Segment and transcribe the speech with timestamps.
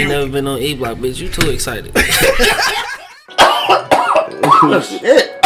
[0.00, 1.18] ain't never been on E Block, bitch.
[1.20, 1.92] You too excited.
[4.60, 5.40] Oh, shit.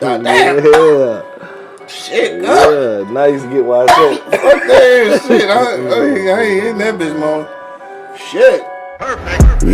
[0.00, 0.64] God damn.
[0.64, 1.22] Yeah.
[1.86, 2.70] Shit, God.
[2.70, 3.10] Yeah.
[3.10, 4.18] Now you get why I said.
[4.40, 5.50] Fuck that shit.
[5.50, 5.56] I, I,
[6.38, 7.46] I ain't hitting that bitch, man.
[8.16, 8.62] Shit.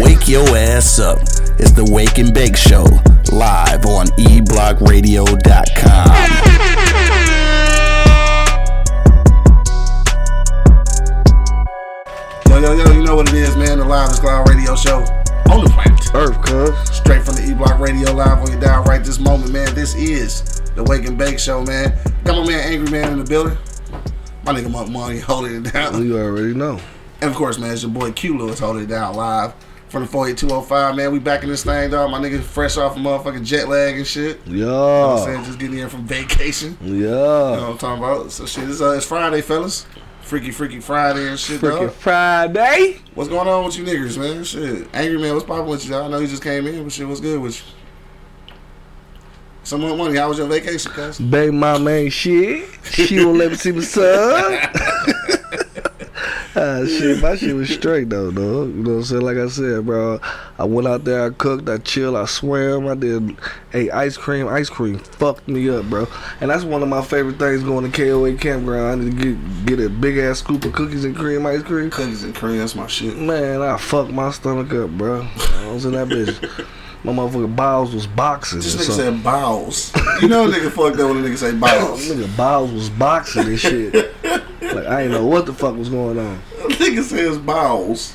[0.03, 1.19] Wake your ass up.
[1.59, 2.85] It's the Wake and Bake Show,
[3.33, 6.70] live on eblockradio.com.
[13.21, 13.77] what it is, man.
[13.77, 15.01] The Live is Cloud Radio Show
[15.51, 16.15] on the planet.
[16.15, 16.97] Earth, cuz.
[16.97, 19.75] Straight from the E Block Radio Live on your dial right this moment, man.
[19.75, 21.93] This is the Wake and Bake Show, man.
[22.25, 23.59] Got my man Angry Man in the building.
[24.43, 26.03] My nigga Monk Money holding it down.
[26.03, 26.81] You already know.
[27.21, 29.53] And of course, man, it's your boy Q Lewis holding it down live
[29.91, 31.13] from the 48205, man.
[31.13, 32.11] We back in this thing, dog.
[32.11, 34.41] My nigga fresh off a motherfucking jet lag and shit.
[34.47, 35.45] You know what I'm saying?
[35.45, 36.79] Just getting in from vacation.
[36.81, 36.95] Yeah.
[36.95, 38.33] You know what I'm talking about?
[38.33, 39.85] So shit, it's, uh, it's Friday, fellas.
[40.31, 41.91] Freaky, freaky Friday and shit, dog.
[41.91, 42.99] Friday.
[43.17, 44.45] What's going on with you niggas, man?
[44.45, 44.87] Shit.
[44.95, 45.97] Angry man, what's poppin' with you?
[45.97, 48.55] I know you just came in, but shit, what's good with you?
[49.65, 50.17] Some more money.
[50.17, 51.19] How was your vacation, cuz?
[51.19, 52.65] Baby mama ain't shit.
[52.93, 54.69] She won't let me see my son.
[56.57, 58.69] ah, shit, my shit was straight though, dog.
[58.69, 59.23] You know what I'm saying?
[59.23, 60.21] Like I said, bro,
[60.59, 63.37] I went out there, I cooked, I chilled, I swam, I did
[63.73, 64.49] ate ice cream.
[64.49, 66.07] Ice cream fucked me up, bro.
[66.41, 69.03] And that's one of my favorite things going to KOA campground.
[69.03, 71.91] I need to get get a big ass scoop of cookies and cream ice cream.
[71.91, 73.17] Cookies and cream, that's my shit.
[73.17, 75.27] Man, I fucked my stomach up, bro.
[75.37, 76.67] I was in that bitch.
[77.03, 78.59] My motherfucking bowels was boxing.
[78.59, 79.93] This nigga said bowels.
[80.21, 82.07] You know a nigga fucked up when a nigga say bowels.
[82.07, 83.95] Nigga bowels was boxing and shit.
[84.25, 86.41] like I didn't know what the fuck was going on.
[86.69, 88.15] nigga says bowels.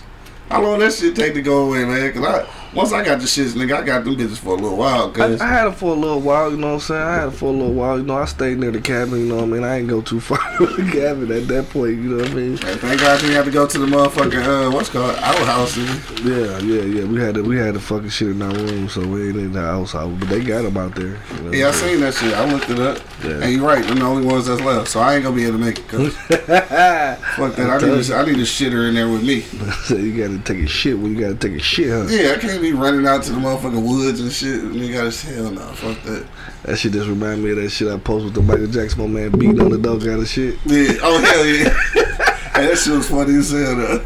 [0.49, 2.13] How long that shit take to go away, man?
[2.13, 4.77] Cause I once I got the shits, nigga, I got them bitches for a little
[4.77, 5.09] while.
[5.09, 7.01] I, Cause I had it for a little while, you know what I'm saying?
[7.01, 8.17] I had it for a little while, you know.
[8.17, 9.63] I stayed near the cabin, you know what I mean?
[9.63, 12.33] I ain't go too far from the cabin at that point, you know what I
[12.33, 12.55] mean?
[12.55, 15.77] Man, thank God you have to go to the motherfucking uh, what's called outhouse.
[15.77, 17.05] Yeah, yeah, yeah.
[17.05, 19.51] We had the we had the fucking shit in our room, so we ain't in
[19.53, 21.17] the house, house but they got them out there.
[21.35, 22.33] You know Yeah, I seen that shit.
[22.33, 22.99] I looked it up.
[23.23, 23.41] Yeah.
[23.41, 24.89] And you're right, they're the only ones that's left.
[24.89, 25.87] So I ain't gonna be able to make it.
[25.87, 27.69] Cause fuck that.
[27.69, 29.41] I need, a, I need a shitter in there with me.
[29.85, 32.05] so you gotta take a shit when you gotta take a shit, huh?
[32.09, 34.63] Yeah, I can't be running out to the motherfucking woods and shit.
[34.63, 36.25] And you gotta hell no, fuck that.
[36.63, 39.21] That shit just remind me of that shit I posted with the Michael Jackson, my
[39.21, 40.55] man beating on the dog kind of shit.
[40.65, 40.93] Yeah.
[41.01, 41.69] Oh hell yeah.
[42.53, 44.05] hey, that shit was funny as hell though.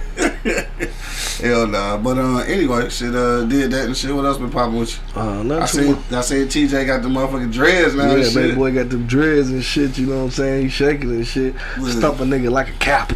[1.48, 1.98] hell nah.
[1.98, 4.14] But uh, anyway, shit uh, did that and shit.
[4.14, 5.22] What else been popping with you?
[5.22, 6.12] Uh, I not too seen much.
[6.12, 8.16] I seen TJ got the motherfucking dreads now.
[8.16, 10.64] Yeah, baby boy got them dreads and shit, you know what I'm saying?
[10.64, 11.56] He shaking and shit.
[11.80, 11.92] Yeah.
[11.92, 13.14] Stump a nigga like a cap.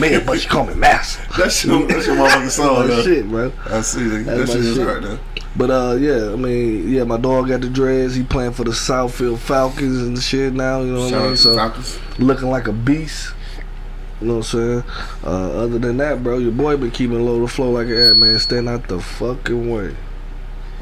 [0.00, 1.22] Man, but you call me master.
[1.38, 3.02] That's your that's your motherfucking song Oh, though.
[3.02, 3.52] shit, bro.
[3.66, 4.24] I see that.
[4.24, 4.86] That That's shit my is shit.
[4.86, 5.18] hard.
[5.56, 8.14] But uh, yeah, I mean, yeah, my dog got the dreads.
[8.14, 10.80] He playing for the Southfield Falcons and shit now.
[10.82, 11.36] You know what Shout I out mean?
[11.38, 11.98] So Falcons.
[12.18, 13.32] looking like a beast.
[14.20, 14.84] You know what I'm saying?
[15.24, 18.38] Uh, other than that, bro, your boy been keeping low to flow like that, man.
[18.38, 19.94] Stand out the fucking way.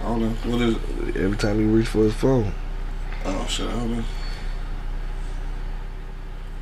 [0.01, 0.29] I don't know.
[0.51, 1.17] What is it?
[1.23, 2.53] Every time he reach for his phone.
[3.25, 4.05] Oh shit, I don't know.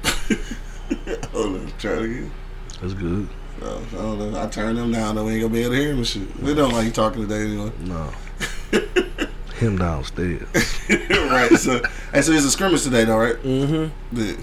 [1.33, 2.31] Hold on, try it again.
[2.83, 3.29] That's good.
[3.63, 4.43] Oh, I don't know.
[4.43, 5.25] I turned them down though.
[5.25, 6.41] We ain't gonna be able to hear him and shit.
[6.41, 7.73] We don't like you talking today anyway.
[7.81, 8.13] No.
[9.55, 10.43] Him downstairs.
[11.11, 11.53] right.
[11.53, 11.81] So,
[12.13, 13.37] and so it's a scrimmage today, though, right?
[13.37, 14.19] Mm-hmm.
[14.21, 14.37] Yeah.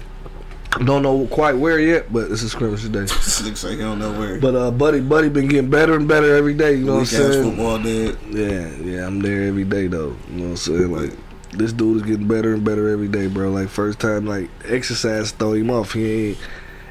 [0.86, 3.00] Don't know quite where yet, but it's a scrimmage today.
[3.00, 4.40] This nigga say he don't know where.
[4.40, 6.76] But uh, buddy, buddy been getting better and better every day.
[6.76, 7.42] You know what I'm saying?
[7.42, 8.16] football dead.
[8.30, 10.16] Yeah, yeah, I'm there every day though.
[10.30, 10.92] You know what I'm saying?
[10.92, 11.12] Like
[11.52, 13.50] this dude is getting better and better every day, bro.
[13.50, 15.92] Like first time, like exercise throw him off.
[15.92, 16.38] He ain't.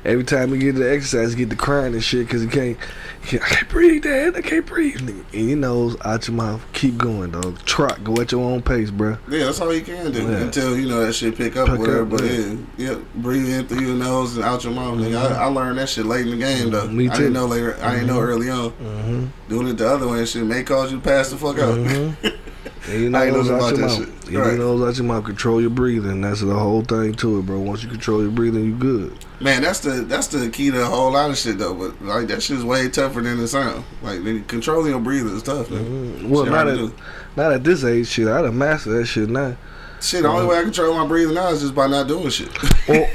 [0.06, 2.78] Every time he get the exercise, he get the crying and shit because he can't,
[3.22, 3.44] he can't.
[3.44, 4.36] I can't breathe, Dad.
[4.36, 5.08] I can't breathe.
[5.08, 6.66] And he nose out your mouth.
[6.74, 7.60] Keep going, dog.
[7.66, 8.04] Trot.
[8.04, 9.18] Go at your own pace, bro.
[9.30, 10.38] Yeah, that's all you can do Yeah.
[10.38, 12.02] until you know that shit pick up Pick or whatever.
[12.04, 12.56] up, but yeah.
[12.78, 14.98] yeah, breathe in through your nose and out your mouth.
[14.98, 15.18] Nigga.
[15.18, 15.42] I, mm-hmm.
[15.42, 16.88] I learned that shit late in the game though.
[16.88, 17.12] Me too.
[17.12, 17.78] I didn't know later.
[17.82, 18.30] I didn't know mm-hmm.
[18.30, 18.72] early on.
[18.72, 19.26] Mm-hmm.
[19.50, 21.78] Doing it the other way and shit may cause you to pass the fuck out.
[22.90, 24.24] And you I ain't know know about your that mouth.
[24.24, 24.32] shit.
[24.32, 24.58] You Right.
[24.58, 25.24] know out your mouth.
[25.26, 26.22] Control your breathing.
[26.22, 27.60] That's the whole thing to it, bro.
[27.60, 29.14] Once you control your breathing, you good.
[29.40, 31.74] Man, that's the that's the key to a whole lot of shit though.
[31.74, 33.84] But like that shit's way tougher than it sounds.
[34.02, 35.70] Like controlling your breathing is tough.
[35.72, 35.84] Man.
[35.86, 36.30] Mm-hmm.
[36.30, 36.94] Well, Shit not at do.
[37.36, 38.28] not at this age, shit.
[38.28, 39.56] I'd have mastered that shit now.
[40.02, 42.50] Shit, the only way I control my breathing now is just by not doing shit.
[42.88, 43.10] Or,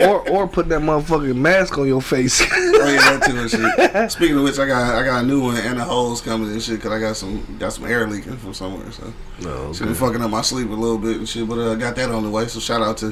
[0.08, 2.40] or or put that motherfucking mask on your face.
[2.40, 4.10] oh yeah, that too and shit.
[4.12, 6.62] Speaking of which, I got I got a new one and the holes coming and
[6.62, 8.90] shit because I got some got some air leaking from somewhere.
[8.92, 11.48] So no, shit been fucking up my sleep a little bit and shit.
[11.48, 12.46] But uh, got that on the way.
[12.46, 13.08] So shout out to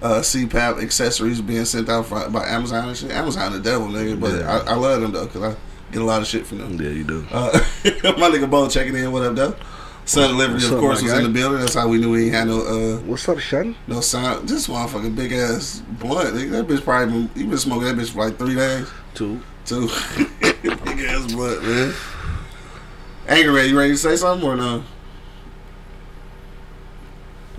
[0.00, 3.10] uh, CPAP accessories being sent out for, by Amazon and shit.
[3.10, 4.20] Amazon the devil, nigga.
[4.20, 4.62] But Yeah.
[4.66, 5.56] I, I love them though because I
[5.90, 6.80] get a lot of shit from them.
[6.80, 7.26] Yeah, you do.
[7.32, 7.50] Uh,
[7.84, 9.10] my nigga Bo checking in.
[9.10, 9.56] What up, though?
[10.08, 11.18] Son of Liberty, of course, was guy?
[11.18, 11.60] in the building.
[11.60, 13.76] That's how we knew he ain't had no uh What's up, Shun?
[13.86, 14.48] no sound.
[14.48, 16.34] This motherfucking big ass blunt.
[16.34, 18.88] Nigga, that bitch probably been, he been smoking that bitch for like three days.
[19.12, 19.38] Two.
[19.66, 19.86] Two
[20.40, 21.92] big ass blunt, man.
[23.28, 24.82] Angry Man, you ready to say something or no?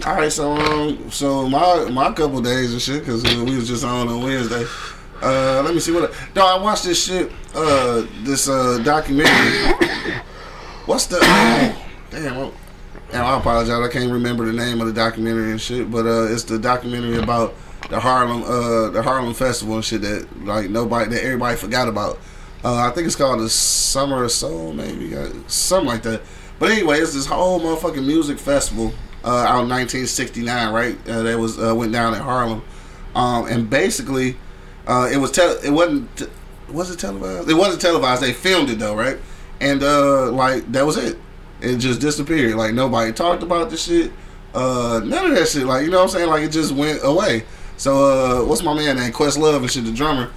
[0.07, 3.83] All right, so um, so my my couple days and shit because we was just
[3.83, 4.65] on on Wednesday.
[5.21, 6.11] Uh, let me see what.
[6.35, 7.31] No, I watched this shit.
[7.53, 9.75] Uh, this uh documentary.
[10.87, 11.75] What's the?
[12.09, 12.51] Damn.
[13.11, 13.79] damn, I apologize.
[13.79, 15.91] I can't remember the name of the documentary and shit.
[15.91, 17.53] But uh, it's the documentary about
[17.89, 22.19] the Harlem uh the Harlem Festival and shit that like nobody that everybody forgot about.
[22.63, 26.21] Uh, I think it's called the Summer of Soul, maybe uh, something like that.
[26.59, 30.97] But anyway, it's this whole motherfucking music festival uh, out in 1969, right?
[31.07, 32.63] Uh, that was went down in Harlem,
[33.15, 34.35] um, and basically,
[34.87, 36.29] it was tel- it wasn't
[36.67, 37.49] was it televised?
[37.49, 38.21] It wasn't televised.
[38.21, 39.17] They filmed it though, right?
[39.61, 39.81] And
[40.35, 41.17] like that was it.
[41.61, 42.55] It just disappeared.
[42.55, 44.11] Like nobody talked about the shit.
[44.53, 45.65] Uh, none of that shit.
[45.65, 46.29] Like you know what I'm saying?
[46.29, 47.43] Like it just went away.
[47.77, 49.11] So uh, what's my man name?
[49.13, 50.31] Questlove and shit, the drummer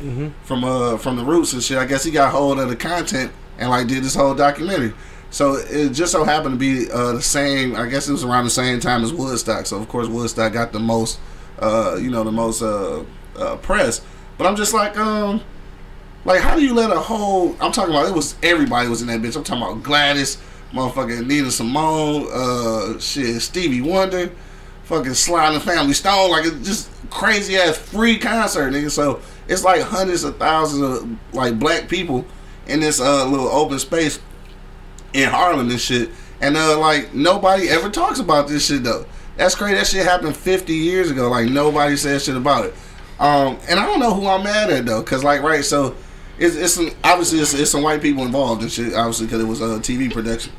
[0.45, 1.79] from uh from the Roots and shit.
[1.79, 4.93] I guess he got hold of the content and like did this whole documentary.
[5.31, 7.75] So it just so happened to be uh, the same.
[7.75, 9.67] I guess it was around the same time as Woodstock.
[9.67, 11.19] So of course Woodstock got the most,
[11.59, 13.03] uh, you know, the most uh,
[13.39, 14.03] uh, press.
[14.37, 15.41] But I'm just like, um,
[16.27, 17.57] like how do you let a whole?
[17.61, 19.37] I'm talking about it was everybody was in that bitch.
[19.37, 20.37] I'm talking about Gladys,
[20.73, 24.31] motherfucking Nina Simone, uh, shit, Stevie Wonder,
[24.85, 26.31] fucking Sly and Family Stone.
[26.31, 28.91] Like it's just crazy ass free concert, nigga.
[28.91, 32.25] So it's like hundreds of thousands of like black people
[32.67, 34.21] in this uh little open space
[35.13, 36.11] in Harlem and shit.
[36.41, 39.07] And uh, like nobody ever talks about this shit though.
[39.37, 39.77] That's crazy.
[39.77, 41.31] That shit happened 50 years ago.
[41.31, 42.75] Like nobody said shit about it.
[43.19, 45.95] Um, and I don't know who I'm mad at though, cause like right, so
[46.39, 48.95] it's, it's some obviously it's, it's some white people involved and shit.
[48.95, 50.53] Obviously, cause it was a TV production.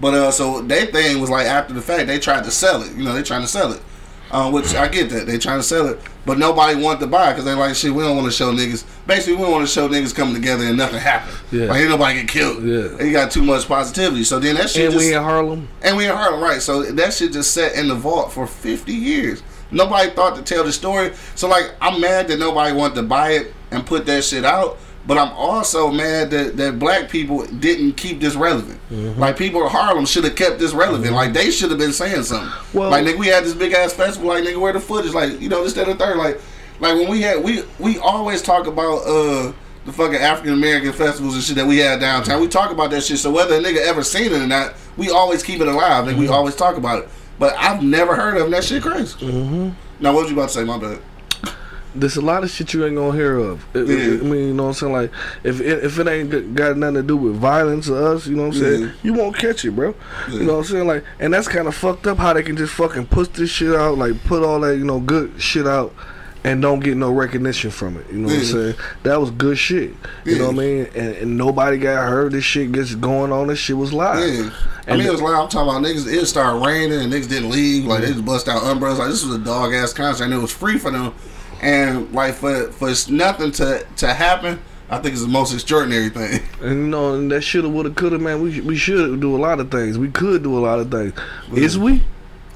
[0.00, 2.94] But uh, so their thing was like after the fact, they tried to sell it.
[2.96, 3.82] You know, they trying to sell it.
[4.28, 7.30] Uh, which I get that they trying to sell it, but nobody wanted to buy
[7.30, 7.92] because they like shit.
[7.92, 8.84] We don't want to show niggas.
[9.06, 11.36] Basically, we don't want to show niggas coming together and nothing happened.
[11.52, 11.66] Yeah.
[11.66, 12.64] Like ain't nobody get killed.
[12.64, 13.00] Yeah.
[13.04, 14.24] you got too much positivity.
[14.24, 15.68] So then that shit And just we in Harlem.
[15.80, 16.60] and we in Harlem, right?
[16.60, 19.44] So that shit just sat in the vault for 50 years.
[19.70, 21.12] Nobody thought to tell the story.
[21.36, 24.78] So like, I'm mad that nobody wanted to buy it and put that shit out.
[25.06, 28.80] But I'm also mad that, that black people didn't keep this relevant.
[28.90, 29.20] Mm-hmm.
[29.20, 31.12] Like people in Harlem should have kept this relevant.
[31.12, 32.50] Like they should have been saying something.
[32.72, 34.28] Well- like nigga, we had this big ass festival.
[34.30, 35.12] Like nigga, where the footage?
[35.14, 36.16] Like you know this, that, and the third.
[36.16, 36.40] Like
[36.80, 39.52] like when we had we we always talk about uh
[39.84, 42.40] the fucking African American festivals and shit that we had downtown.
[42.40, 43.18] We talk about that shit.
[43.18, 46.04] So whether a nigga ever seen it or not, we always keep it alive.
[46.06, 46.20] Like Mm-hmm.
[46.22, 47.08] we always talk about it.
[47.38, 48.50] But I've never heard of.
[48.50, 49.16] That shit crazy.
[49.24, 49.70] Mm-hmm.
[50.00, 50.98] Now what was you about to say, my bad?
[52.00, 53.64] There's a lot of shit you ain't gonna hear of.
[53.74, 54.04] I- I- Yeah.
[54.20, 54.92] I mean, you know what I'm saying?
[54.92, 55.10] Like,
[55.44, 58.46] if it, if it ain't got nothing to do with violence or us, you know
[58.48, 58.80] what I'm saying?
[58.82, 58.88] Yeah.
[59.02, 59.94] You won't catch it, bro.
[60.28, 60.34] Yeah.
[60.34, 60.86] You know what I'm saying?
[60.86, 63.74] Like, and that's kind of fucked up how they can just fucking push this shit
[63.74, 65.94] out, like put all that you know good shit out,
[66.44, 68.06] and don't get no recognition from it.
[68.12, 68.74] You know what I'm saying?
[69.02, 69.94] That was good shit.
[70.24, 70.86] You know what I mean?
[70.94, 72.32] And, and nobody got hurt.
[72.32, 73.48] This shit gets going on.
[73.48, 74.18] This shit was live.
[74.32, 74.50] Yeah.
[74.86, 76.06] I And mean, it was like I'm talking about niggas.
[76.06, 77.84] It started raining and niggas didn't leave.
[77.86, 79.00] Like they just bust out umbrellas.
[79.00, 81.12] Like this was a dog ass concert and it was free for them.
[81.60, 86.42] And like for for nothing to to happen, I think it's the most extraordinary thing.
[86.60, 88.40] And you know, and that shoulda, woulda, coulda, man.
[88.40, 89.98] We we should do a lot of things.
[89.98, 91.12] We could do a lot of things.
[91.52, 92.02] Is we?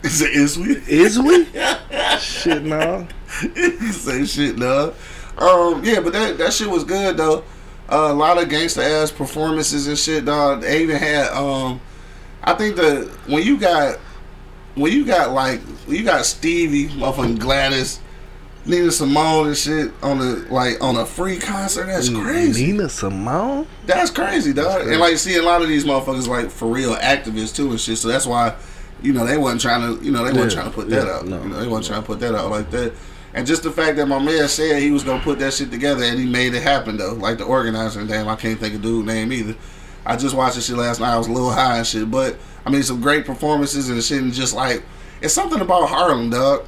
[0.03, 0.77] Is it is we?
[0.89, 1.45] Is we?
[2.19, 3.05] shit, nah.
[3.93, 4.95] Say shit, dog.
[5.39, 7.45] Um, yeah, but that that shit was good though.
[7.91, 10.63] Uh, a lot of gangster ass performances and shit, dog.
[10.63, 11.81] They even had um,
[12.43, 13.99] I think the when you got
[14.75, 18.01] when you got like you got Stevie, motherfucking Gladys,
[18.67, 21.87] Nina Simone and shit on the like on a free concert.
[21.87, 22.67] That's crazy.
[22.73, 23.67] Nina Simone?
[23.87, 24.77] That's crazy, dog.
[24.77, 24.91] crazy.
[24.93, 27.99] And like, see, a lot of these motherfuckers like for real activists too and shit.
[27.99, 28.55] So that's why,
[29.03, 31.07] you know, they wasn't trying to, you know, they wasn't Yeah, trying to put that
[31.07, 31.27] yeah, out.
[31.27, 32.93] no, you know, they wasn't trying to put that out like that.
[33.33, 36.03] And just the fact that my man said he was gonna put that shit together
[36.05, 37.15] and he made it happen though.
[37.15, 39.57] Like the organizer damn, I can't think of dude name either.
[40.05, 41.15] I just watched this shit last night.
[41.15, 42.37] I was a little high and shit, but
[42.67, 44.21] I mean, some great performances and shit.
[44.23, 44.83] And just like,
[45.23, 46.67] it's something about Harlem, dog.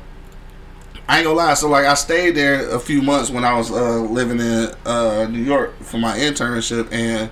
[1.08, 1.54] I ain't gonna lie.
[1.54, 5.26] So like, I stayed there a few months when I was uh, living in uh,
[5.28, 7.30] New York for my internship, and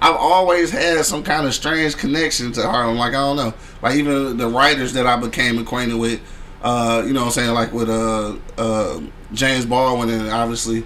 [0.00, 2.96] I've always had some kind of strange connection to Harlem.
[2.96, 6.20] Like I don't know, like even the writers that I became acquainted with,
[6.62, 9.00] uh, you know, what I'm saying like with uh, uh,
[9.32, 10.84] James Baldwin and obviously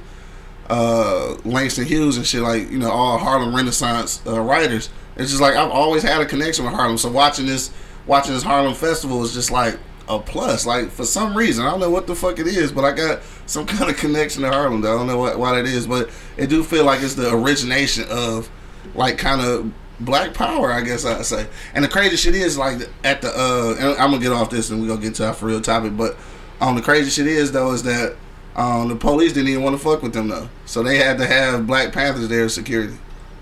[0.68, 4.90] uh, Langston Hughes and shit, like you know, all Harlem Renaissance writers.
[5.16, 6.98] It's just like I've always had a connection with Harlem.
[6.98, 7.72] So watching this,
[8.06, 9.78] watching this Harlem festival is just like
[10.08, 10.66] a plus.
[10.66, 13.20] Like for some reason, I don't know what the fuck it is, but I got
[13.46, 14.80] some kind of connection to Harlem.
[14.80, 14.94] Though.
[14.94, 18.04] I don't know what, why that is, but it do feel like it's the origination
[18.10, 18.50] of
[18.94, 21.46] like kind of black power, I guess I'd say.
[21.74, 24.70] And the crazy shit is like at the uh, and I'm gonna get off this
[24.70, 26.16] and we gonna get to our for real topic, but
[26.60, 28.16] um, the crazy shit is though is that
[28.56, 31.26] um, the police didn't even want to fuck with them though, so they had to
[31.26, 32.94] have Black Panthers there as security.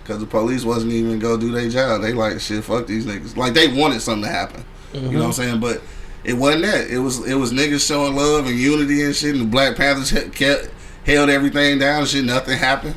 [0.03, 2.03] because the police wasn't even go do their job.
[2.03, 2.63] They like shit.
[2.65, 3.37] Fuck these niggas.
[3.37, 4.65] Like they wanted something to happen.
[4.93, 5.61] You know what I'm saying?
[5.61, 5.83] But
[6.27, 6.89] it wasn't that.
[6.91, 9.33] It was it was niggas showing love and unity and shit.
[9.35, 10.69] And the Black Panthers he- kept
[11.05, 12.01] held everything down.
[12.01, 12.97] and Shit, nothing happened.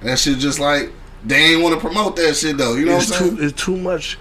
[0.00, 0.90] And that shit just like
[1.24, 2.74] they ain't want to promote that shit though.
[2.74, 3.36] You know it's what I'm saying?
[3.38, 4.18] too it's too much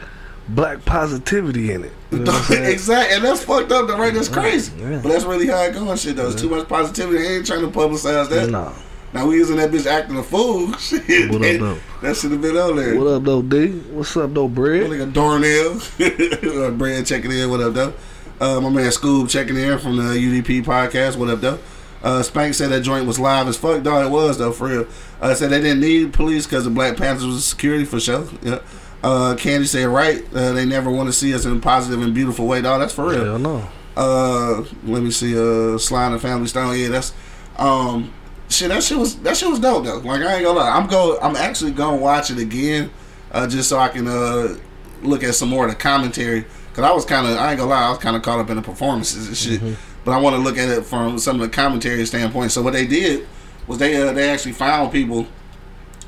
[0.49, 1.91] black positivity in it.
[2.11, 2.71] You know saying?
[2.71, 3.87] exactly, and that's fucked up.
[3.87, 4.13] Though, right?
[4.13, 4.73] That's crazy.
[4.79, 4.99] Yeah.
[5.01, 5.95] But that's really how it going.
[5.97, 6.27] Shit, though.
[6.29, 7.19] It's too much positivity.
[7.23, 8.49] They ain't trying to publicize that.
[8.49, 8.73] Nah.
[9.11, 10.71] Now we using that bitch acting a fool.
[10.77, 11.77] Shit, What up, that, though?
[12.03, 12.95] that should have been on there.
[12.95, 13.69] What up, though, D?
[13.91, 15.81] What's up, though, That Like a Darnell,
[16.77, 17.49] Brad checking in.
[17.49, 17.93] What up, though?
[18.39, 21.17] Uh, my man Scoob checking in from the UDP podcast.
[21.17, 21.59] What up, though?
[22.01, 23.83] Uh, Spank said that joint was live as fuck.
[23.83, 24.87] Dog, it was though, for real.
[25.19, 28.27] Uh, said they didn't need police because the Black Panthers was security for sure.
[28.41, 28.59] Yeah.
[29.03, 30.23] Uh, Candy said right.
[30.33, 32.61] Uh, they never want to see us in a positive and beautiful way.
[32.61, 33.25] Dog, that's for real.
[33.25, 33.67] Hell no.
[33.97, 35.37] Uh, let me see.
[35.37, 36.79] Uh, Slime and Family Stone.
[36.79, 37.13] Yeah, that's
[37.57, 38.13] um,
[38.47, 38.69] shit.
[38.69, 39.97] That shit was that shit was dope though.
[39.97, 40.69] Like I ain't gonna lie.
[40.69, 41.19] I'm go.
[41.21, 42.91] I'm actually gonna watch it again,
[43.33, 44.55] uh, just so I can uh
[45.01, 46.45] look at some more of the commentary.
[46.73, 47.87] Cause I was kind of I ain't gonna lie.
[47.87, 49.77] I was kind of caught up in the performances and shit.
[50.05, 52.51] But I want to look at it from some of the commentary standpoint.
[52.51, 53.27] So what they did
[53.67, 55.27] was they uh, they actually found people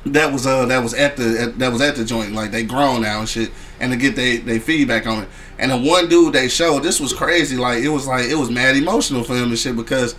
[0.06, 2.64] that was uh that was at the at, that was at the joint like they
[2.64, 5.28] grown now and shit and to get they they feedback on it
[5.60, 8.50] and the one dude they showed this was crazy like it was like it was
[8.50, 10.16] mad emotional for him and shit because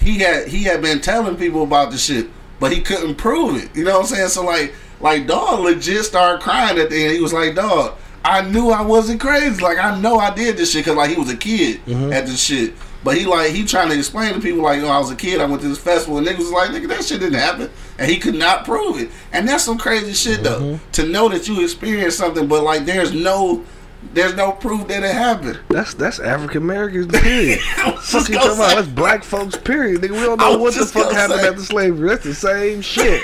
[0.00, 3.74] he had he had been telling people about the shit but he couldn't prove it
[3.76, 7.14] you know what I'm saying so like like dog legit started crying at the end
[7.14, 7.96] he was like dog
[8.26, 11.16] I knew I wasn't crazy like I know I did this shit because like he
[11.16, 12.12] was a kid mm-hmm.
[12.12, 12.74] at this shit
[13.06, 15.40] but he like he trying to explain to people like, oh, I was a kid,
[15.40, 18.10] I went to this festival, and niggas was like, nigga, that shit didn't happen, and
[18.10, 20.60] he could not prove it, and that's some crazy shit though.
[20.60, 20.90] Mm-hmm.
[20.90, 23.64] To know that you experienced something, but like there's no,
[24.12, 25.60] there's no proof that it happened.
[25.68, 27.60] That's that's African Americans, period.
[28.00, 28.74] Fuck you talking about?
[28.74, 30.00] That's black folks, period.
[30.00, 31.48] Nigga, we don't know what the fuck happened say.
[31.48, 32.08] after slavery.
[32.08, 33.22] That's the same shit.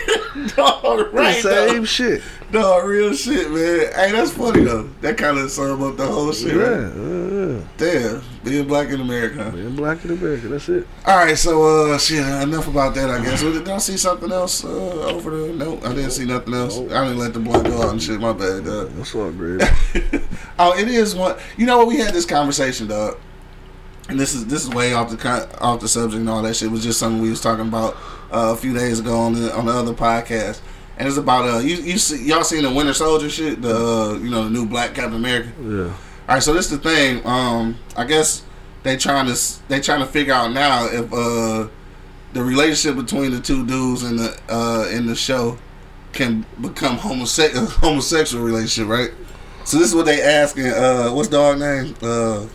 [0.54, 1.42] Dog, right?
[1.42, 1.68] the though.
[1.68, 2.23] same shit.
[2.52, 3.92] No, real shit, man.
[3.94, 4.82] Hey, that's funny though.
[5.00, 6.54] That kind of sum up the whole shit.
[6.54, 6.94] Yeah, Right?
[6.97, 7.61] yeah, yeah.
[7.78, 9.50] Damn, being black in America.
[9.54, 10.87] Being black in America, that's it.
[11.06, 12.18] All right, so uh, shit.
[12.18, 13.40] Enough about that, I guess.
[13.40, 15.52] Did I see something else uh, over the?
[15.54, 16.76] No, I didn't see nothing else.
[16.78, 18.21] I didn't let the blood go out and shit.
[18.21, 18.90] My bad, dog.
[18.90, 19.62] That's all great.
[20.59, 21.37] oh, it is one.
[21.56, 21.87] You know what?
[21.88, 23.18] We had this conversation, dog.
[24.09, 26.54] And this is this is way off the con- off the subject and all that
[26.56, 26.68] shit.
[26.68, 27.94] It was just something we was talking about
[28.30, 30.61] uh, a few days ago on the on the other podcast.
[31.02, 34.12] And it's about uh you you see y'all seen the Winter Soldier shit the uh,
[34.18, 35.50] you know the new Black Captain America.
[35.61, 35.87] Yeah.
[35.87, 37.26] All right, so this is the thing.
[37.26, 38.44] Um, I guess
[38.85, 41.66] they trying to they trying to figure out now if uh
[42.35, 45.59] the relationship between the two dudes in the uh in the show
[46.12, 49.11] can become homose- a homosexual relationship, right?
[49.64, 50.68] So this is what they asking.
[50.68, 51.97] Uh, what's dog name?
[52.00, 52.47] Uh,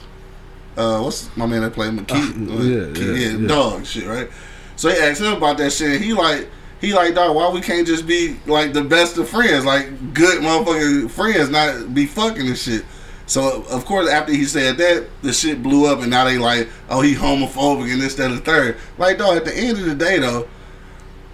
[0.78, 2.14] uh, what's my man that played Mackie?
[2.14, 3.46] Uh, yeah, yeah, yeah.
[3.48, 4.30] dog shit, right?
[4.78, 5.96] So they asked him about that shit.
[5.98, 6.48] And he like.
[6.80, 7.36] He like dog.
[7.36, 11.94] Why we can't just be like the best of friends, like good motherfucking friends, not
[11.94, 12.86] be fucking and shit.
[13.26, 16.70] So of course, after he said that, the shit blew up, and now they like,
[16.90, 18.78] oh, he homophobic and this, that, and the third.
[18.98, 19.38] Like, dog.
[19.38, 20.48] At the end of the day, though,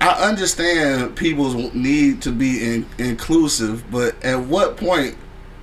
[0.01, 5.15] I understand people's need to be in, inclusive, but at what point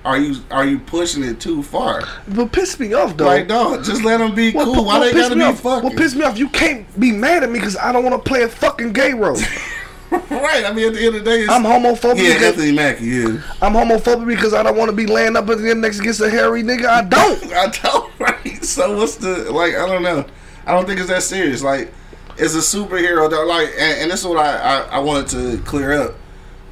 [0.03, 2.01] are you are you pushing it too far?
[2.27, 3.25] But piss me off though.
[3.25, 4.73] Like, dog, just let them be cool.
[4.73, 5.59] what- Why what they piss gotta be off?
[5.59, 5.83] fucking?
[5.89, 6.37] What pissed me off?
[6.37, 9.13] You can't be mad at me because I don't want to play a fucking gay
[9.13, 9.35] role.
[10.11, 10.65] right.
[10.65, 12.17] I mean, at the end of the day, it's, I'm homophobic.
[12.17, 13.05] yeah, because, Anthony Mackie.
[13.05, 16.29] Yeah, I'm homophobic because I don't want to be laying up against next against a
[16.29, 16.85] hairy nigga.
[16.85, 17.43] I don't.
[17.53, 18.11] I don't.
[18.21, 18.63] Right.
[18.63, 19.73] So what's the like?
[19.75, 20.23] I don't know.
[20.67, 21.63] I don't think it's that serious.
[21.63, 21.91] Like,
[22.37, 23.27] it's a superhero.
[23.27, 26.13] That, like, and, and this is what I, I I wanted to clear up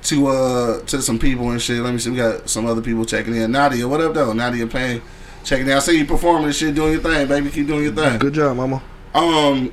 [0.09, 1.81] to uh to some people and shit.
[1.81, 2.09] Let me see.
[2.09, 3.51] We got some other people checking in.
[3.51, 4.33] Nadia, what up though?
[4.33, 5.01] Nadia Payne
[5.43, 5.73] checking in.
[5.73, 7.49] I see you performing and shit, doing your thing, baby.
[7.51, 8.17] Keep doing your thing.
[8.17, 8.81] Good job, mama.
[9.13, 9.71] Um,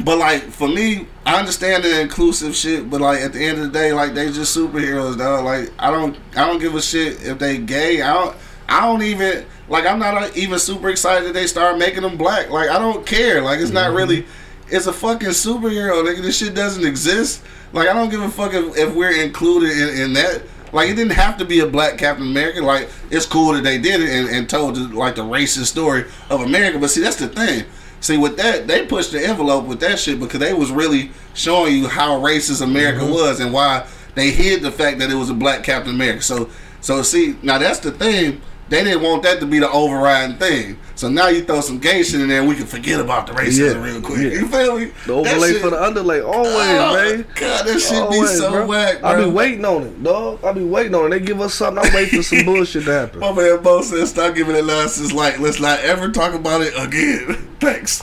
[0.00, 3.72] but like for me, I understand the inclusive shit, but like at the end of
[3.72, 5.44] the day, like they just superheroes, dog.
[5.44, 8.02] Like I don't, I don't give a shit if they gay.
[8.02, 8.36] I don't,
[8.68, 9.86] I don't even like.
[9.86, 12.50] I'm not even super excited that they start making them black.
[12.50, 13.40] Like I don't care.
[13.40, 14.26] Like it's not really.
[14.68, 16.22] It's a fucking superhero, nigga.
[16.22, 17.42] This shit doesn't exist.
[17.72, 20.42] Like I don't give a fuck if, if we're included in, in that.
[20.72, 22.60] Like it didn't have to be a black Captain America.
[22.62, 26.04] Like it's cool that they did it and, and told the, like the racist story
[26.30, 26.78] of America.
[26.78, 27.64] But see, that's the thing.
[28.00, 31.74] See, with that, they pushed the envelope with that shit because they was really showing
[31.74, 33.14] you how racist America mm-hmm.
[33.14, 36.22] was and why they hid the fact that it was a black Captain America.
[36.22, 38.40] So, so see, now that's the thing.
[38.68, 40.78] They didn't want that to be the overriding thing.
[40.96, 43.32] So now you throw some gay shit in there, and we can forget about the
[43.32, 44.18] racism Yeah, real quick.
[44.18, 44.38] yeah.
[44.40, 44.92] You feel me?
[45.06, 47.26] The overlay shit- for the underlay, always, Oh, man.
[47.34, 48.66] God, that shit be so bro.
[48.66, 49.10] whack, bro.
[49.10, 50.44] I be waiting on it, dog.
[50.44, 51.10] I be waiting on it.
[51.10, 51.84] They give us something.
[51.84, 53.20] I'm waiting for some bullshit to happen.
[53.20, 55.12] My man Bo said, "Stop giving it nonsense.
[55.12, 58.00] Like, let's not ever talk about it again." Thanks.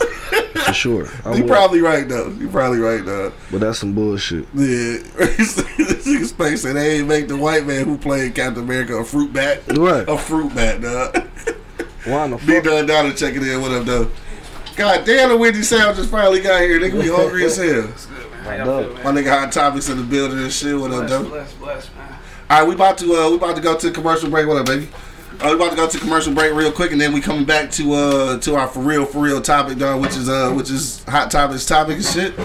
[0.66, 1.08] for sure.
[1.36, 2.30] You probably right though.
[2.30, 3.32] You probably right though.
[3.52, 4.46] but that's some bullshit.
[4.54, 4.98] Yeah,
[6.24, 9.62] Space said they ain't make the white man who played Captain America a fruit bat.
[9.78, 10.08] Right.
[10.08, 11.28] A fruit bat, dog.
[12.06, 12.64] Why the B fuck?
[12.64, 13.62] done down and checking in.
[13.62, 14.12] What up, though?
[14.76, 16.80] God damn, the Windy Sound just finally got here.
[16.80, 17.88] Nigga, we hungry as hell.
[18.44, 18.96] How y'all No.
[18.96, 20.78] feel, My nigga Hot Topics in the building and shit.
[20.80, 21.24] What up, though?
[21.26, 22.16] bless, bless, man.
[22.50, 24.48] All right, we about to uh, we about to go to commercial break.
[24.48, 24.88] What up, baby?
[25.42, 27.72] Uh, we about to go to commercial break real quick, and then we coming back
[27.72, 31.04] to uh to our for real for real topic, dog, which is uh which is
[31.06, 32.36] hot topics topic and shit.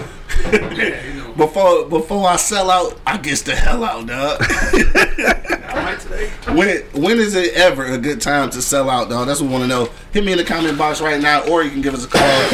[0.51, 1.31] Yeah, you know.
[1.33, 4.41] Before before I sell out, I get the hell out, dog.
[4.41, 4.47] All
[5.75, 6.29] right today.
[6.55, 9.27] when when is it ever a good time to sell out, dog?
[9.27, 9.89] That's what we want to know.
[10.11, 12.49] Hit me in the comment box right now, or you can give us a call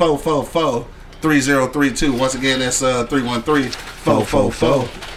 [0.00, 2.18] 313-444-3032.
[2.18, 3.06] Once again, that's uh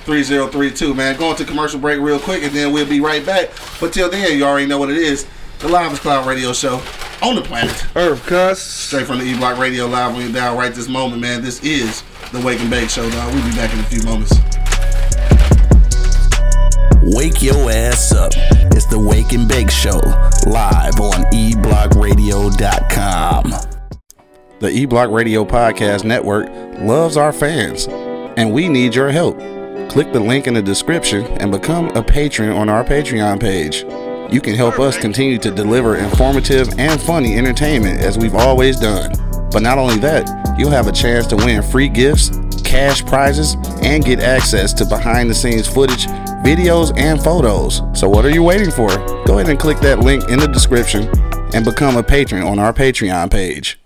[0.05, 0.95] 313-444-3032.
[0.95, 3.49] Man, going to commercial break real quick, and then we'll be right back.
[3.79, 5.25] But till then, you already know what it is.
[5.59, 6.81] The Live is Cloud Radio Show
[7.21, 7.85] on the planet.
[7.95, 8.59] Earth, cuss.
[8.59, 11.43] Straight from the E Block Radio Live on your dial right this moment, man.
[11.43, 13.33] This is the Wake and Bake Show, dog.
[13.33, 14.33] We'll be back in a few moments.
[17.03, 18.31] Wake your ass up.
[18.73, 19.99] It's the Wake and Bake Show,
[20.47, 23.53] live on eblockradio.com.
[24.59, 26.47] The E Block Radio Podcast Network
[26.79, 27.87] loves our fans,
[28.37, 29.37] and we need your help.
[29.91, 33.83] Click the link in the description and become a patron on our Patreon page.
[34.33, 39.11] You can help us continue to deliver informative and funny entertainment as we've always done.
[39.51, 42.31] But not only that, you'll have a chance to win free gifts,
[42.63, 46.05] cash prizes, and get access to behind the scenes footage,
[46.41, 47.81] videos, and photos.
[47.93, 48.87] So, what are you waiting for?
[49.25, 51.09] Go ahead and click that link in the description
[51.53, 53.77] and become a patron on our Patreon page.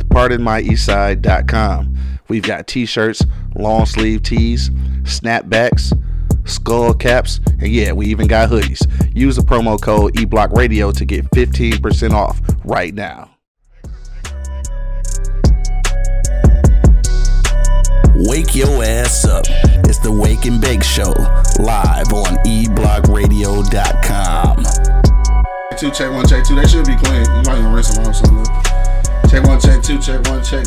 [0.00, 2.13] PardonMyEastside.com.
[2.28, 3.22] We've got t shirts,
[3.54, 4.70] long sleeve tees,
[5.02, 5.92] snapbacks,
[6.44, 8.84] skull caps, and yeah, we even got hoodies.
[9.14, 13.30] Use the promo code eBlockRadio to get 15% off right now.
[18.16, 19.44] Wake your ass up.
[19.86, 21.12] It's the Wake and Bake Show,
[21.58, 24.64] live on eblockradio.com.
[25.76, 26.54] Two, check one, check two.
[26.54, 27.24] They should be clean.
[27.24, 28.44] You might even rinse them off something.
[29.28, 30.64] Check one, check two, check one, check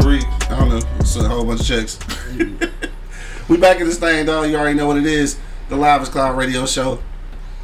[0.00, 0.22] three.
[0.48, 0.80] I don't know.
[0.98, 1.98] It's a whole bunch of checks.
[3.48, 4.48] we back in this thing, dog.
[4.48, 5.38] You already know what it is.
[5.68, 7.00] The Live is Cloud Radio Show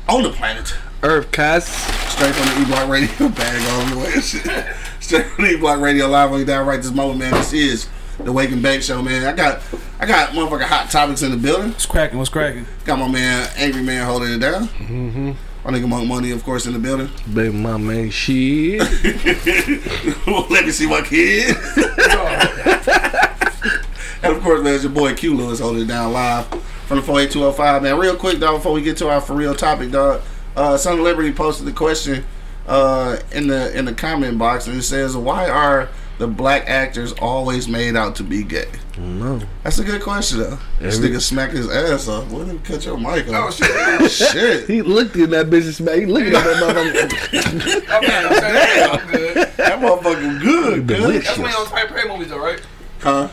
[0.09, 0.75] on the planet.
[1.03, 1.69] Earth, cuss.
[2.13, 4.21] Straight from the E Block Radio bag all the way.
[5.01, 7.33] Straight from the E Block Radio live on you down right this moment, man.
[7.33, 9.27] This is the Wake and Bake Show, man.
[9.27, 9.63] I got
[9.99, 11.71] I got motherfucking hot topics in the building.
[11.71, 12.19] What's cracking?
[12.19, 12.67] What's cracking?
[12.85, 14.69] Got my man Angry Man holding it down.
[14.69, 15.33] Mm-hmm.
[15.67, 17.11] My nigga Monk Money, of course, in the building.
[17.35, 18.79] Baby, my man, shit.
[20.49, 21.57] Let me see my kid.
[24.23, 26.47] and of course, man, it's your boy Q Lewis holding it down live
[26.87, 27.83] from the 48205.
[27.83, 30.23] Man, real quick, dog, before we get to our for real topic, dog.
[30.55, 32.25] Uh, Son of Liberty posted the question
[32.69, 37.13] uh, in the in the comment box, and it says, "Why are the black actors
[37.15, 39.41] always made out to be gay?" no.
[39.63, 40.59] That's a good question, though.
[40.81, 42.31] This nigga smacked his ass off.
[42.31, 44.11] What did you cut your mic Oh shit!
[44.11, 44.67] shit.
[44.67, 46.01] He looked in that business, man.
[46.01, 47.85] He looked at that motherfucker.
[47.91, 49.35] I'm not good.
[49.57, 50.99] That motherfucker good, good.
[50.99, 51.27] Delicious.
[51.27, 52.61] That's when you on Tyler Perry movies, though, right?
[53.01, 53.29] Huh?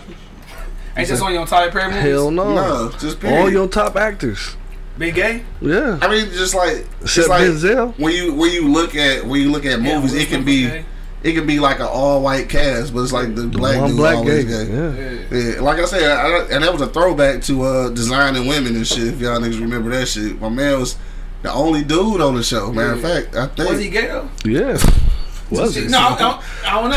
[0.96, 2.04] Ain't this on your Tyler Perry movies?
[2.04, 2.54] Hell no.
[2.56, 3.40] No, just period.
[3.40, 4.58] All your top actors.
[4.98, 5.44] Big gay?
[5.60, 5.98] Yeah.
[6.02, 7.98] I mean, just like Except like Denzel.
[7.98, 10.68] when you when you look at when you look at Yeah, movies, it can be
[10.68, 10.86] gay.
[11.24, 13.98] It could be like an all white cast, but it's like the black One dude
[13.98, 14.66] black always gay.
[14.66, 14.74] gay.
[14.74, 14.94] Yeah.
[15.32, 15.54] Yeah.
[15.56, 18.86] Yeah, like I said, I, and that was a throwback to uh, designing women and
[18.86, 19.08] shit.
[19.08, 20.98] If y'all niggas remember that shit, my man was
[21.42, 22.72] the only dude on the show.
[22.72, 24.30] Matter of fact, I think Was he gay though?
[24.46, 24.78] Yeah.
[25.52, 25.90] Was it?
[25.92, 26.90] No, I don't, I don't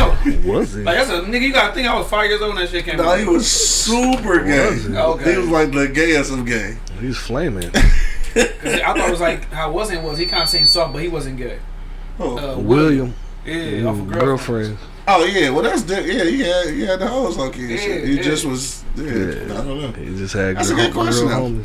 [0.45, 0.51] know.
[0.51, 0.85] Was it?
[0.85, 1.41] Like that's a nigga.
[1.43, 3.19] You gotta think I was five years old when that shit came No, out.
[3.19, 4.71] he was super gay.
[4.71, 4.97] Was he?
[4.97, 5.33] Okay.
[5.33, 6.79] He was like the gayest of gay.
[7.01, 7.71] He's flaming.
[7.75, 8.41] I
[8.83, 11.37] thought it was like how wasn't was he kind of seemed soft, but he wasn't
[11.37, 11.59] gay.
[12.19, 13.15] Oh, Uh, William.
[13.47, 14.21] Yeah, off of mm, girlfriend.
[14.21, 14.79] girlfriend.
[15.09, 17.71] oh yeah, well that's di- yeah, he had he had the hoes low key.
[17.71, 18.01] and shit.
[18.01, 18.23] Yeah, He yeah.
[18.23, 19.43] just was yeah, Yeah.
[19.45, 19.93] I don't know.
[19.93, 21.65] He just had That's a good question, girl though.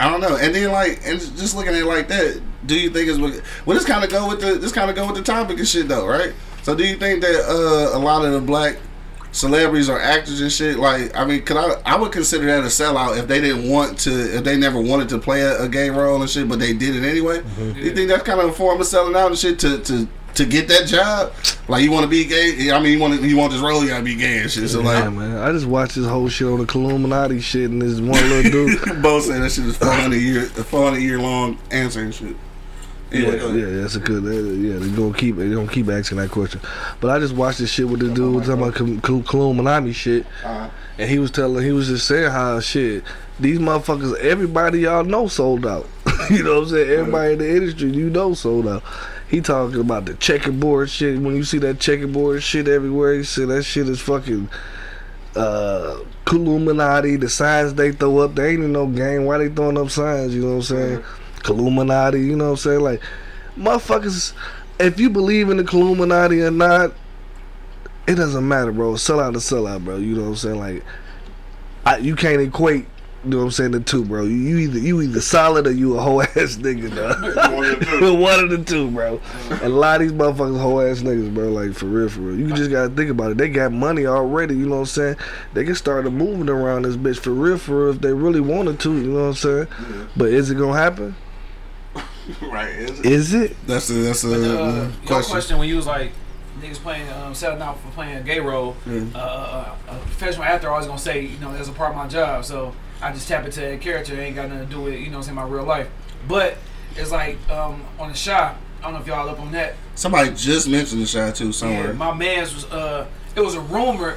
[0.00, 0.36] I don't know.
[0.36, 3.40] And then like, and just looking at it like that, do you think is what?
[3.66, 5.68] Well, this kind of go with the this kind of go with the topic and
[5.68, 6.32] shit though, right?
[6.62, 8.78] So do you think that uh, a lot of the black
[9.32, 12.66] celebrities or actors and shit, like, I mean, could I I would consider that a
[12.66, 15.90] sellout if they didn't want to, if they never wanted to play a, a gay
[15.90, 17.38] role and shit, but they did it anyway.
[17.38, 17.72] Mm-hmm.
[17.74, 20.08] Do you think that's kind of a form of selling out and shit to to
[20.34, 21.32] to get that job?
[21.68, 22.70] Like, you want to be gay?
[22.70, 23.82] I mean, you want you want this role?
[23.82, 24.68] You gotta be gay and shit.
[24.68, 25.38] So yeah, like, man.
[25.38, 29.02] I just watched this whole shit on the Illuminati shit, and this one little dude.
[29.02, 32.14] Bo said that shit is four hundred year, a four hundred year long answer and
[32.14, 32.36] shit.
[33.12, 34.24] Anyway, yeah, yeah, that's a good.
[34.24, 35.36] Uh, yeah, they're gonna keep.
[35.36, 36.60] they're gonna keep asking that question.
[37.00, 40.70] But I just watched this shit with the dude talking about Illuminati shit, Uh-huh.
[40.98, 43.04] and he was telling, he was just saying how shit.
[43.38, 45.86] These motherfuckers, everybody y'all know sold out.
[46.30, 46.90] you know what I'm saying?
[46.90, 48.82] Everybody in the industry you know sold out.
[49.32, 51.18] He talking about the checkerboard shit.
[51.18, 54.50] When you see that checkerboard shit everywhere, he said that shit is fucking
[55.34, 57.16] uh Illuminati.
[57.16, 59.24] The signs they throw up, they ain't in no game.
[59.24, 60.34] Why they throwing up signs?
[60.34, 61.04] You know what I'm saying?
[61.48, 62.20] Illuminati.
[62.20, 62.80] You know what I'm saying?
[62.80, 63.00] Like
[63.56, 64.34] motherfuckers.
[64.78, 66.92] If you believe in the Illuminati or not,
[68.06, 68.96] it doesn't matter, bro.
[68.96, 69.96] Sell out to sell out, bro.
[69.96, 70.58] You know what I'm saying?
[70.58, 70.84] Like,
[71.86, 72.86] I, you can't equate.
[73.24, 73.70] You know what I'm saying?
[73.70, 74.24] The two, bro.
[74.24, 77.22] You either you either solid or you a whole ass nigga, dog.
[77.54, 78.14] One of the two.
[78.18, 79.20] One of the two, bro.
[79.50, 81.50] And a lot of these motherfuckers whole ass niggas, bro.
[81.50, 82.38] Like for real, for real.
[82.38, 83.38] You just gotta think about it.
[83.38, 84.54] They got money already.
[84.56, 85.16] You know what I'm saying?
[85.54, 88.80] They can start moving around this bitch for real, for real, if they really wanted
[88.80, 88.92] to.
[88.92, 89.68] You know what I'm saying?
[90.16, 91.14] But is it gonna happen?
[92.42, 92.70] right.
[92.70, 93.06] Is it?
[93.06, 93.56] Is it?
[93.66, 95.30] That's a that's a But, uh, uh, your question.
[95.30, 96.12] question when you was like
[96.60, 99.02] niggas playing um, selling out for playing a gay role, Yeah.
[99.14, 102.44] uh, a professional actor always gonna say you know that's a part of my job,
[102.44, 104.14] so I just tap into that character.
[104.14, 105.88] It ain't got nothing to do with you know what I'm saying my real life.
[106.28, 106.56] But
[106.96, 108.32] it's like um, on the Chi.
[108.80, 109.74] I don't know if y'all up on that.
[109.94, 111.88] Somebody just mentioned the Chi too somewhere.
[111.88, 114.16] Yeah, my man's was uh, it was a rumor.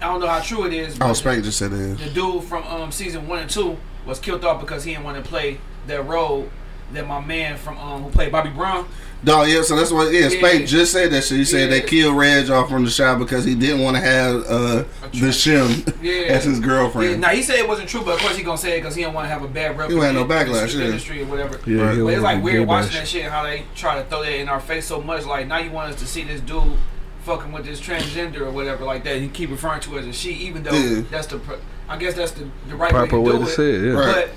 [0.00, 0.98] I don't know how true it is.
[1.00, 1.98] oh, Spank just said it.
[1.98, 5.22] the dude from um, season one and two was killed off because he didn't want
[5.22, 6.50] to play that role
[6.92, 8.86] that my man from um, who played Bobby Brown.
[9.24, 10.66] Dog, yeah, so that's what, yeah, Spank Yeah.
[10.66, 11.38] just said that shit.
[11.38, 14.34] He said they killed Reg off from the Chi because he didn't want to have
[14.46, 16.34] uh, the shim Yeah.
[16.34, 17.20] as his Yeah, girlfriend.
[17.22, 19.02] now he said it wasn't true, but of course he gonna say it because he
[19.02, 19.88] don't want to have a bad rep.
[19.88, 20.86] He won't have no in the industry- yeah.
[20.88, 21.58] industry or whatever.
[21.66, 21.98] Yeah, Right.
[21.98, 22.98] But it's like want weird watching bash.
[22.98, 25.24] that shit and how they try to throw that in our face so much.
[25.24, 26.76] Like now you want us to see this dude
[27.24, 29.16] fucking with this transgender or whatever like that.
[29.16, 31.02] And keep referring to it as a she, even though Yeah.
[31.10, 31.40] that's the
[31.88, 33.84] I guess that's the, the right Proper way way to to do say it.
[33.84, 33.86] it.
[33.86, 33.92] Yeah.
[33.98, 34.28] Right.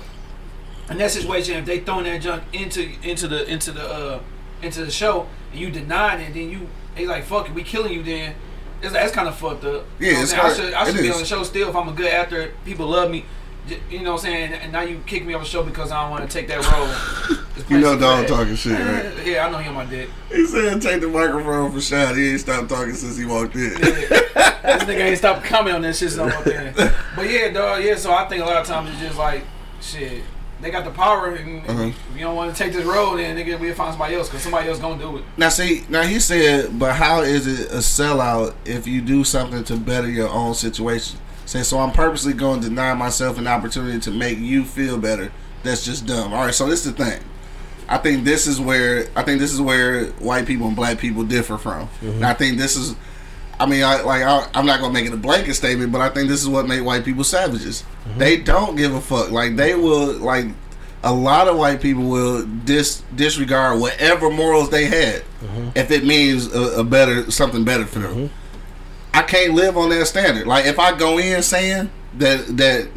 [0.86, 4.20] But in that situation, if they throwing that junk into into the into the uh
[4.62, 7.92] into the show and you denying it, then you they like fuck it, we killing
[7.92, 8.02] you.
[8.02, 8.34] Then
[8.82, 9.84] it's, that's kind of fucked up.
[9.98, 10.52] Yeah, you know it's hard.
[10.52, 11.14] I should, I should be is.
[11.14, 12.52] on the show still if I'm a good actor.
[12.64, 13.24] People love me.
[13.90, 14.52] You know what I'm saying?
[14.54, 16.66] And now you kick me off the show because I don't want to take that
[16.72, 17.38] role.
[17.68, 19.12] You know, dog talking shit, right?
[19.26, 20.08] Yeah, I know he on my dick.
[20.30, 22.16] He said take the microphone for shot.
[22.16, 23.74] He ain't stopped talking since he walked in.
[23.74, 26.24] this nigga ain't stopped coming on that shit so.
[27.16, 29.44] But yeah, dog, yeah, so I think a lot of times it's just like,
[29.80, 30.22] shit,
[30.60, 31.82] they got the power, and Uh-huh.
[31.84, 34.42] if you don't want to take this road, then nigga, we'll find somebody else, because
[34.42, 35.24] somebody else gonna do it.
[35.36, 39.62] Now see, now he said, but how is it a sellout if you do something
[39.64, 41.18] to better your own situation?
[41.46, 45.32] Say, so I'm purposely going to deny myself an opportunity to make you feel better.
[45.62, 46.34] That's just dumb.
[46.34, 47.20] All right, so this is the thing.
[47.88, 51.22] I think this is where I think this is where white people and black people
[51.24, 51.88] differ from.
[52.02, 52.94] And I think this is,
[53.60, 56.08] I mean, I like I, I'm not gonna make it a blanket statement, but I
[56.10, 57.84] think this is what made white people savages.
[58.16, 58.44] They mhm.
[58.44, 59.30] don't give a fuck.
[59.30, 60.46] Like they will like
[61.02, 65.68] a lot of white people will dis disregard whatever morals they had mm-hmm.
[65.76, 68.14] if it means a, a better something better for them.
[68.14, 68.34] Mm-hmm.
[69.14, 70.46] I can't live on that standard.
[70.46, 72.88] Like if I go in saying that that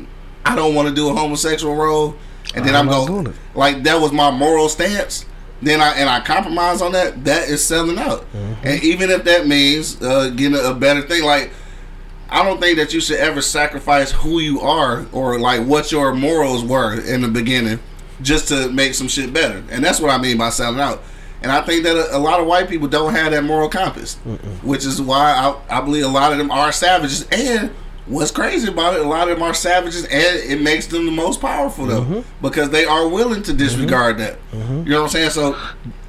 [0.46, 2.16] I don't want to do a homosexual role,
[2.56, 5.26] and then I'm I'm, going like that was my moral stance.
[5.62, 7.24] Then I and I compromise on that.
[7.26, 8.22] That is selling out.
[8.34, 8.68] Mm-hmm.
[8.68, 11.52] And even if that means uh, getting a, better thing, like
[12.30, 16.14] I don't think that you should ever sacrifice who you are or like what your
[16.14, 17.80] morals were in the beginning
[18.22, 19.64] just to make some shit better.
[19.70, 21.04] And that's what I mean by selling out.
[21.44, 24.16] And I think that a, a lot of white people don't have that moral compass,
[24.64, 25.34] which is why
[25.70, 27.28] I, I believe a lot of them are savages.
[27.32, 27.72] And
[28.12, 30.12] what's crazy about it, a lot of them are savages, and
[30.52, 32.42] it makes them the most powerful though, mm-hmm.
[32.42, 34.26] because they are willing to disregard mm-hmm.
[34.26, 34.52] that.
[34.52, 34.84] Mm-hmm.
[34.84, 35.30] You know what I'm saying?
[35.32, 35.58] So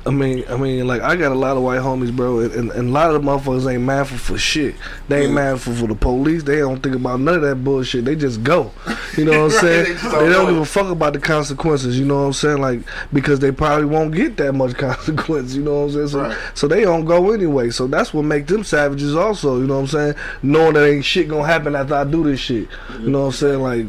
[0.04, 2.88] I mean, I mean, like I got a lot of white homies, bro, and, and,
[2.88, 4.74] a lot of the motherfuckers ain't mindful for shit.
[5.06, 6.42] They ain't mindful for the police.
[6.42, 8.04] They don't think about none of that bullshit.
[8.04, 8.72] They just go.
[9.16, 9.84] You know what I'm Right, saying?
[9.84, 11.96] they they don't don't give a fuck about the consequences.
[12.00, 12.60] You know what I'm saying?
[12.60, 12.80] Like
[13.12, 15.54] because they probably won't get that much consequence.
[15.54, 16.08] You know what I'm saying?
[16.08, 16.36] So, Right.
[16.54, 17.70] so they don't go anyway.
[17.70, 19.14] So that's what make them savages.
[19.14, 20.14] Also, you know what I'm saying?
[20.42, 22.66] Knowing that ain't shit gonna happen after I do this shit.
[22.98, 23.60] You know what I'm saying?
[23.60, 23.86] Like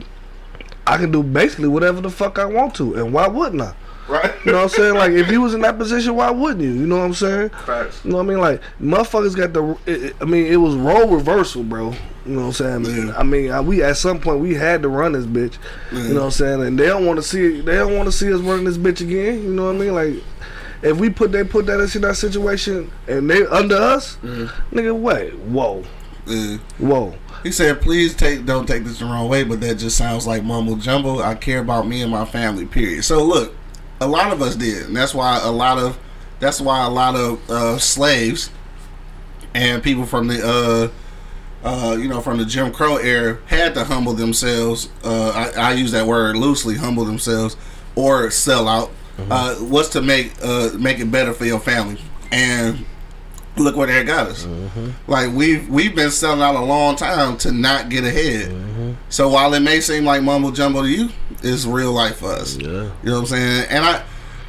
[0.85, 3.73] I can do basically whatever the fuck I want to, and why wouldn't I?
[4.13, 4.95] Right, You know what I'm saying?
[4.95, 6.71] Like, if you was in that position, why wouldn't you?
[6.71, 7.49] You know what I'm saying?
[7.49, 8.03] Facts.
[8.03, 8.39] You know what I mean?
[8.39, 9.77] Like, motherfuckers got the.
[9.85, 11.93] It, it- I mean, it was role reversal, bro.
[12.25, 13.07] You know what I'm saying?
[13.07, 13.17] Yeah.
[13.17, 15.57] I mean, I, we at some point we had to run this bitch.
[15.91, 16.61] You know what I'm saying?
[16.63, 17.59] And they don't want to see.
[17.59, 19.43] They don't want to see us running this bitch again.
[19.43, 19.93] You know what I mean?
[19.93, 20.23] Like,
[20.83, 24.77] if we put they put that us in that situation and they under us, mm-hmm.
[24.77, 25.83] nigga, wait, whoa,
[26.25, 26.57] Yeah.
[26.77, 27.15] whoa.
[27.43, 30.43] He said, "Please take don't take this the wrong way, but that just sounds like
[30.45, 31.21] mumble jumble.
[31.21, 32.65] I care about me and my family.
[32.65, 33.53] Period." So look,
[34.03, 35.97] a lot of us did, and that's why a lot of
[36.39, 38.49] that's why a lot of uh, slaves
[39.53, 40.91] and people from the
[41.63, 44.89] uh, uh, you know from the Jim Crow era had to humble themselves.
[45.03, 47.55] Uh, I, I use that word loosely, humble themselves
[47.95, 48.91] or sell out.
[49.29, 52.83] Uh, was to make uh, make it better for your family and
[53.55, 54.45] look where that got us.
[54.45, 55.11] Mm-hmm.
[55.11, 58.49] Like we've we've been selling out a long time to not get ahead.
[58.49, 58.93] Mm-hmm.
[59.09, 61.09] So while it may seem like mumbo jumbo to you,
[61.41, 62.57] it's real life for us.
[62.57, 62.67] Yeah.
[62.67, 63.67] You know what I'm saying?
[63.69, 64.03] And I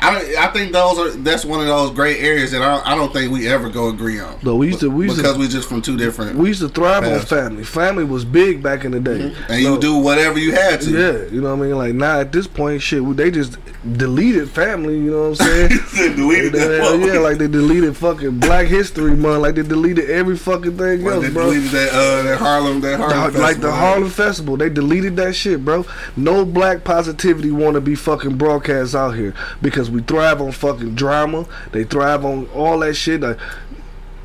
[0.05, 2.95] I I think those are that's one of those gray areas that I don't, I
[2.95, 4.39] don't think we ever go agree on.
[4.43, 6.37] No, we used to- we used to- because we just from two different.
[6.37, 7.65] We used to thrive on family.
[7.65, 9.21] Family was big back in the day.
[9.49, 10.91] and No, you do whatever you had to.
[10.91, 11.77] Yeah, you know what I mean.
[11.79, 13.57] Like now at this point, shit, they just
[13.97, 14.95] deleted family.
[14.95, 15.69] You know what I'm saying?
[16.17, 17.15] Deleted that They- motherfucker.
[17.15, 19.43] yeah, like they deleted fucking Black History Month.
[19.43, 21.45] Like they deleted every fucking thing Well, else, they bro.
[21.53, 23.73] deleted that uh that Harlem that Harlem The- like the.
[23.73, 25.85] Harlem Festival, they deleted that shit, bro.
[26.17, 30.97] No black positivity want to be fucking broadcast out here because we thrive on fucking
[30.97, 31.47] drama.
[31.71, 33.21] They thrive on all that shit.
[33.21, 33.39] Like,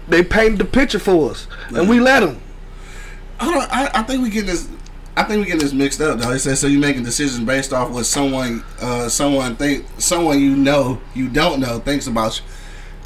[0.07, 2.41] they paint the picture for us, and we let them.
[3.39, 3.73] I don't.
[3.73, 4.67] I, I think we get this.
[5.15, 6.31] I think we get this mixed up though.
[6.31, 10.55] It says so you making decisions based off what someone, uh, someone think, someone you
[10.55, 12.45] know, you don't know thinks about you.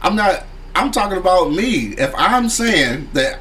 [0.01, 0.45] I'm not.
[0.75, 1.95] I'm talking about me.
[1.97, 3.39] If I'm saying that,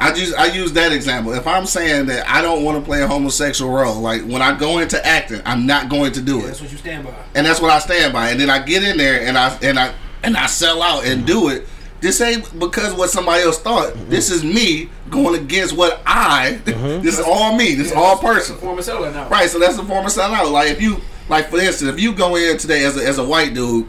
[0.00, 1.32] I just I use that example.
[1.34, 4.58] If I'm saying that I don't want to play a homosexual role, like when I
[4.58, 7.14] go into acting, I'm not going to do it, That's what you stand by.
[7.34, 8.30] and that's what I stand by.
[8.30, 11.26] And then I get in there and I and I and I sell out and
[11.26, 11.66] do it.
[12.00, 13.92] This ain't because what somebody else thought.
[13.92, 14.08] Mm-hmm.
[14.10, 16.60] This is me going against what I.
[16.70, 17.02] Mm-hmm.
[17.04, 17.74] This is all me.
[17.74, 18.58] This is all personal.
[18.60, 19.28] Former seller now.
[19.28, 20.48] Right, so that's the form of selling out.
[20.48, 20.96] Like if you,
[21.28, 23.86] like for instance, if you go in today as a, as a white dude,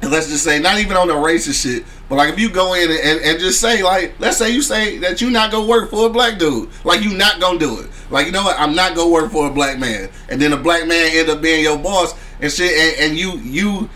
[0.00, 2.74] and let's just say not even on the racist shit, but like if you go
[2.74, 5.66] in and, and, and just say like, let's say you say that you not gonna
[5.66, 7.90] work for a black dude, like you not gonna do it.
[8.10, 10.56] Like you know what, I'm not gonna work for a black man, and then a
[10.56, 13.90] black man end up being your boss and shit, and, and you you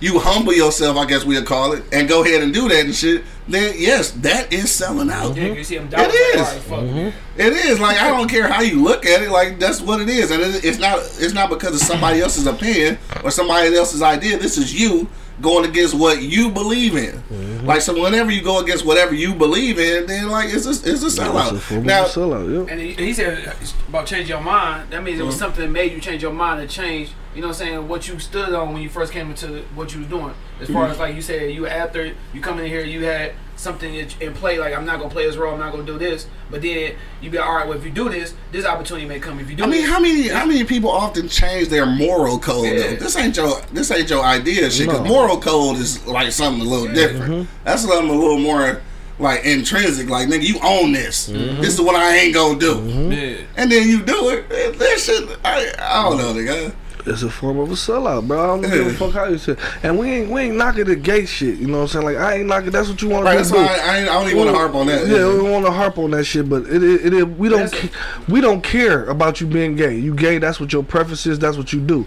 [0.00, 2.94] you humble yourself, I guess we'll call it, and go ahead and do that and
[2.94, 3.24] shit.
[3.48, 5.36] Then yes, that is selling out.
[5.36, 6.14] Yeah, you see them dollars.
[6.14, 6.36] It is.
[6.36, 6.78] like, all right, fuck.
[6.80, 7.40] Mm-hmm.
[7.40, 9.30] It is like I don't care how you look at it.
[9.30, 10.98] Like that's what it is, and it, it's not.
[11.18, 14.38] It's not because of somebody else's opinion or somebody else's idea.
[14.38, 15.08] This is you
[15.40, 17.14] going against what you believe in.
[17.14, 17.66] Mm-hmm.
[17.66, 21.02] Like so, whenever you go against whatever you believe in, then like it's a it's
[21.02, 21.58] a It's a sellout.
[21.60, 22.72] form Now, sellout, yeah.
[22.72, 23.54] And he, he said
[23.88, 24.90] about change your mind.
[24.90, 25.44] That means it was mm-hmm.
[25.44, 27.10] something that made you change your mind and change.
[27.38, 27.88] You know what I'm saying?
[27.88, 30.34] What you stood on when you first came into what you was doing.
[30.60, 30.90] As far mm-hmm.
[30.90, 34.34] as like you said, you after you come in here, you had something in in
[34.34, 34.58] play.
[34.58, 35.54] Like I'm not gonna play this role.
[35.54, 36.26] I'm not gonna do this.
[36.50, 37.68] But then you be like, all right.
[37.68, 39.38] Well, if you do this, this opportunity may come.
[39.38, 42.40] If you do, I mean, this, how many how many people often change their moral
[42.40, 42.72] code Yeah.
[42.72, 42.96] though?
[42.96, 44.88] This ain't your this ain't your idea shit.
[44.88, 47.32] Because moral code is like something a little different.
[47.32, 47.52] Mm-hmm.
[47.62, 48.82] That's something a little more
[49.20, 50.08] like intrinsic.
[50.08, 51.28] Like nigga, you own this.
[51.28, 51.60] Mm-hmm.
[51.60, 52.82] This is what I ain't gonna do.
[52.84, 53.44] Yeah.
[53.56, 54.48] And then you do it.
[54.80, 56.74] That shit, I, I don't know, nigga.
[57.08, 58.42] It's a form of a sellout, bro.
[58.42, 59.56] I don't give a fuck how you say.
[59.82, 61.58] And we ain't we ain't knocking the gay shit.
[61.58, 62.04] You know what I'm saying?
[62.04, 62.70] Like I ain't knocking.
[62.70, 63.56] That's what you want Right, to do.
[63.56, 65.06] why I, I, ain't- I don't even want to harp on that.
[65.06, 67.48] Yeah, we don't want to harp on that shit, but it it, it, is- we
[67.48, 67.90] don't ca-
[68.28, 69.96] we don't care about you being gay.
[69.98, 71.38] You gay, that's what your preference is.
[71.38, 72.06] That's what you do.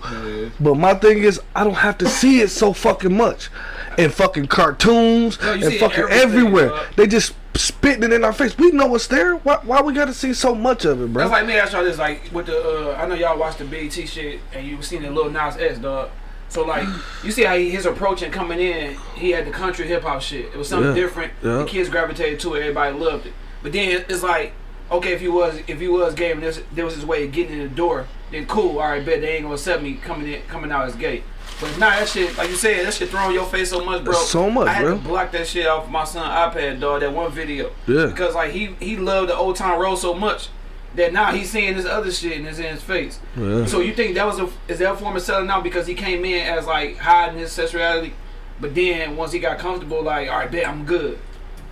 [0.59, 3.49] But my thing is, I don't have to see it so fucking much,
[3.97, 6.69] in fucking cartoons No, and fucking everywhere.
[6.69, 6.85] dog.
[6.95, 8.57] They just spitting it in our face.
[8.57, 9.35] We know what's there.
[9.37, 11.23] Why, why we got to see so much of it, bro?
[11.23, 11.57] That's like me.
[11.57, 12.57] Ask y'all this, like with the.
[12.91, 15.79] Uh, I know y'all watched the BET shit, and you seen the Lil Nas X,
[15.79, 16.09] dog.
[16.49, 16.87] So like,
[17.23, 20.21] you see how he, his approach and coming in, he had the country hip hop
[20.21, 20.45] shit.
[20.45, 21.01] It was something Yeah.
[21.01, 21.33] different.
[21.43, 21.57] Yeah.
[21.59, 22.59] The kids gravitated to it.
[22.61, 23.33] Everybody loved it.
[23.63, 24.53] But then it's like,
[24.91, 27.31] okay, if he was if he was gay and this, there was his way of
[27.31, 28.79] getting in the door, then cool.
[28.79, 31.23] All right, bet they ain't gonna accept me coming in coming out as gay.
[31.61, 34.13] But nah, that shit, like you said, that shit throwing your face so much, bro.
[34.13, 34.97] So much, I had bro.
[34.97, 37.01] to block that shit off my son iPad, dog.
[37.01, 37.71] That one video.
[37.87, 38.07] Yeah.
[38.07, 40.49] Because like he he loved the Old Town Road so much
[40.95, 43.19] that now he's seeing this other shit and it's in his face.
[43.37, 43.65] Yeah.
[43.65, 45.93] So you think that was a is that a form of selling out because he
[45.93, 48.13] came in as like hiding his sexuality,
[48.59, 51.19] but then once he got comfortable, like all right, bet I'm good.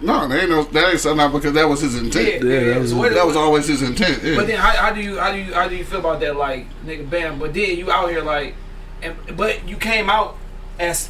[0.02, 2.42] No, that ain't no, that ain't something out because that was his intent.
[2.44, 2.74] Yeah, yeah.
[2.76, 4.24] that was- So That was always his intent.
[4.24, 4.36] Yeah.
[4.38, 6.36] But then how, how do you how do you how do you feel about that?
[6.38, 7.40] Like nigga, bam.
[7.40, 8.56] But then you out here like,
[9.02, 10.36] and but you came out
[10.80, 11.10] as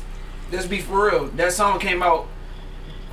[0.51, 1.27] let's be for real.
[1.29, 2.27] That song came out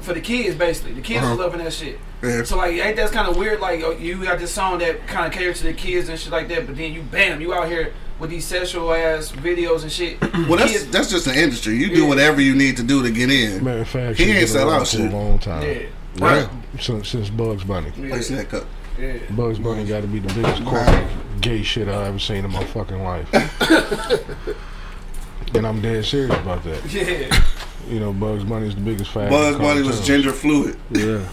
[0.00, 0.92] for the kids basically.
[0.94, 1.30] The kids Uh-huh.
[1.30, 1.98] was loving that shit.
[2.22, 2.42] Yeah.
[2.44, 3.60] So like, ain't that's kind of weird?
[3.60, 6.32] Like oh, you got this song that kind of caters to the kids and shit
[6.32, 9.92] like that, but then you bam, you out here with these sexual ass videos and
[9.92, 10.18] shit.
[10.48, 11.76] well, that's Kids- that's just the industry.
[11.76, 13.62] You do whatever you need to do to get in.
[13.62, 15.12] Matter of fact, He ain't been sell around out for shit.
[15.12, 15.62] a long time.
[15.62, 15.82] yeah,
[16.18, 16.48] Right.
[16.80, 17.92] Since, since Bugs Bunny.
[17.96, 18.64] yeah, Place that cup.
[18.98, 19.18] yeah.
[19.30, 21.08] Bugs Bunny got to be the biggest corporate
[21.46, 23.32] gay shit I ever seen in my fucking life.
[25.54, 26.84] and I'm dead serious about that.
[26.92, 27.44] Yeah.
[27.88, 29.30] You know, Bugs Bunny is the biggest fag.
[29.30, 30.06] Bugs Bunny was cartoons.
[30.06, 30.76] gender fluid.
[30.90, 31.24] Yeah.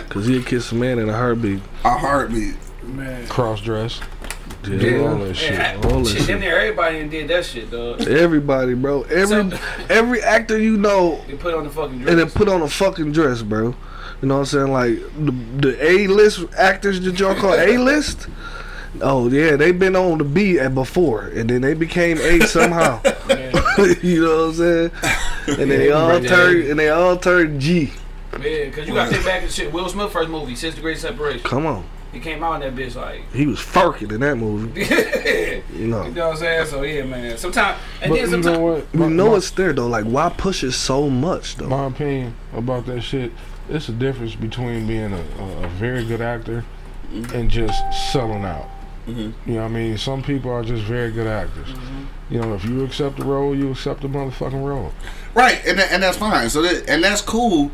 [0.10, 1.60] Cause he'd kiss a man in a heartbeat.
[1.84, 2.54] A heartbeat.
[2.84, 3.26] Man.
[3.26, 4.00] Cross dress.
[4.68, 4.74] Yeah.
[4.76, 4.98] Yeah.
[5.08, 5.54] all that shit.
[5.54, 6.26] Yeah, All that shit, shit.
[6.28, 8.02] damn near everybody done did that shit, dog.
[8.06, 9.02] Everybody, bro.
[9.04, 9.58] Every So-
[9.90, 12.10] every actor you know They put on the fucking dress.
[12.10, 13.74] and then put on a fucking dress, bro.
[14.20, 14.72] You know what I'm saying?
[14.72, 15.32] Like the
[15.68, 18.28] the A list actors that y'all call A list.
[19.00, 23.00] Oh yeah, they've been on the B at before, and then they became A somehow.
[24.02, 24.90] you know what I'm saying?
[25.60, 27.92] And they all turned and they all turned G.
[28.34, 29.72] Yeah, because you got to think back to shit.
[29.72, 31.40] Will Smith first movie, Six Degrees Separation.
[31.42, 34.80] Come on, He came out in that bitch like, He was furking in that movie.
[35.74, 36.04] you You know.
[36.08, 36.66] know what I'm saying?
[36.66, 37.36] So yeah, man.
[37.38, 38.86] Sometimes and But then you sometimes know what?
[38.92, 39.86] You My- know my- it's there though.
[39.86, 41.68] Like why push it so much though?
[41.68, 43.32] my opinion about that shit.
[43.68, 46.64] It's a difference between being a, a, a very good actor
[47.34, 47.80] and just
[48.12, 48.66] selling out.
[49.08, 49.32] Mhm.
[49.46, 49.98] You know what I mean?
[49.98, 51.68] Some people are just very good actors.
[52.30, 54.92] You know, if you accept the role, you accept the motherfucking role.
[55.34, 56.48] Right, and that, and that's fine.
[56.50, 57.70] So that, and that's cool.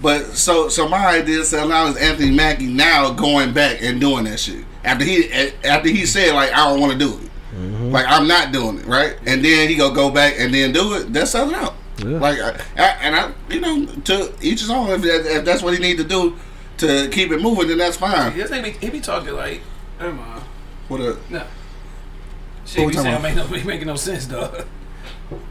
[0.00, 4.24] But so so my idea so now is Anthony Mackie now going back and doing
[4.24, 5.30] that shit after he
[5.62, 8.86] after he said like I don't want to do it, like I'm not doing it,
[8.86, 9.14] right?
[9.26, 11.12] And then he go go back and then do it.
[11.12, 11.74] That's selling out.
[11.98, 12.18] Yeah.
[12.18, 14.90] Like I, I, and I you know to each his own.
[14.90, 16.36] If, that, if that's what he need to do
[16.78, 18.36] to keep it moving, then that's fine.
[18.36, 19.60] this nigga be, he be talking like,
[20.00, 20.42] never mind.
[20.92, 21.38] What a No.
[21.38, 21.48] What
[22.66, 23.22] Shit, we be talking saying about?
[23.22, 24.66] make no be making no sense, dog.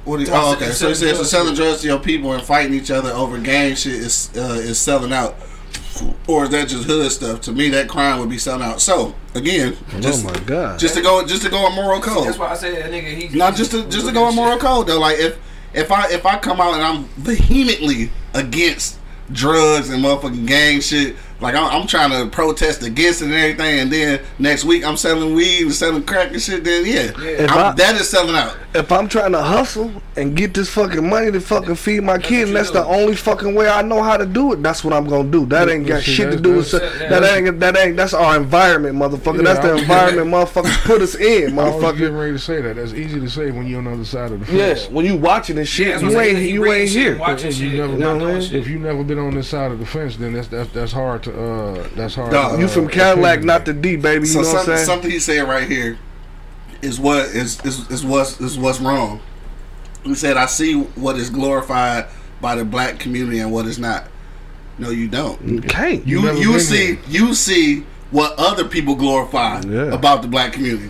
[0.06, 0.66] What do you, Selling- oh, okay.
[0.72, 3.40] So he selling says so selling drugs to your people and fighting each other over
[3.40, 5.36] gang shit is uh, is selling out,
[6.28, 7.42] or is that just hood stuff?
[7.42, 8.82] To me, that crime would be selling out.
[8.82, 10.78] So again, just oh my god.
[10.78, 13.18] just to go just to go on moral code, That's why I said that nigga.
[13.18, 15.00] He not just to just to go on moral code though.
[15.00, 15.40] Like if
[15.74, 19.00] if I if I come out and I'm vehemently against
[19.32, 21.16] drugs and motherfucking gang shit.
[21.42, 24.96] Like I'm, I'm trying to protest against it and everything, and then next week I'm
[24.98, 26.64] selling weed and selling crack and shit.
[26.64, 27.54] Then yeah, Yeah.
[27.54, 28.58] I'm- that is selling out.
[28.76, 32.40] if I'm trying to hustle and get this fucking money to fucking feed my kid,
[32.42, 34.94] what and that's the only fucking way I know how to do it, that's what
[34.94, 35.46] I'm gonna do.
[35.48, 38.96] That ain't got shit to do with that's- that ain't that ain't that's our environment,
[38.98, 39.38] motherfucker.
[39.38, 41.98] Yeah, that's the I'm- environment motherfuckers put us in, I was motherfucker.
[41.98, 42.76] getting ready to say that.
[42.76, 44.90] That's easy to say when you're on the other side of the Yeah, fence.
[44.92, 47.18] when you watching this shit, Yeah, you ain't you ain't here.
[47.18, 48.42] watching you shit, never- You know doing what I mean?
[48.44, 48.54] shit.
[48.62, 51.24] If you've never been on this side of the fence, then that's that's, that's hard
[51.24, 52.32] to uh that's hard.
[52.32, 53.48] Dog, to, You uh, from Cadillac, opinion.
[53.48, 54.28] not the D, baby.
[54.28, 54.86] You So know what I'm something, saying?
[54.86, 55.98] something he said right here
[56.82, 59.20] is what is is, is what's is what's wrong.
[60.04, 62.08] He said, "I see what is glorified
[62.42, 64.06] by the black community and what is not."
[64.78, 65.40] No, you don't.
[65.44, 66.06] You can't.
[66.08, 67.00] You never you see here.
[67.08, 69.94] you see what other people glorify Yeah.
[69.94, 70.90] about the black community.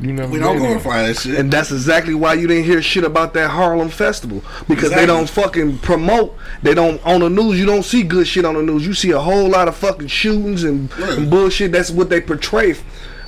[0.00, 0.78] You never We don't been here.
[0.78, 1.38] glorify that shit.
[1.38, 5.28] And that's exactly why you didn't hear shit about that Harlem festival because they don't
[5.28, 6.36] fucking promote.
[6.62, 7.58] They don't on the news.
[7.60, 8.86] You don't see good shit on the news.
[8.86, 11.12] You see a whole lot of fucking shootings and, Yeah.
[11.14, 11.72] and bullshit.
[11.72, 12.68] That's what they portray.
[12.68, 12.74] You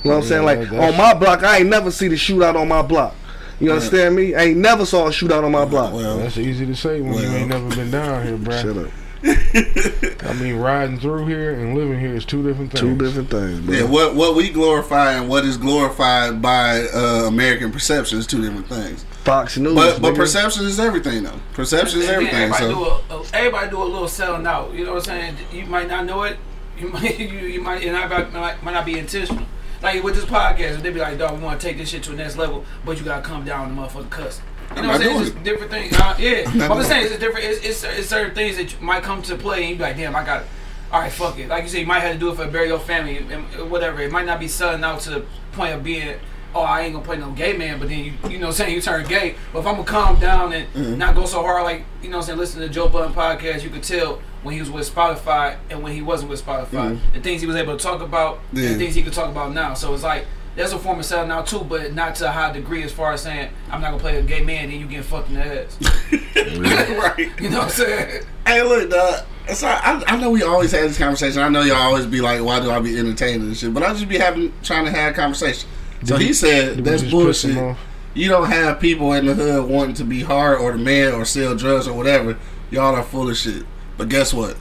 [0.09, 0.45] know what I'm saying?
[0.45, 3.15] Like that's- on my block, I ain't never see the shootout on my block.
[3.59, 4.33] You understand me?
[4.35, 5.93] I ain't never saw a shootout on my block.
[5.93, 8.61] well, That's easy to say when you ain't never been down here, bruh.
[8.61, 8.87] Shut up.
[9.25, 12.81] I mean, riding through here and living here is two different things.
[12.81, 13.75] Two different things, bro.
[13.75, 18.41] yeah, what what we glorify and what is glorified by uh, American perception is two
[18.41, 19.05] different things.
[19.23, 19.75] Fox News.
[19.75, 21.39] But but perception is everything though.
[21.53, 22.35] Perception is everything.
[22.35, 24.73] Everybody, So do a, a- everybody do a little selling out.
[24.73, 25.35] You know what I'm saying?
[25.51, 26.37] You might not know it.
[26.77, 29.45] You might you, you might and I might, might not be intentional.
[29.81, 32.11] Like with this podcast, they'd be like, "Dog, we want to take this shit to
[32.11, 34.41] the next level, but you gotta come down and motherfucking cuss."
[34.75, 35.21] You I'm know what I'm saying?
[35.21, 35.93] It's just different things.
[35.93, 37.45] Uh, yeah, I'm I'm doing saying it's a different.
[37.45, 40.15] It's, it's, it's certain things that might come to play, and you be like, "Damn,
[40.15, 40.47] I got." it.
[40.91, 41.47] All right, fuck it.
[41.49, 44.01] Like you said, you might have to do it for bury your family, and whatever.
[44.01, 46.15] It might not be selling out to the point of being
[46.55, 48.53] oh, I ain't gonna play no gay man, but then you, you know what I'm
[48.53, 49.33] saying, you turn gay.
[49.51, 50.99] But if I'm gonna calm down and Mm-hmm.
[50.99, 53.63] not go so hard, like, you know what I'm saying, listen to Joe Budden podcast,
[53.63, 56.99] you could tell when he was with Spotify and when he wasn't with Spotify.
[57.13, 58.57] The things he was able to talk about Mm-hmm.
[58.57, 58.69] Yeah.
[58.69, 59.73] and things he could talk about now.
[59.73, 62.51] So it's like, that's a form of selling out too, but not to a high
[62.51, 65.03] degree as far as saying, I'm not gonna play a gay man, then you get
[65.03, 65.79] fucked in the ass.
[66.35, 67.31] right.
[67.41, 68.23] You know what I'm saying?
[68.45, 69.25] Hey, look, dog.
[69.53, 71.41] So I, I know we always have this conversation.
[71.41, 73.91] I know y'all always be like, "Why do I be entertaining and shit?" But I
[73.91, 75.67] just be having trying to have a conversation.
[76.05, 77.77] So Did he said that's just piss him bullshit.
[78.13, 81.25] You don't have people in the hood wanting to be hard or the man or
[81.25, 82.37] sell drugs or whatever.
[82.69, 83.65] Y'all are full of shit.
[83.97, 84.55] But guess what?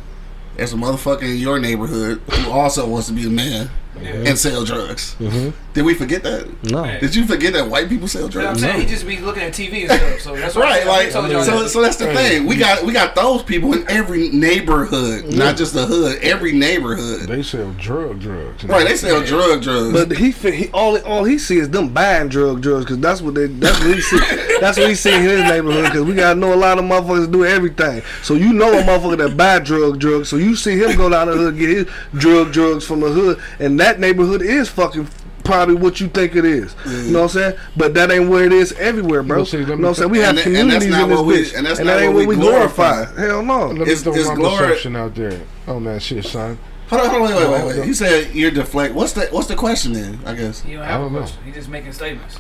[0.57, 4.64] There's a motherfucker in your neighborhood who also wants to be a man and sell
[4.64, 5.14] drugs.
[5.18, 5.50] Mm-hmm.
[5.74, 6.46] Did we forget that?
[6.64, 6.85] No.
[7.00, 8.61] Did you forget that white people sell You know I'm drugs?
[8.61, 8.81] saying?
[8.81, 10.20] He just be looking at TV and stuff.
[10.20, 11.62] So that's what Right, I like told y'all so.
[11.62, 11.68] that.
[11.70, 12.46] So that's the thing.
[12.46, 16.18] We got we got those people in every neighborhood, not just the hood.
[16.22, 17.28] Every neighborhood.
[17.28, 18.64] They sell drug drugs.
[18.64, 19.92] Right, they sell drug drugs.
[19.92, 23.35] But he, he all all he see is them buying drug drugs because that's what
[23.35, 24.18] they that's what he see
[24.61, 27.31] that's what he see in his neighborhood because we gotta know a lot of motherfuckers
[27.31, 28.02] do everything.
[28.22, 30.28] So you know a motherfucker that buy drug drugs.
[30.28, 33.40] So you see him go down the hood get his drug drugs from the hood,
[33.59, 35.09] and that neighborhood is fucking.
[35.45, 37.59] Probably what you think it is, you know what I'm saying?
[37.77, 39.38] But that ain't where it is everywhere, bro.
[39.38, 40.11] Well, see, You know what I'm saying?
[40.11, 41.95] We have And that- and communities in this what we- bitch, and that's and not
[41.97, 42.92] that ain't what what we we glorify.
[43.07, 43.21] glorify.
[43.27, 43.66] Hell no.
[43.66, 46.59] Let me It's- throw it's my glory- perception out there on that shit, son.
[46.88, 47.85] hold on, hold on, wait, wait, wait, wait.
[47.87, 48.95] He said you're deflect.
[48.95, 50.20] What's the what's the question then?
[50.24, 50.61] I guess.
[50.61, 51.18] He don't I have a don't know.
[51.18, 51.39] question.
[51.45, 52.39] He just making statements.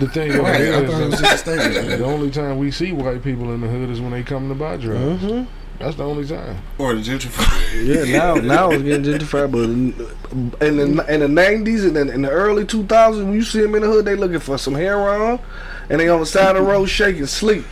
[0.00, 1.98] The thing about Right, it I thought it was is, just a statement.
[2.00, 4.54] the only time we see white people in the hood is when they come to
[4.56, 5.22] buy drugs.
[5.22, 5.46] Mhm.
[5.82, 6.58] That's the only time.
[6.78, 7.84] or the gentrification.
[8.06, 12.08] Yeah, now now it's getting gentrified, but in in the in the nineties and in,
[12.08, 14.56] in the early two thousands, when you see them in the hood, they looking for
[14.58, 15.40] some hair heroin,
[15.90, 17.64] and they on the side of the road shaking sleep.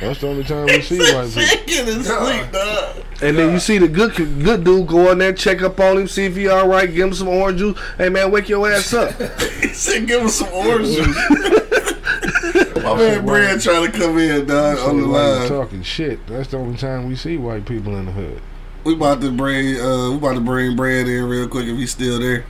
[0.00, 1.42] That's the only time we see white people.
[1.42, 2.96] Shaking his sleep, dog.
[3.20, 6.06] And then you see the good good dude go in there, check up on him,
[6.06, 7.76] see if he all right, give him some orange juice.
[7.96, 9.12] Hey man, wake your ass up.
[9.60, 11.97] He said, "Give him some orange juice."
[12.82, 15.48] My man Brad trying to come in, dog, on the So, like, line.
[15.48, 16.26] talking shit.
[16.26, 18.40] That's the only time we see white people in the hood.
[18.84, 21.90] We about to bring uh we about to bring Brad in real quick if he's
[21.90, 22.44] still there.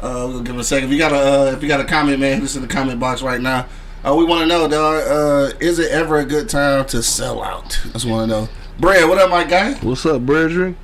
[0.00, 0.88] Uh we'll give him a second.
[0.88, 3.00] If you got a uh, if you got a comment, man, this in the comment
[3.00, 3.66] box right now.
[4.06, 5.02] Uh, we want to know, dog.
[5.02, 7.80] Uh, is it ever a good time to sell out?
[7.86, 8.48] I just want to know.
[8.78, 9.72] Brad, what up, my guy?
[9.78, 10.76] What's up, brethren?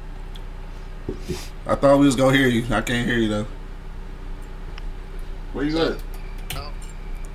[1.66, 2.64] I thought we was gonna hear you.
[2.74, 3.46] I can't hear you though.
[5.52, 5.98] Where you at?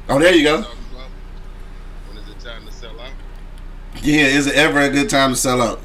[0.09, 0.61] Oh, there you go.
[0.63, 1.09] talking about
[2.09, 3.11] when is it time to sell out?
[4.07, 5.79] Yeah, is it ever a good time to sell out?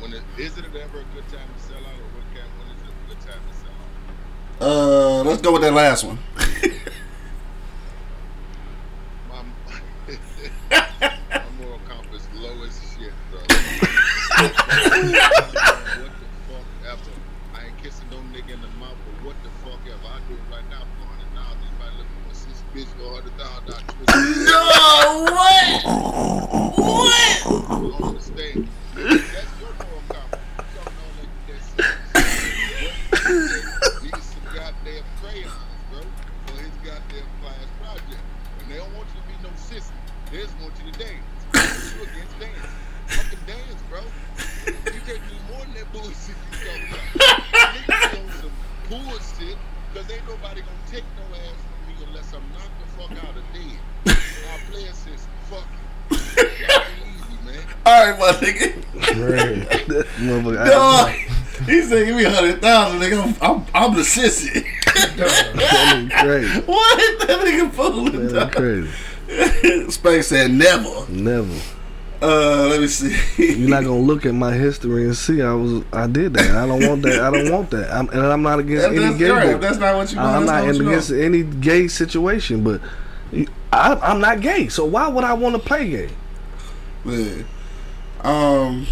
[0.00, 2.66] When it, is it ever a good time to sell out, or what kind, when
[2.74, 3.70] is it a good time to sell
[4.58, 4.68] out?
[4.68, 6.18] Uh, let's go with that last one.
[9.28, 9.44] My,
[11.30, 13.38] my moral compass low as shit, bro.
[13.38, 13.48] what
[16.18, 17.14] the fuck ever?
[17.54, 20.08] I ain't kissing no nigga in the mouth, but what the fuck ever?
[20.10, 21.62] I do right now for hundred dollars.
[21.62, 23.88] Anybody looking for six bitch for hundred thousand dollars?
[24.44, 24.60] No,
[25.32, 25.66] what?
[27.70, 28.68] Don't understand.
[28.94, 30.44] That's your moral compass.
[30.60, 31.88] You don't know like that shit.
[34.02, 35.56] These some goddamn crayons,
[35.90, 36.00] bro,
[36.46, 38.22] for his goddamn class project.
[38.60, 39.96] And they don't want you to be no sissy.
[40.30, 41.24] They just want you to dance.
[41.96, 42.68] You against dance.
[43.06, 44.02] Fucking dance, bro.
[44.66, 47.08] You can't do more than that bullshit you talking about.
[47.72, 48.52] Niggas on some
[48.90, 49.56] bullshit,
[49.94, 53.36] because ain't nobody gonna take no ass from me unless I'm knocked the fuck out
[53.36, 53.78] of dead.
[54.06, 55.30] Now play a system.
[55.48, 56.16] Fuck you.
[56.66, 57.62] Y'all be easy, man.
[57.86, 58.66] All right, my nigga.
[59.06, 59.86] Right.
[60.18, 60.84] Motherfucker, No,
[61.66, 63.22] he said, "Give me a hundred thousand, nigga.
[63.22, 64.64] I'm, I'm, I'm the sissy."
[66.66, 67.26] what?
[67.26, 68.28] That nigga fooling.
[68.28, 69.90] That crazy.
[69.90, 71.10] Space said never.
[71.10, 71.54] Never.
[72.22, 73.14] Uh, let me see.
[73.36, 76.50] You're not gonna look at my history and see I was I did that.
[76.56, 77.20] I don't want that.
[77.20, 77.92] I don't want that.
[77.92, 79.30] I'm, and I'm not against That- any that's gay.
[79.30, 79.60] right.
[79.60, 81.22] That's not what you want, I'm not not against want.
[81.22, 82.80] any gay situation, but
[83.72, 84.68] I, I'm not gay.
[84.68, 86.08] So why would I want to play gay?
[87.04, 87.42] Yeah.
[88.22, 88.86] Um,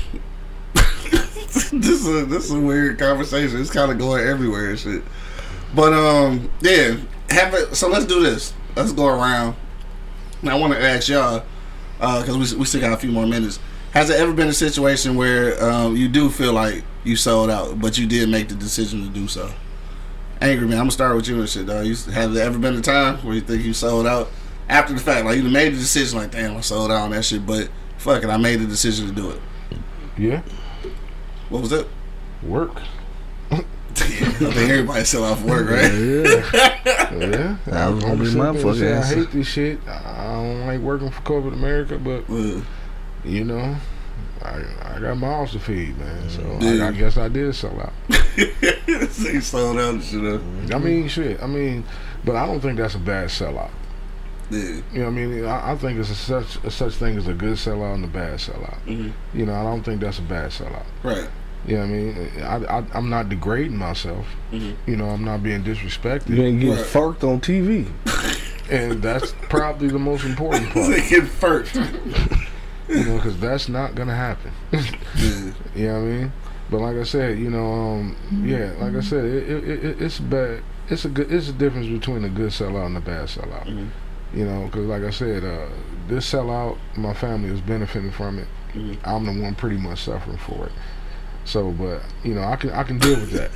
[1.80, 3.60] this is a, this is a weird conversation.
[3.60, 5.02] It's kind of going everywhere and shit.
[5.74, 6.96] But um, yeah,
[7.30, 7.74] have it.
[7.74, 8.52] So let's do this.
[8.76, 9.56] Let's go around.
[10.44, 11.44] I want to ask y'all
[11.98, 13.58] because we we still got a few more minutes.
[13.92, 17.80] Has it ever been a situation where um, you do feel like you sold out,
[17.80, 19.52] but you did make the decision to do so?
[20.40, 21.86] Angry man, I'm gonna start with you and shit, dog.
[21.86, 24.30] You have there ever been a time where you think you sold out
[24.68, 27.24] after the fact, like you made the decision, like damn, I sold out on that
[27.24, 27.68] shit, but
[27.98, 29.40] fuck it, I made the decision to do it.
[30.18, 30.42] Yeah.
[31.54, 31.86] What was it?
[32.42, 32.82] Work.
[33.52, 33.58] I
[34.02, 35.84] think everybody sell out for work, right?
[35.84, 36.74] Yeah.
[37.16, 37.56] Yeah.
[37.66, 39.78] That was gonna be sit my fucking say, I hate this shit.
[39.86, 42.60] I don't like working for corporate America, but Uh,
[43.24, 43.76] you know,
[44.42, 46.28] I I got mouths to feed, man.
[46.28, 47.92] So I, I guess I did sell out.
[48.34, 50.40] he sold out and shit up.
[50.74, 51.40] I mean, shit.
[51.40, 51.84] I mean,
[52.24, 53.70] but I don't think that's a bad sellout.
[54.50, 54.80] Yeah.
[54.92, 57.32] You know, I mean, I, I think it's a such a such thing as a
[57.32, 58.78] good sellout and a bad sellout.
[58.86, 59.12] Mhm.
[59.32, 60.84] You know, I don't think that's a bad sellout.
[61.04, 61.28] Right.
[61.66, 62.30] You know what I mean?
[62.42, 64.26] I, I, I'm not degrading myself.
[64.52, 64.74] Mhm.
[64.86, 66.28] You know, I'm not being disrespected.
[66.36, 66.84] You ain't getting Right.
[66.86, 67.86] fucked on TV.
[68.70, 70.90] And that's probably the most important part.
[70.90, 71.74] They get first.
[71.74, 74.52] You know, because that's not going to happen.
[75.16, 75.52] Yeah.
[75.74, 76.32] You know what I mean?
[76.70, 80.18] But like I said, you know, um, yeah, like I said, it, it, it, it's
[80.18, 80.62] bad.
[80.88, 81.30] It's a good.
[81.32, 83.66] It's a difference between a good sellout and a bad sellout.
[83.66, 83.88] Mhm.
[84.34, 85.66] You know, because like I said, uh,
[86.08, 88.48] this sellout, my family is benefiting from it.
[88.74, 88.96] Mhm.
[89.04, 90.72] I'm the one pretty much suffering for it.
[91.44, 93.50] So, but you know, I can I can deal with that.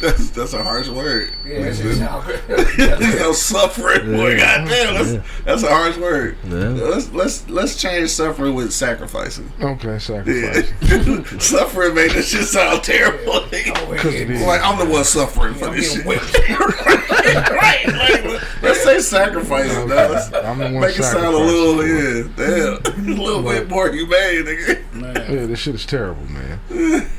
[0.00, 1.30] That's that's a harsh word.
[1.46, 4.34] Yeah, that's just how There's no suffering, boy.
[4.34, 4.58] Yeah.
[4.64, 5.22] Goddamn, that's Yeah.
[5.44, 6.36] that's a harsh word.
[6.44, 6.56] Yeah.
[6.58, 9.50] Let's let's let's change suffering with sacrificing.
[9.60, 9.98] Okay, Yeah.
[9.98, 11.42] sacrifice.
[11.48, 13.40] suffering made this shit sound terrible.
[13.50, 14.42] Because it is.
[14.42, 16.04] like I'm the one suffering for I'm this shit.
[16.04, 17.86] right, right.
[17.86, 19.88] Like, let's say sacrificing.
[19.88, 20.10] dog.
[20.12, 22.32] Let's I'm the one make it sound a little, sacrificing.
[22.36, 24.82] yeah, damn, a little bit more humane, nigga.
[25.28, 26.60] Yeah, this shit is terrible, man.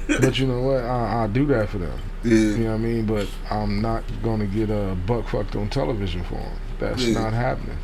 [0.08, 0.84] but you know what?
[0.84, 2.00] I, I do that for them.
[2.24, 3.06] You know what I mean?
[3.06, 6.58] But I'm not gonna get uh, a buck fucked on television for them.
[6.80, 7.20] That's Yeah.
[7.22, 7.78] not happening.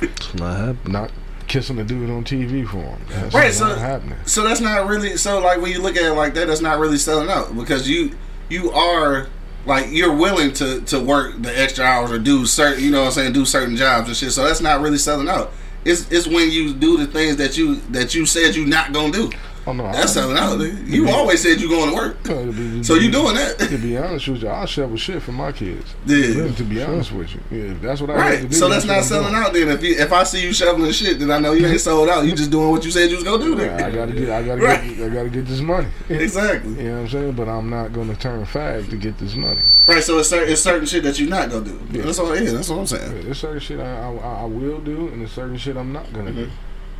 [0.00, 0.92] It's not happening.
[0.92, 1.10] Not
[1.46, 3.00] kissing a dude on TV for them.
[3.08, 4.18] That's Right, not so- happening.
[4.26, 5.40] so that's not really so.
[5.40, 8.10] Like when you look at it like that, that's not really selling out because you
[8.48, 9.28] you are
[9.64, 13.06] like you're willing to to work the extra hours or do certain, you know what
[13.06, 14.32] I'm saying, do certain jobs and shit.
[14.32, 15.52] So that's not really selling out.
[15.84, 19.12] It's it's when you do the things that you that you said you're not gonna
[19.12, 19.30] do.
[19.68, 20.58] Oh no, That's I, selling out.
[20.58, 20.86] nigga.
[20.86, 23.58] You always said you going to work, to be, so you doing that?
[23.58, 25.92] To be honest with you, I'll shovel shit for my kids.
[26.06, 26.16] Yeah.
[26.18, 28.48] Really, to be honest with you, yeah, if that's what I have to Right.
[28.50, 28.56] do.
[28.56, 29.42] So that's not selling doing.
[29.42, 29.52] out.
[29.52, 32.08] Then if you, if I see you shoveling shit, then I know you ain't sold
[32.08, 32.24] out.
[32.24, 33.56] You just doing what you said you was gonna do.
[33.56, 33.76] Then.
[33.78, 34.96] Yeah, I gotta get, I gotta Right.
[34.96, 35.88] get, I gotta get this money.
[36.08, 36.70] Exactly.
[36.74, 37.32] You know what I'm saying?
[37.32, 39.62] But I'm not gonna turn fag to get this money.
[39.88, 40.02] Right.
[40.02, 41.80] So it's certain, it's certain shit that you're not gonna do.
[41.90, 42.02] Yeah.
[42.02, 42.36] That's all.
[42.36, 42.52] Yeah.
[42.52, 43.24] That's what I'm Yeah, saying.
[43.24, 46.30] There's certain shit I, I, I will do, and there's certain shit I'm not gonna
[46.30, 46.44] mm-hmm.
[46.44, 46.50] do.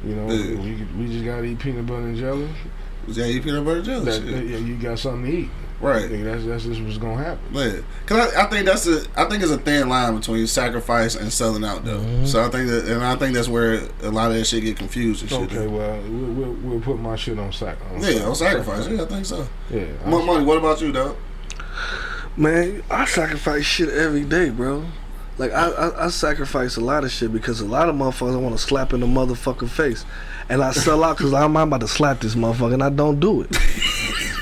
[0.07, 0.61] You know, Yeah.
[0.61, 2.49] we, we just gotta eat peanut butter and jelly.
[3.09, 4.05] Yeah, you peanut butter and jelly.
[4.05, 5.51] That, that- yeah, you got something to eat.
[5.79, 6.09] Right.
[6.09, 7.39] think that's that's just what's gonna happen.
[7.53, 11.17] Yeah, cause I, I think that's a I think it's a thin line between sacrifice
[11.17, 11.99] and selling out though.
[11.99, 12.25] Mm-hmm.
[12.25, 14.79] So I think that and I think that's where a lot of that shit get
[14.79, 15.41] confused and shit.
[15.43, 17.77] Okay, well, we'll, we'll, we'll put my shit on sac.
[17.93, 18.89] On Yeah, on sacrifice.
[18.89, 19.47] Yeah, I think so.
[19.71, 20.47] Yeah, Mo- Money.
[20.47, 21.15] What about you, dog?
[22.39, 24.85] Man, I sacrifice shit every day, bro.
[25.39, 28.39] Like I, I, I sacrifice a lot of shit because a lot of motherfuckers I
[28.39, 30.05] want to slap in the motherfucking face,
[30.49, 33.43] and I sell out because I'm, about to slap this motherfucker and I don't do
[33.43, 33.57] it.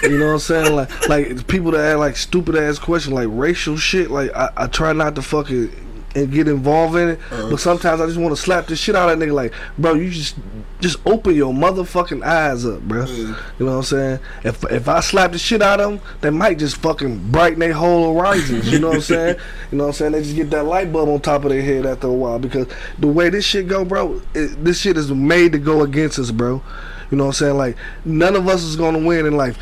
[0.02, 0.76] You know what I'm saying?
[0.76, 4.10] Like, like people that ask like stupid ass questions, like racial shit.
[4.10, 5.70] Like I, I try not to fucking
[6.14, 7.50] and get involved in it, uh-huh.
[7.50, 9.32] but sometimes I just want to slap the shit out of that nigga.
[9.32, 10.36] Like, bro, you just
[10.80, 13.04] just open your motherfucking eyes up, bro.
[13.04, 13.36] Yeah.
[13.58, 14.18] You know what I'm saying?
[14.44, 17.72] If if I slap the shit out of them, they might just fucking brighten their
[17.72, 18.70] whole horizons.
[18.70, 19.36] You know what I'm saying?
[19.70, 20.12] You know what I'm saying?
[20.12, 22.68] They just get that light bulb on top of their head after a while because
[22.98, 26.30] the way this shit go, bro, it, this shit is made to go against us,
[26.30, 26.62] bro.
[27.10, 27.56] You know what I'm saying?
[27.56, 29.58] Like none of us is gonna win in life.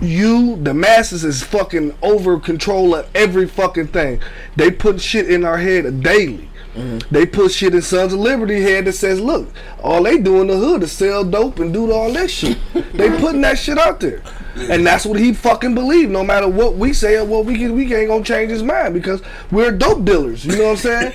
[0.00, 4.20] You, the masses, is fucking over control of every fucking thing.
[4.56, 6.50] They put shit in our head daily.
[6.74, 7.14] Mm-hmm.
[7.14, 9.48] They put shit in Sons of Liberty head that says, look,
[9.82, 12.58] all they do in the hood is sell dope and do all that shit.
[12.94, 14.22] they putting that shit out there.
[14.56, 16.10] And that's what he fucking believe.
[16.10, 18.94] No matter what we say or what we can, we ain't gonna change his mind
[18.94, 20.44] because we're dope dealers.
[20.44, 21.12] You know what I'm saying?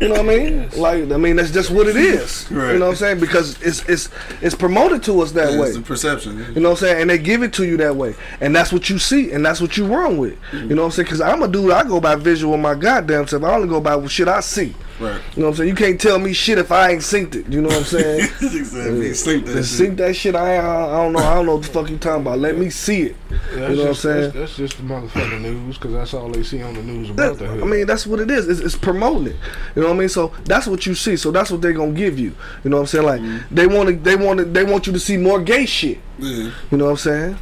[0.00, 0.68] you know what I mean?
[0.82, 2.50] Like, I mean, that's just what it is.
[2.50, 2.72] Right.
[2.72, 3.20] You know what I'm saying?
[3.20, 4.08] Because it's it's
[4.40, 5.68] it's promoted to us that Yeah, way.
[5.68, 6.38] it's the perception.
[6.54, 7.00] You know what I'm saying?
[7.02, 8.14] And they give it to you that way.
[8.40, 9.30] And that's what you see.
[9.32, 10.34] And that's what you run with.
[10.50, 10.70] Mm-hmm.
[10.70, 11.04] You know what I'm saying?
[11.06, 13.44] Because I'm a dude, I go by visual my goddamn self.
[13.44, 14.74] I only go by what shit I see.
[15.02, 15.20] Right.
[15.36, 15.68] You know what I'm saying?
[15.68, 17.48] You can't tell me shit if I ain't synced it.
[17.52, 18.20] You know what I'm saying?
[18.40, 19.14] exactly.
[19.14, 19.64] Sleep that shit.
[19.64, 21.18] sync that shit, I, I I don't know.
[21.18, 22.38] I don't know what the fuck you talking about.
[22.38, 23.16] Let me see it.
[23.28, 24.20] That's You know what I'm saying?
[24.22, 27.32] That's, that's just the motherfucking news because that's all they see on the news That-
[27.32, 27.48] about the.
[27.48, 28.48] I mean, that's what it is.
[28.48, 29.36] It's, it's promoting it.
[29.74, 30.08] You know what I mean?
[30.08, 31.16] So that's what you see.
[31.16, 32.34] So that's what they're gonna give you.
[32.64, 33.04] You know what I'm saying?
[33.06, 33.54] Like Mm-hmm.
[33.54, 35.98] they want to, they want to, they want you to see more gay shit.
[36.18, 36.52] Yeah.
[36.70, 37.38] You know what I'm saying?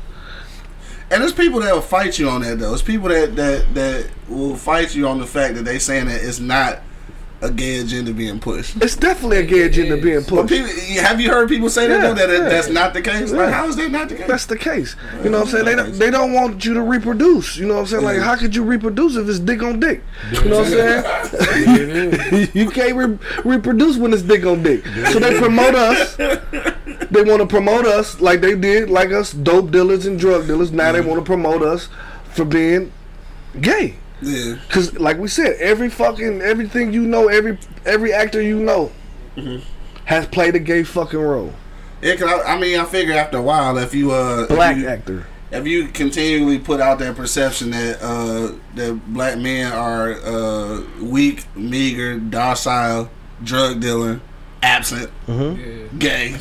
[1.12, 2.72] And there's people that will fight you on that though.
[2.72, 6.22] It's people that that that will fight you on the fact that they saying that
[6.22, 6.82] it's not
[7.43, 8.76] a gay agenda being pushed.
[8.82, 10.49] It's definitely a gay agenda being pushed.
[10.49, 10.68] people,
[11.03, 12.49] have you heard people say that Yeah, though, that yeah.
[12.49, 13.32] that's not the case?
[13.32, 14.26] Like, how is that not the case?
[14.26, 14.95] That's the case.
[15.24, 15.64] You know what I'm saying?
[15.64, 17.57] They don't, they don't want you to reproduce.
[17.57, 18.05] You know what I'm saying?
[18.05, 20.03] Like, how could you reproduce if it's dick on dick?
[20.32, 22.12] You know what I'm saying?
[22.12, 24.84] Yeah, you can't re- reproduce when it's dick on dick.
[25.12, 26.16] So they promote us.
[26.16, 30.72] They want to promote us like they did, like us dope dealers and drug dealers.
[30.72, 31.09] Now they mm-hmm.
[31.09, 31.88] want to promote us
[32.32, 32.93] for being
[33.61, 33.97] gay.
[34.22, 34.56] Yeah.
[34.68, 38.90] Cause like we said, every fucking everything you know, every every actor you know
[40.04, 41.52] has played a gay fucking role.
[42.02, 44.82] Yeah, cause I, I mean, I figure after a while, if you uh, Black if
[44.82, 45.26] you, actor.
[45.50, 51.44] if you continually put out that perception that uh, that black men are uh, weak,
[51.56, 53.10] meager, docile,
[53.44, 54.20] drug dealer,
[54.62, 55.54] absent, Yeah.
[55.98, 56.36] gay,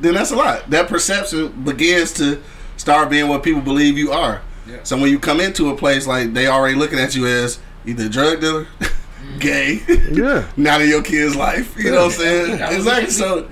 [0.00, 0.70] then that's a lot.
[0.70, 2.40] That perception begins to
[2.76, 4.42] start being what people believe you are.
[4.66, 4.78] Yeah.
[4.82, 8.08] So when you come into a place like they already looking at you as either
[8.08, 8.66] drug dealer,
[9.38, 10.48] gay, Yeah.
[10.56, 11.76] not in your kid's life.
[11.76, 12.58] You know what I'm saying?
[12.58, 13.10] Yeah, Exactly.
[13.10, 13.48] So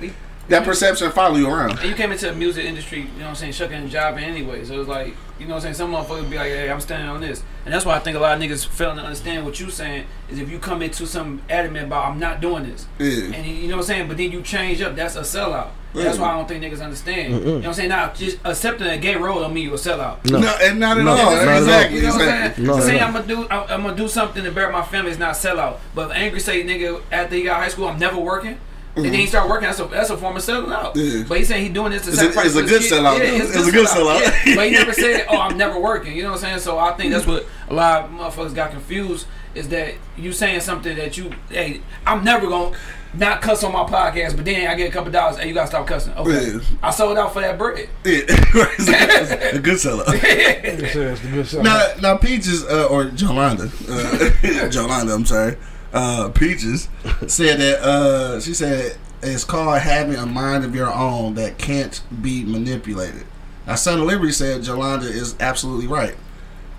[0.49, 1.79] that perception follow you around.
[1.79, 4.23] And you came into the music industry, you know what I'm saying, shucking and jiving
[4.23, 4.65] anyway.
[4.65, 6.81] So it was like, you know what I'm saying, some motherfuckers be like, hey, I'm
[6.81, 7.43] standing on this.
[7.65, 10.07] And that's why I think a lot of niggas failing to understand what you saying
[10.31, 12.87] is if you come into some adamant about, I'm not doing this.
[12.99, 13.35] Yeah.
[13.37, 15.71] And you know what I'm saying, but then you change up, that's a sellout.
[15.95, 17.35] That's why I don't think niggas understand.
[17.35, 17.89] You know what I'm saying?
[17.91, 20.25] Now, just accepting a gay role don't mean you a sellout.
[20.31, 20.39] No.
[20.41, 21.17] No, and not at No, all.
[21.17, 21.59] not at all.
[21.59, 21.97] exactly.
[21.99, 22.67] You know what I'm saying?
[22.67, 23.07] No, saying no.
[23.07, 25.81] I'm gonna do I'm, I'm gonna do something to bear my family is not sellout.
[25.95, 28.59] But if Angry say nigga after he got high school I'm never working.
[28.95, 29.67] And then he start working.
[29.69, 30.95] That's a that's a form of selling out.
[30.95, 31.25] Yeah.
[31.27, 33.01] But he's saying he doing this to It's a- sacrifice it's a good his kid.
[33.01, 33.19] sellout.
[33.19, 34.21] Yeah, It's a good sellout.
[34.47, 34.55] Yeah.
[34.55, 36.59] But he never said, "Oh, I'm never working." You know what I'm saying?
[36.59, 40.61] So I think that's what a lot of motherfuckers got confused is that you saying
[40.61, 42.75] something that you, hey, I'm never gonna
[43.15, 45.37] not cuss on my podcast, but then I get a couple dollars.
[45.39, 46.13] Hey, you gotta stop cussing.
[46.15, 46.61] Okay, Yeah.
[46.83, 47.89] I sold out for that bread.
[48.05, 50.05] Yeah, it's a good, a good seller.
[50.09, 51.65] It says the good side.
[51.65, 54.31] now, now Peaches uh, or Jolanda, uh,
[54.71, 55.57] Jolanda, I'm sorry,
[55.93, 56.89] uh, Peaches
[57.27, 62.01] said that uh, she said it's called having a mind of your own that can't
[62.23, 63.25] be manipulated.
[63.67, 66.17] Now, Son of Liberty said Jolanda is absolutely right.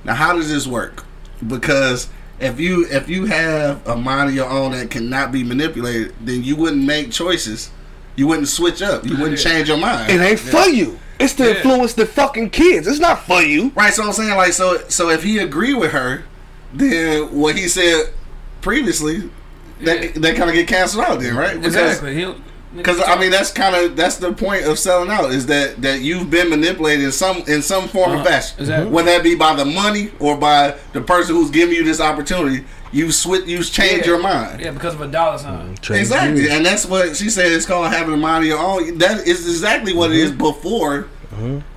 [0.04, 1.06] Now, how does this work?
[1.46, 2.10] Because
[2.40, 6.44] if you if you have a mind of your own that cannot be manipulated, then
[6.44, 7.72] you wouldn't make choices
[8.16, 9.06] You wouldn't switch up.
[9.06, 10.12] You wouldn't change your mind.
[10.12, 11.00] It ain't for you.
[11.20, 11.56] It's to Yeah.
[11.56, 12.86] influence the fucking kids.
[12.86, 13.72] It's not for you.
[13.76, 16.24] Right, so I'm saying like so so if he agreed with her,
[16.74, 18.14] then what he said
[18.64, 19.30] previously,
[19.82, 20.12] that Yeah.
[20.16, 21.56] that kind of get canceled out then, right?
[21.62, 22.34] Because Exactly.
[22.76, 26.02] Because I mean that's kind of that's the point of selling out is that that
[26.02, 28.24] you've been manipulated in some in some form or Uh-huh.
[28.26, 28.90] fashion, Exactly.
[28.92, 32.64] whether that be by the money or by the person who's giving you this opportunity.
[32.92, 34.08] You switch, you change Yeah.
[34.14, 34.62] your mind.
[34.62, 35.76] Yeah, because of a dollar sign.
[35.90, 37.52] Exactly, and that's what she said.
[37.52, 38.98] It's called having a mind of your own.
[39.00, 41.08] That is exactly what it is before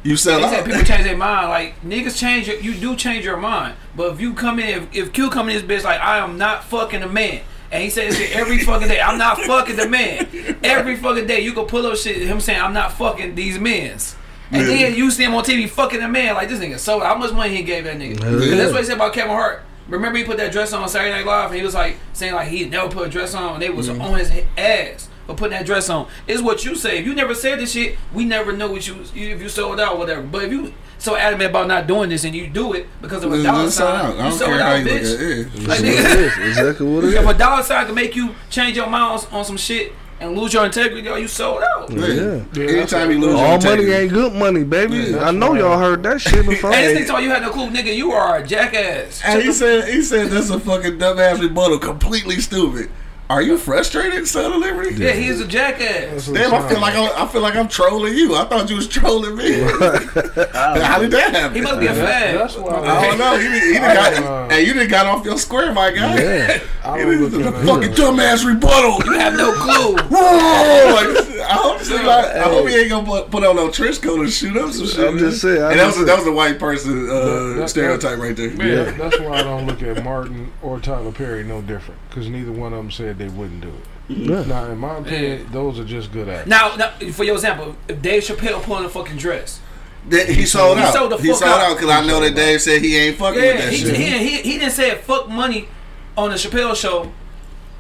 [0.03, 0.51] you sell They out.
[0.51, 1.49] said people change their mind.
[1.49, 2.49] Like niggas change.
[2.49, 3.75] Your, you do change your mind.
[3.97, 6.39] But if you come in, if, if Q come in this bitch like I am
[6.39, 7.43] not fucking a man,
[7.73, 10.27] and he says shit every fucking day, I'm not fucking the man.
[10.63, 14.15] Every fucking day, you can pull up shit him saying I'm not fucking these men's.
[14.53, 14.69] And Yeah.
[14.91, 16.79] then you see him on TV fucking a man like this nigga.
[16.79, 18.21] So how much money he gave that nigga?
[18.21, 18.55] Yeah.
[18.57, 19.63] That's what he said about Kevin Hart.
[19.89, 22.49] Remember he put that dress on Saturday Night Live and he was like saying like
[22.49, 25.67] he never put a dress on and they was on his ass for putting that
[25.67, 26.09] dress on.
[26.27, 26.99] It's what you say.
[26.99, 29.95] If you never said this shit, we never know what you if you sold out
[29.95, 30.23] or whatever.
[30.23, 33.33] But if you so adamant about not doing this and you do it because of
[33.33, 34.07] a Just dollar sell sign, out.
[34.07, 35.15] I you don't sold care how out, you look bitch.
[35.15, 35.69] at it.
[35.69, 36.49] Like, That's what it nigga.
[36.49, 39.45] Exactly what it if a dollar sign can make you change your mind on, on
[39.45, 41.91] some shit and lose your integrity, yo, you sold out.
[41.93, 42.43] Yeah.
[42.55, 44.97] Yeah, Anytime you lose your All money ain't good money, baby.
[44.97, 46.73] Yeah, I know y'all heard that shit before.
[46.73, 47.95] And this nigga told you had no clue, nigga.
[47.95, 49.21] You are a jackass.
[49.23, 52.89] And he said, he said that's a fucking dumbass rebuttal, completely stupid.
[53.29, 54.95] Are you frustrated, son of liberty?
[54.95, 56.29] Yeah, he is a jackass.
[56.29, 58.37] Damn, I feel like I'm, I feel like I'm trolling you.
[58.37, 59.51] I thought you was trolling me.
[59.63, 61.57] How did that happen?
[61.57, 62.37] He must be a fan.
[62.37, 63.37] That's why I don't know.
[63.37, 66.23] He, done- he done got, Uh, hey, you done got off your square, my guy.
[66.23, 66.61] Yeah.
[66.85, 67.67] I It don't is look a at it.
[67.67, 69.05] fucking dumbass rebuttal.
[69.13, 69.97] You have no clue.
[70.09, 70.95] Whoa!
[70.95, 74.01] Like, I hope, so, like, I hope he ain't gonna put, put on no trench
[74.01, 75.05] coat and shoot up some shit.
[75.05, 77.13] I'm just saying, I'm And that was, just a, that was a white person uh,
[77.13, 78.51] That- that- stereotype right there.
[78.51, 82.51] Yeah, that's why I don't look at Martin or Tyler Perry no different because neither
[82.51, 83.75] one of them said they wouldn't do it.
[84.09, 84.43] Yeah.
[84.45, 86.47] Now, in my opinion, those are just good actors.
[86.49, 89.61] Now, now, for your example, if Dave Chappelle pulling a fucking dress.
[90.09, 90.95] That- he sold He out.
[90.95, 91.61] sold the he fuck sold out.
[91.73, 93.97] out because I know that Dave said he ain't fucking Yeah, with that he, shit.
[93.97, 95.69] he, he, he didn't say fuck money
[96.17, 97.13] on the Chappelle show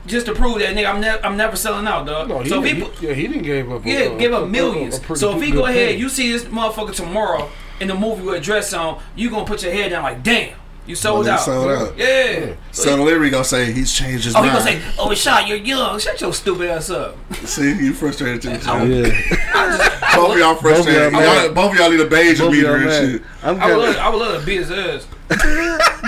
[0.07, 2.28] just to prove that nigga I'm, ne- I'm never selling out, dog.
[2.28, 3.87] No, he, so if didn't- he, yeah, he didn't give up.
[3.87, 4.99] yeah, a- give up a- millions.
[4.99, 5.97] a pretty So if he go ahead, pay.
[5.97, 7.49] you see this motherfucker tomorrow
[7.80, 10.55] in the movie with a dress on, you gonna put your head down like, damn,
[10.87, 11.39] you sold Well, out.
[11.41, 11.99] he sold out.
[11.99, 12.55] Yeah.
[12.72, 14.47] So the Larry gonna say he's changed his mind.
[14.47, 15.99] Oh, he gonna say, "Oh, Rashad, you're young.
[15.99, 18.51] Shut your stupid ass up." See, you frustrated too.
[18.87, 20.16] Yeah.
[20.16, 21.12] Both of y'all frustrated.
[21.12, 23.22] y'all Both, both of y'all need a beige Both of meter y'all and shit.
[23.43, 25.07] I'm I would, love, I would love to beat his ass.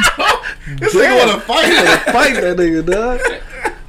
[0.78, 1.64] This nigga wanna fight.
[1.72, 3.20] of fight that nigga, dog.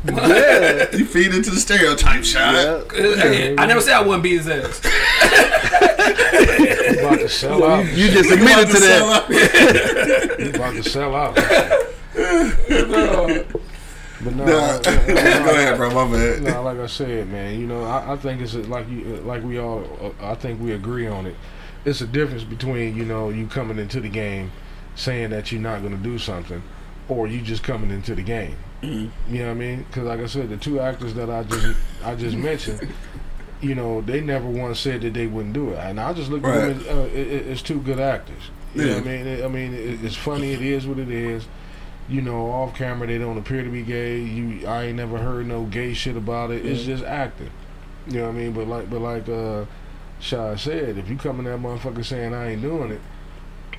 [0.06, 0.96] Yeah.
[0.96, 2.54] you feed into the stereotype shot.
[2.56, 2.84] yeah.
[3.16, 4.82] Hey, I never said I wouldn't beat his ass.
[6.00, 7.86] He about to sell out.
[7.86, 9.24] You just You about admitted to sell that.
[10.32, 10.40] out.
[10.40, 11.36] He about to sell out.
[14.22, 14.52] But no, Nah.
[14.54, 15.90] uh, Go uh, ahead, bro.
[16.06, 16.42] My bad.
[16.44, 19.44] No, like I said, man, you know, I, I think it's a, like you, like
[19.44, 21.36] we all, uh, I think we agree on it.
[21.86, 24.52] It's a difference between you know you coming into the game
[24.96, 26.62] saying that you're not going to do something,
[27.10, 28.56] or you just coming into the game.
[28.82, 29.84] You know what I mean?
[29.84, 32.88] Because like I said, the two actors that I just I just mentioned,
[33.62, 36.44] you know, they never once said that they wouldn't do it, and I just look
[36.46, 38.42] at them as uh, it, it- it's two good actors.
[38.76, 39.44] You know what I mean?
[39.44, 40.52] I mean, it's funny.
[40.54, 41.48] It is what it is.
[42.08, 44.20] You know, off camera they don't appear to be gay.
[44.22, 46.66] You, I ain't never heard no gay shit about it.
[46.66, 47.50] It's just acting.
[48.08, 48.52] You know what I mean?
[48.54, 49.66] But like, but like, uh,
[50.20, 53.02] Shy said, if you come in that motherfucker saying I ain't doing it,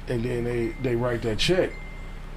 [0.09, 1.70] and then they they write that check,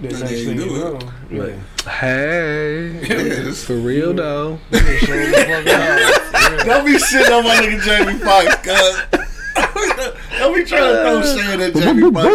[0.10, 1.00] the next thing you know,
[1.32, 3.00] yeah, Hey.
[3.08, 3.64] Yes.
[3.64, 4.60] For real though.
[4.70, 5.66] they just sold the fuck out.
[5.66, 6.64] Yeah.
[6.64, 8.96] Don't be shitting on my nigga Jamie Foxx, cuz.
[10.40, 12.34] Don't be trying to throw shade at Jamie Foxx.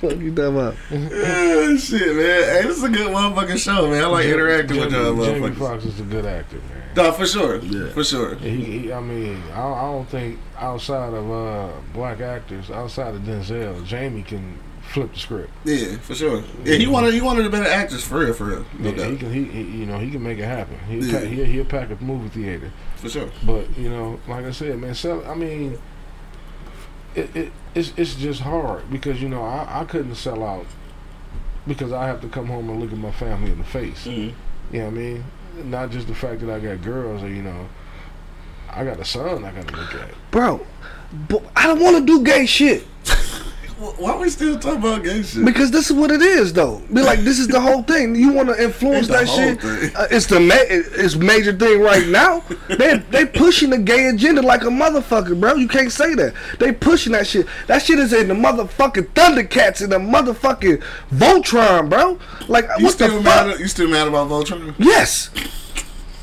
[0.00, 0.74] Fuck you talking about?
[0.90, 2.42] Yeah, shit, man.
[2.42, 4.04] Hey, this is a good motherfucking show, man.
[4.04, 5.54] I like interacting with y'all Jamie, Jamie.
[5.56, 6.82] Foxx is a good actor, man.
[6.96, 7.56] No, for sure.
[7.60, 7.88] Yeah.
[7.92, 8.34] For sure.
[8.36, 13.22] He, he, I mean, I, I don't think outside of uh, black actors, outside of
[13.22, 14.58] Denzel, Jamie can
[14.96, 15.50] flip the script.
[15.64, 16.42] Yeah, for sure.
[16.64, 18.64] Yeah, he wanted he wanted the better actors for real, for real.
[18.78, 19.30] No Yeah, he can.
[19.32, 20.78] He, he, you know, he can make it happen.
[20.88, 21.20] He, Yeah.
[21.20, 22.72] will he, he'll pack a movie theater.
[22.96, 23.28] For sure.
[23.44, 25.78] But you know, like I said, man, sell, I mean,
[27.14, 30.66] it, it it's it's just hard because you know I, I couldn't sell out
[31.66, 34.06] because I have to come home and look at my family in the face.
[34.06, 34.32] Mhm.
[34.72, 35.24] You know what I mean?
[35.64, 37.68] Not just the fact that I got girls or you know,
[38.70, 40.08] I got a son I got to look at.
[40.30, 40.66] Bro,
[41.28, 42.86] but I don't want to do gay shit.
[43.78, 45.44] Wh- Why we still talking about gay shit?
[45.44, 46.78] Because this is what it is, though.
[46.92, 48.14] Be like, this is the whole thing.
[48.14, 49.62] You want to influence that shit?
[49.94, 52.42] Uh, it's the ma- it's major thing right now.
[52.68, 55.54] They they pushing the gay agenda like a motherfucker, bro.
[55.54, 56.32] You can't say that.
[56.58, 57.46] They pushing that shit.
[57.66, 62.18] That shit is in the motherfucking Thundercats and the motherfucking Voltron, bro.
[62.48, 63.46] Like You what the still fuck?
[63.48, 63.60] mad?
[63.60, 64.74] You still mad about Voltron?
[64.78, 65.30] Yes.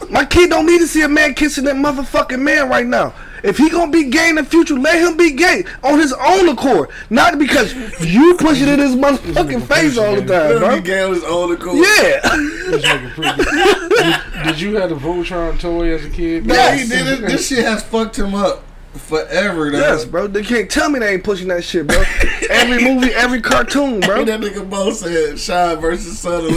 [0.10, 3.14] My kid don't need to see a man kissing that motherfucking man right now.
[3.44, 6.48] If he gonna be gay in the future, let him be gay on his own
[6.48, 10.60] accord, not because you push it in his motherfucking face all the time, Let him
[10.60, 10.76] bro.
[10.78, 11.76] be gay on his own accord.
[11.78, 12.22] Yeah.
[12.70, 13.90] This nigga pretty good.
[13.90, 14.16] did,
[14.46, 16.46] did you have the Voltron toy as a kid?
[16.46, 17.20] No, he did it.
[17.22, 18.64] This shit has fucked him up
[18.94, 19.80] forever, though.
[19.80, 20.28] Yes, bro.
[20.28, 22.02] They can't tell me they ain't pushing that shit, bro.
[22.50, 24.24] every movie, every cartoon, bro.
[24.24, 26.52] That nigga Bo said Shine versus Son of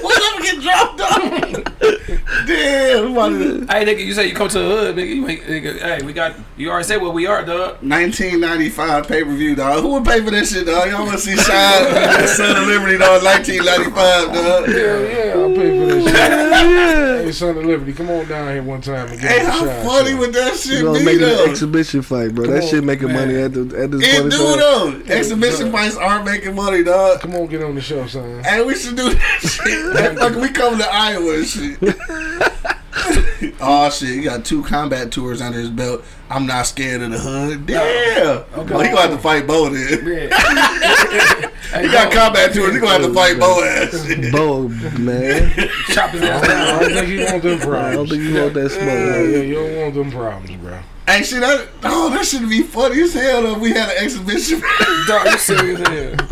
[0.00, 2.01] Pull up and get dropped off.
[2.46, 3.06] Damn.
[3.06, 5.14] we about to- Hey, nigga, you say you come to the hood, nigga.
[5.14, 5.78] You ain't, nigga.
[5.80, 6.34] Hey, we got.
[6.56, 7.78] You already said what we are, dog.
[7.82, 9.82] 1995 pay per view, dog.
[9.82, 10.88] Who would pay for that shit, dog?
[10.90, 13.22] Y'all want to see Shine Son of Liberty, dog?
[13.22, 14.68] 1995, dog.
[14.68, 16.14] Yeah, yeah, I'll pay for this shit.
[16.14, 17.22] yeah.
[17.22, 19.50] Hey, Son of Liberty, come on down here one time and get Hey, on the
[19.52, 20.16] how Shad funny show.
[20.18, 21.44] would that We shit gonna be, make it an though?
[21.44, 22.44] exhibition fight, bro.
[22.44, 23.16] Come that on, shit making man.
[23.28, 24.32] money at the at this It point.
[24.32, 24.58] do in time.
[25.06, 25.14] though.
[25.14, 27.20] Exhibition fights aren't making money, dog.
[27.20, 28.42] Come on, get on the show, son.
[28.44, 29.62] And we should do that shit.
[29.92, 31.78] That fuck, we come to Iowa and shit.
[33.60, 36.04] oh shit, he got two combat tours under his belt.
[36.30, 37.66] I'm not scared of the hood.
[37.66, 38.38] Damn.
[38.38, 38.74] Okay.
[38.74, 40.06] Oh, he gonna have to fight Bo then.
[40.06, 41.48] Yeah.
[41.72, 42.74] He got bro, combat tours.
[42.74, 44.30] He gonna have to fight Bo ass.
[44.30, 44.68] Bo,
[44.98, 45.70] man.
[45.88, 46.80] Chop his ass I down.
[46.80, 48.84] don't think you want them I don't think you want that smoke.
[48.84, 50.78] Yeah, yeah, you don't want them problems, bro.
[51.06, 54.60] Hey, shit, that, oh, that should be funny as hell if We had an exhibition.
[55.06, 56.28] Dog, you serious as hell.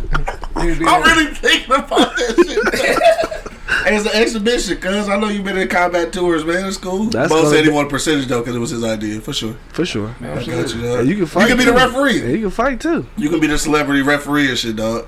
[0.56, 3.29] I'm like, really thinking about that shit.
[3.84, 6.66] Hey, it's an exhibition, cuz I know you've been in combat tours, man.
[6.66, 7.04] It's cool.
[7.06, 9.32] That's Bo gonna said he be- wanted percentage though, because it was his idea, for
[9.32, 9.56] sure.
[9.72, 10.14] For sure.
[10.20, 11.00] I got you, dog.
[11.00, 11.42] And you can fight.
[11.42, 12.20] You can be the referee.
[12.20, 13.06] Yeah, you can fight too.
[13.16, 15.06] You can be the celebrity referee and shit, dog.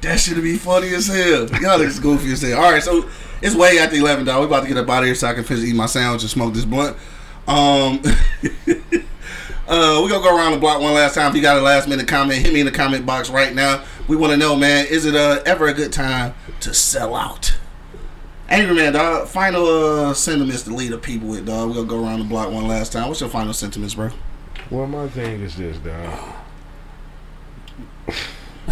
[0.00, 1.46] That should be funny as hell.
[1.60, 2.60] Y'all niggas goofy as hell.
[2.62, 3.08] All right, so
[3.42, 4.40] it's way after eleven, dog.
[4.40, 6.22] We about to get up out of here so I can finish eating my sandwich
[6.22, 6.96] and smoke this blunt.
[7.48, 8.00] Um,
[9.68, 11.30] uh, we gonna go around the block one last time.
[11.30, 13.82] If you got a last minute comment, hit me in the comment box right now.
[14.06, 17.56] We want to know, man, is it uh, ever a good time to sell out?
[18.48, 19.28] Angry man, dog.
[19.28, 21.68] Final uh, sentiments to lead the people with, dog.
[21.68, 23.08] We gonna go around the block one last time.
[23.08, 24.10] What's your final sentiments, bro?
[24.70, 26.34] Well, my thing is this, dog.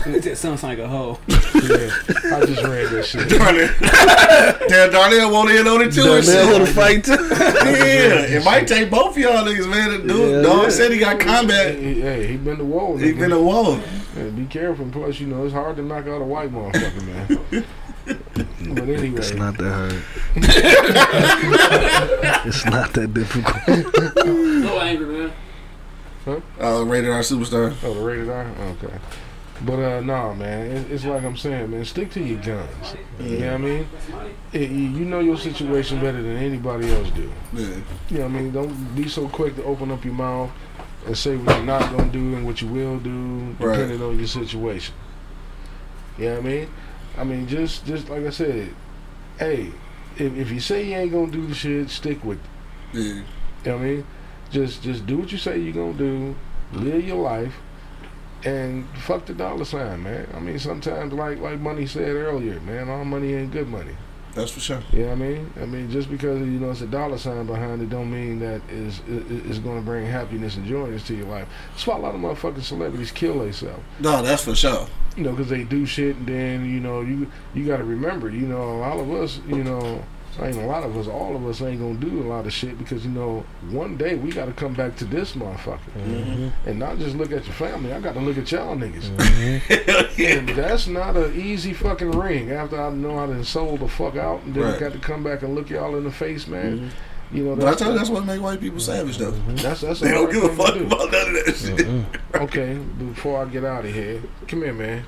[0.04, 1.18] That sounds like a hoe.
[1.26, 3.28] Yeah, I just read that shit.
[3.28, 3.68] Darnell.
[4.68, 6.02] Damn, Darnell want in on it too.
[6.12, 6.52] and Darnell shit.
[6.52, 7.12] want to fight too.
[7.12, 9.90] Yeah, it might take both of y'all niggas, man.
[10.02, 10.68] The dude, Yeah, dog yeah.
[10.68, 11.74] said he got combat.
[11.74, 12.96] Hey, hey, he been to war.
[13.00, 13.80] He been a wall.
[14.16, 14.86] Yeah, be careful.
[14.92, 17.64] Plus, you know, it's hard to knock out a white motherfucker, man.
[18.06, 20.02] But anyway, It's not that hard.
[22.46, 23.56] it's not that difficult.
[23.66, 25.32] So angry, man.
[26.60, 27.74] Uh, rated R superstar.
[27.84, 28.46] oh, the rated R.
[28.82, 28.98] Okay.
[29.64, 31.84] But uh, no, man, it, it's like I'm saying, man.
[31.84, 32.94] Stick to your guns.
[33.18, 33.88] You know what I mean?
[34.52, 37.30] It, you you know your situation better than anybody else do.
[37.54, 37.66] Yeah.
[38.10, 38.52] You know what I mean?
[38.52, 40.50] Don't be so quick to open up your mouth
[41.06, 43.76] and say what you're not gonna do and what you will do, Right.
[43.76, 44.94] depending on your situation.
[46.18, 46.68] You know what I mean?
[47.16, 48.74] I mean, just just like I said,
[49.38, 49.72] hey,
[50.16, 52.98] if, if you say you ain't gonna do the shit, stick with it.
[52.98, 53.02] Yeah.
[53.02, 53.24] You
[53.64, 54.06] know what I mean?
[54.50, 56.34] Just just do what you say you're gonna do,
[56.72, 57.54] live your life,
[58.44, 60.28] and fuck the dollar sign, man.
[60.34, 63.96] I mean, sometimes like like Money said earlier, man, all money ain't good money.
[64.36, 64.82] That's for sure.
[64.92, 65.52] You know what I mean?
[65.62, 68.60] I mean, just because you know it's a dollar sign behind it, don't mean that
[68.68, 71.48] is is going to bring happiness and joy to your life.
[71.70, 73.82] That's why a lot of motherfucking celebrities kill themselves.
[73.98, 74.88] No, that's for sure.
[75.16, 78.28] You know, because they do shit, and then you know you you got to remember,
[78.28, 80.04] you know, all of us, you know,
[80.38, 82.52] I mean, a lot of us, all of us ain't gonna do a lot of
[82.52, 86.68] shit because you know, one day we got to come back to this motherfucker, mm-hmm.
[86.68, 87.92] and not just look at your family.
[87.92, 89.08] I got to look at y'all niggas.
[89.16, 90.06] Mm-hmm.
[90.26, 92.50] And that's not an easy fucking ring.
[92.50, 95.22] After I know I done sold the fuck out, and then I got to come
[95.22, 96.78] back and look y'all in the face, man.
[96.78, 97.36] Mm-hmm.
[97.36, 99.30] You know, But I that's tell you, that's what make white people savage, though.
[99.30, 100.86] that's, that's They don't give a fuck do.
[100.86, 101.86] about none of that shit.
[102.42, 105.04] Okay, before I get out of here, come here, man.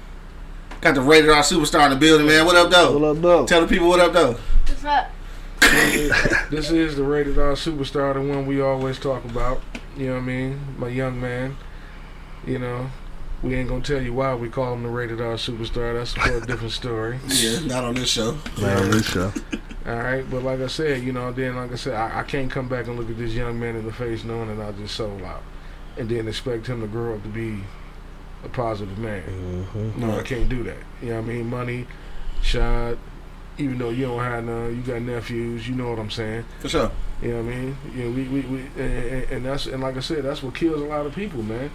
[0.81, 2.47] Got the rated R superstar in the building, man.
[2.47, 2.99] What up, though?
[2.99, 3.47] What up, though?
[3.47, 4.33] Tell the people what up, though.
[4.67, 5.11] What's up?
[6.51, 9.61] This is the rated R superstar, the one we always talk about.
[9.97, 10.61] You know what I mean?
[10.79, 11.57] My young man.
[12.47, 12.91] You know,
[13.43, 15.95] we ain't gonna tell you why we call him the rated R superstar.
[15.95, 17.19] That's for a different story.
[17.29, 18.39] Yeah, not on this show.
[18.59, 19.33] Not on this show.
[19.87, 22.51] All right, but like I said, you know, then like I said, I, I can't
[22.51, 24.95] come back and look at this young man in the face knowing that I just
[24.95, 25.43] sold out,
[25.97, 27.61] and then expect him to grow up to be
[28.45, 29.23] a positive man.
[29.23, 30.01] Mm-hmm.
[30.01, 30.79] No, I can't do that.
[31.03, 31.51] You know what I mean?
[31.51, 31.87] Money,
[32.43, 32.99] shot.
[33.59, 35.69] Even though you don't have none, you got nephews.
[35.69, 36.45] You know what I'm saying?
[36.61, 36.91] For sure.
[37.21, 37.77] You know what I mean?
[37.95, 40.55] You know, we, we, we and, and- and that's and like I said, that's what
[40.55, 41.71] kills a lot of people, man.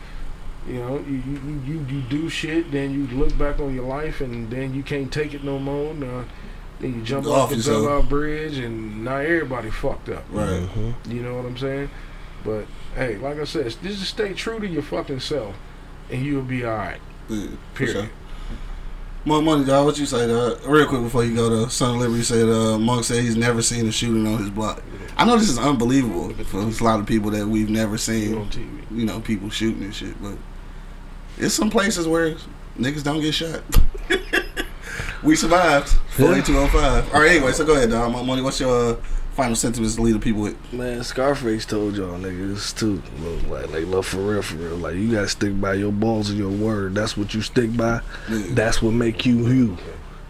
[0.66, 4.22] You know, you, you, you, you do shit, then you look back on your life,
[4.22, 5.94] and then you can't take it no more.
[5.94, 6.24] Now,
[6.80, 8.08] then you jump Off off the yourself.
[8.08, 10.24] bridge, and now everybody fucked up.
[10.32, 10.62] Right.
[10.62, 10.94] Mhm.
[11.10, 11.90] You know what I'm saying?
[12.46, 12.66] But
[12.96, 15.54] hey, like I said, just stay true to your fucking self,
[16.10, 17.02] and you'll be all right.
[17.28, 18.10] Yeah, for Period.
[19.24, 19.28] Sure.
[19.34, 19.86] More money, dog.
[19.86, 20.66] What you say, dog?
[20.66, 23.62] Real quick before you go, to Son of Liberty said uh, Monk said he's never
[23.62, 24.84] seen a shooting on his block.
[25.16, 28.50] I know this is unbelievable for a lot of people that we've never seen.
[28.92, 30.38] You know, people shooting and shit, but
[31.38, 32.36] it's some places where
[32.78, 33.64] niggas don't get shot.
[35.24, 35.90] we survived.
[35.90, 37.14] Forty-two oh five.
[37.14, 37.32] All right.
[37.32, 38.12] Anyway, so go ahead, dog.
[38.12, 38.42] More money.
[38.42, 38.96] What's your uh,
[39.34, 40.74] final sentiments to lead the people with?
[40.74, 43.02] Man, Scarface told y'all niggas too.
[43.20, 44.76] Look, like, like, look, for real, for real.
[44.76, 46.96] Like, you gotta stick by your balls and your word.
[46.96, 48.02] That's what you stick by.
[48.30, 48.46] Yeah.
[48.50, 49.78] That's what make you you.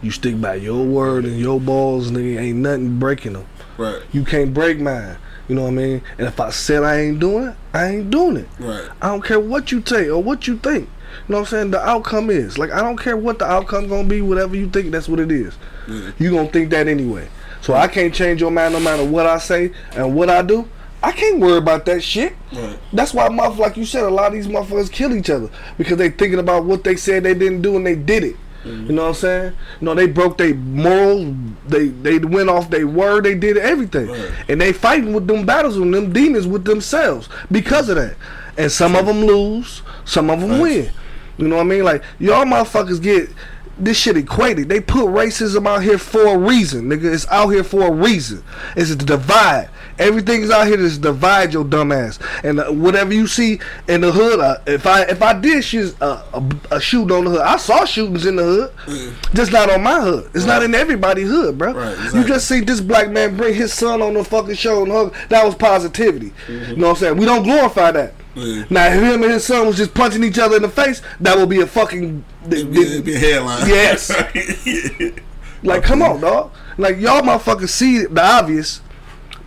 [0.01, 2.39] You stick by your word and your balls, nigga.
[2.39, 3.45] Ain't nothing breaking them.
[3.77, 4.01] Right.
[4.11, 5.17] You can't break mine.
[5.47, 6.01] You know what I mean?
[6.17, 8.47] And if I said I ain't doing it, I ain't doing it.
[8.59, 8.89] Right.
[9.01, 10.89] I don't care what you take or what you think.
[11.27, 11.71] You know what I'm saying?
[11.71, 14.21] The outcome is like I don't care what the outcome gonna be.
[14.21, 15.55] Whatever you think, that's what it is.
[15.87, 16.11] Yeah.
[16.17, 17.27] You gonna think that anyway.
[17.63, 20.67] So I can't change your mind no matter what I say and what I do.
[21.01, 22.33] I can't worry about that shit.
[22.53, 22.77] Right.
[22.93, 25.97] That's why, motherf- like you said, a lot of these motherfuckers kill each other because
[25.97, 28.35] they thinking about what they said they didn't do and they did it.
[28.65, 28.87] Mm-hmm.
[28.87, 29.53] You know what I'm saying?
[29.81, 31.35] You know they broke their morals.
[31.67, 33.25] They they went off their word.
[33.25, 34.31] They did everything, Right.
[34.47, 38.15] and they fighting with them battles with them demons with themselves because of that.
[38.57, 40.61] And some of them lose, some of them Right.
[40.61, 40.89] win.
[41.37, 41.83] You know what I mean?
[41.83, 43.29] Like y'all motherfuckers get
[43.77, 44.69] this shit equated.
[44.69, 47.13] They put racism out here for a reason, nigga.
[47.13, 48.43] It's out here for a reason.
[48.75, 49.69] It's to divide.
[49.99, 52.17] Everything's out here to divide your dumb ass.
[52.43, 55.95] And uh, whatever you see in the hood, uh, if I if I did shoot
[56.01, 59.69] uh, a, a shooting on the hood, I saw shootings in the hood, just not
[59.69, 60.31] on my hood.
[60.33, 61.73] It's not in everybody's hood, bro.
[61.73, 64.91] Right, You just see this black man bring his son on the fucking show and
[64.91, 65.13] hug.
[65.29, 66.33] That was positivity.
[66.47, 67.17] You know what I'm saying?
[67.17, 68.13] We don't glorify that.
[68.35, 68.65] Yeah.
[68.69, 71.37] Now, if him and his son was just punching each other in the face, that
[71.37, 72.23] would be a fucking.
[72.49, 73.67] It'd be, it'd be a headline.
[73.67, 74.11] Yes.
[75.65, 76.51] Like, come on, dog.
[76.77, 78.81] Like, y'all motherfuckers see the obvious,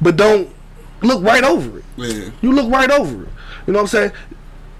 [0.00, 0.48] but don't
[1.02, 1.84] look right over it.
[1.98, 2.30] Yeah.
[2.40, 3.28] You look right over it.
[3.66, 4.12] You know what I'm saying?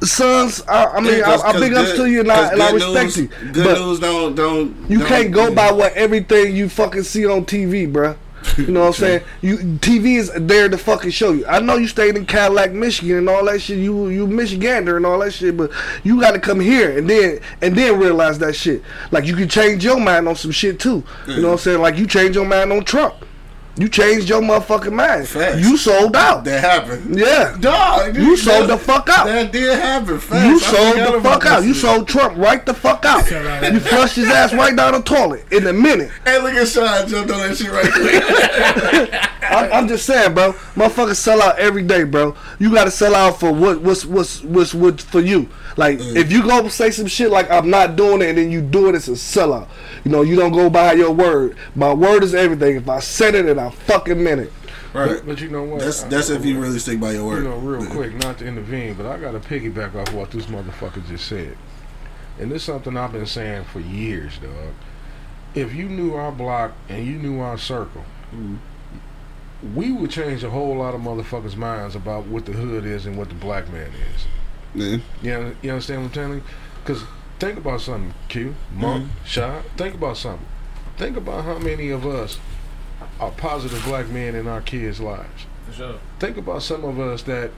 [0.03, 2.71] Sons, I, I mean, Yeah, I, I big ups to you and I, and I
[2.71, 3.29] respect news- you.
[3.53, 4.91] Good but news don't don't.
[4.91, 8.17] you don't- can't go by what everything you fucking see on TV, bruh.
[8.57, 9.23] You know what I'm saying?
[9.43, 11.47] You TV is there to fucking show you.
[11.47, 13.79] I know you stayed in Cadillac, Michigan, and all that shit.
[13.79, 15.71] You you Michigander and all that shit, but
[16.05, 18.83] you got to come here and then and then realize that shit.
[19.11, 21.05] Like you can change your mind on some shit too.
[21.27, 21.81] You know what I'm saying?
[21.81, 23.15] Like you change your mind on Trump.
[23.79, 25.29] You changed your motherfucking mind.
[25.29, 25.61] Facts.
[25.61, 26.45] You sold out.
[26.45, 27.19] That happened.
[27.19, 27.57] Yeah.
[27.61, 29.27] Dog, You sold the fuck out.
[29.27, 30.19] That did happen.
[30.19, 30.45] Facts.
[30.47, 31.63] You sold the fuck out.
[31.63, 33.31] You sold Trump right the fuck out.
[33.73, 36.11] You flushed his ass right down the toilet in a minute.
[36.25, 39.23] Hey, look at Sean jumped on that shit right quick.
[39.43, 40.53] I'm, I'm just saying, bro.
[40.75, 42.35] Motherfuckers sell out every day, bro.
[42.59, 45.49] You gotta sell out for what what's what's what's what for you.
[45.77, 46.17] Like Mm.
[46.17, 48.89] if you go say some shit like I'm not doing it and then you do
[48.89, 49.69] it, it's a sellout.
[50.07, 51.57] You know, you don't go by your word.
[51.75, 52.77] My word is everything.
[52.77, 54.53] If I said it and I fucking meant it.
[54.95, 55.17] right.
[55.17, 55.81] But, but you know what?
[55.81, 57.43] That's I- that's if you really stick by your word.
[57.43, 57.91] You know, real Yeah.
[57.91, 61.59] quick, not to intervene, but I got to piggyback off what this motherfucker just said.
[62.39, 64.75] And this is something I've been saying for years, dog.
[65.57, 68.59] If you knew our block and you knew our circle, Mhm.
[69.75, 73.19] we would change a whole lot of motherfuckers' minds about what the hood is and
[73.19, 74.27] what the black man is.
[74.73, 74.99] Yeah.
[75.21, 76.43] You, un- you understand what I'm telling you?
[76.85, 77.03] Because
[77.39, 79.27] think about something, Q, Monk, Mhm.
[79.27, 79.63] Shot.
[79.77, 80.47] Think about something.
[80.97, 82.39] Think about how many of us
[83.21, 85.47] are positive black men in our kids' lives.
[85.67, 85.95] For sure.
[86.19, 87.51] Think about some of us that,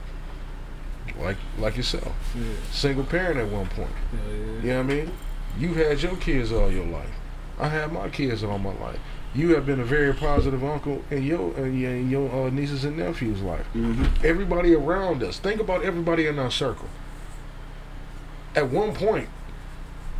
[1.21, 2.43] like like yourself, Yeah.
[2.71, 3.89] single parent at one point.
[4.13, 4.35] Yeah, yeah.
[4.61, 5.11] You know what I mean?
[5.57, 7.09] You had your kids all your life.
[7.59, 8.99] I had my kids all my life.
[9.33, 12.83] You have been a very positive uncle in your in your, in your uh, nieces
[12.83, 13.65] and nephews' life.
[13.75, 14.25] Mm-hmm.
[14.25, 15.37] Everybody around us.
[15.39, 16.89] Think about everybody in our circle.
[18.55, 19.29] At one point,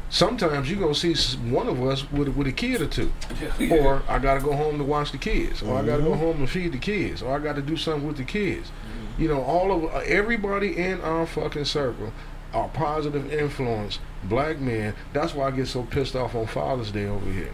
[0.10, 1.14] sometimes you're gonna see
[1.50, 3.12] one of us with, with a kid or two.
[3.60, 3.76] Yeah.
[3.76, 6.12] Or I gotta go home to watch the kids, or I gotta Mm-hmm.
[6.12, 8.72] go home and feed the kids, or I gotta do something with the kids.
[9.18, 12.14] You know, all of uh, everybody in our fucking circle
[12.54, 14.94] are positive influence black men.
[15.14, 17.54] That's why I get so pissed off on Father's Day over here.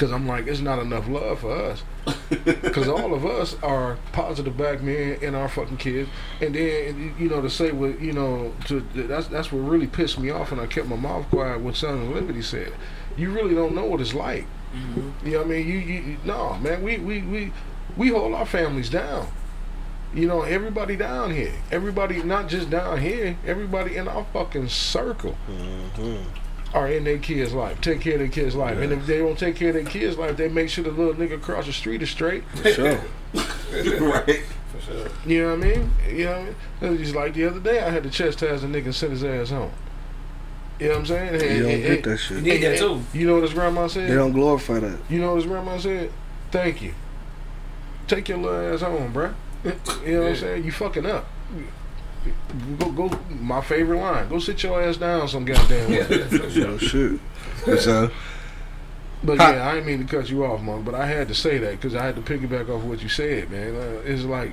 [0.00, 1.82] Cause I'm like, it's not enough love for us.
[2.72, 6.08] Cause all of us are positive black men in our fucking kids,
[6.40, 10.18] and then you know to say what you know to that's that's what really pissed
[10.18, 12.72] me off, and I kept my mouth quiet when Son of Liberty said,
[13.18, 15.26] "You really don't know what it's like." Mm-hmm.
[15.26, 15.68] You know what I mean?
[15.68, 16.82] You, you, you no, man.
[16.82, 17.52] We, we, we,
[17.94, 19.28] we hold our families down.
[20.14, 21.52] You know, everybody down here.
[21.70, 23.36] Everybody, not just down here.
[23.46, 26.22] Everybody in our fucking circle mm-hmm.
[26.74, 27.80] Are in their kids' life.
[27.80, 28.78] Take care of their kids' life.
[28.78, 31.14] And if they don't take care of their kids' life, they make sure the little
[31.14, 32.44] nigga across the street is straight.
[32.54, 33.00] For sure.
[33.34, 34.42] right.
[34.72, 35.08] For sure.
[35.26, 35.90] You know what I mean?
[36.08, 36.54] You know what I mean?
[36.82, 39.12] It was just like the other day, I had to chastise a nigga and send
[39.12, 39.72] his ass home.
[40.78, 41.28] You know what I'm saying?
[41.34, 42.42] And- You don't and- get and- that You shit.
[42.42, 43.02] need that too.
[43.12, 44.08] You know what his grandma said?
[44.08, 44.98] They don't glorify that.
[45.10, 46.10] You know what his grandma said?
[46.52, 46.94] Thank you.
[48.08, 49.34] Take your little ass home, bruh.
[50.06, 50.64] You know what I'm saying?
[50.64, 51.26] You fucking up.
[52.78, 53.18] Go, go.
[53.30, 54.28] My favorite line.
[54.28, 56.06] Go sit your ass down some goddamn way.
[56.66, 57.20] Oh shit.
[57.80, 58.10] So
[59.22, 60.84] But yeah, I didn't mean to cut you off, Monk.
[60.84, 63.50] But I had to say that because I had to piggyback off what you said,
[63.50, 63.74] man.
[63.74, 64.52] Uh, it's like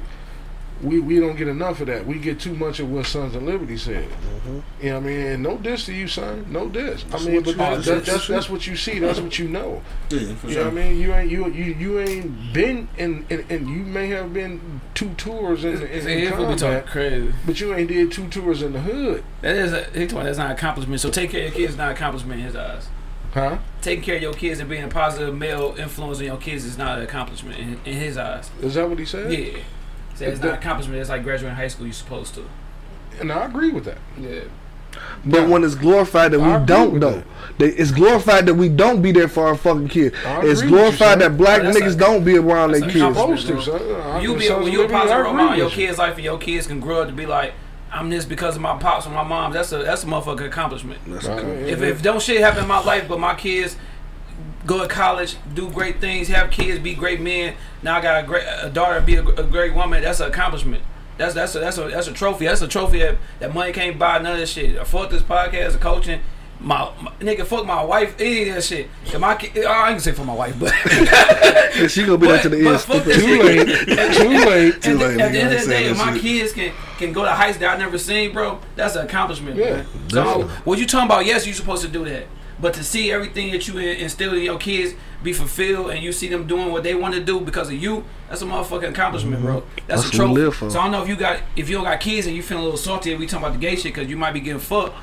[0.81, 2.05] we we don't get enough of that.
[2.05, 4.07] We get too much of what Sons of Liberty said.
[4.81, 5.41] You know what I mean?
[5.41, 6.45] No diss to you, son.
[6.49, 7.03] No diss.
[7.11, 8.99] I mean, but that, that, that's that's what you see.
[8.99, 9.81] That's what you know.
[10.09, 10.63] Yeah, for You sure.
[10.65, 10.99] know what I mean?
[11.01, 15.09] You ain't you you you ain't been in, in and you may have been two
[15.15, 17.33] tours in, in, See, in here's what we talking combat, crazy.
[17.45, 20.25] but you ain't did two tours in the hood, That is a, he told me
[20.25, 21.01] that's not an accomplishment.
[21.01, 22.87] So take care of your kids is not an accomplishment in his eyes.
[23.33, 23.57] huh?
[23.81, 26.77] Taking care of your kids and being a positive male influence on your kids is
[26.77, 28.49] not an accomplishment in, in his eyes.
[28.61, 29.31] Is that what he said?
[29.31, 29.59] Yeah.
[30.17, 30.99] So it's not an accomplishment.
[30.99, 31.85] It's like graduating high school.
[31.85, 32.45] You're supposed to.
[33.19, 33.97] And I agree with that.
[34.19, 34.41] Yeah.
[35.25, 37.23] But when it's glorified that I we don't with though,
[37.59, 37.79] that.
[37.79, 40.15] It's glorified that we don't be there for our fucking kids.
[40.25, 43.03] It's agree you, glorified that black that's niggas a- don't be around their that's kids.
[43.03, 43.39] compliment.
[43.41, 44.01] Supposed to, son.
[44.01, 46.15] I You think be Sons when of you a positive role model your kids' life
[46.15, 47.53] and your kids can grow up to be like,
[47.91, 49.51] I'm this because of my pops or my mom.
[49.53, 50.99] That's a that's a motherfucking accomplishment.
[51.07, 51.41] That's Right.
[51.41, 51.51] cool.
[51.51, 53.77] If if don't shit happen in my life, but my kids
[54.67, 57.55] go to college, do great things, have kids, be great men.
[57.81, 60.03] Now I got a great a daughter, be a, a great woman.
[60.03, 60.83] That's an accomplishment.
[61.17, 62.45] That's that's a that's a that's a trophy.
[62.45, 64.19] That's a trophy that, that money can't buy.
[64.19, 64.77] None of this shit.
[64.77, 66.21] I fought this podcast, the coaching.
[66.59, 68.15] My, my nigga, fuck my wife.
[68.19, 68.89] Any of that shit.
[69.05, 70.71] If my kid, I ain't say for my wife, but
[71.87, 72.81] she gonna be there to the but end.
[72.81, 73.15] fuck stupid.
[73.15, 74.41] that Too late.
[74.41, 74.81] Too late.
[74.81, 76.21] Too at, late, the, at the end of the day, if my shit.
[76.23, 79.55] kids can can go to heights that I never seen, bro, that's an accomplishment.
[79.57, 80.09] Yeah, man.
[80.09, 81.25] So what you talking about?
[81.27, 82.25] Yes, you supposed to do that,
[82.59, 84.93] but to see everything that you instill in your kids
[85.23, 88.03] be fulfilled, and you see them doing what they want to do because of you,
[88.29, 89.61] that's a motherfucking accomplishment, bro.
[89.61, 89.75] Mm-hmm.
[89.87, 90.33] That's, That's a what trophy.
[90.41, 90.69] live for.
[90.69, 92.61] So I don't know if you got if you don't got kids and you feeling
[92.61, 94.59] a little salty, and we talking about the gay shit because you might be getting
[94.59, 94.95] fucked.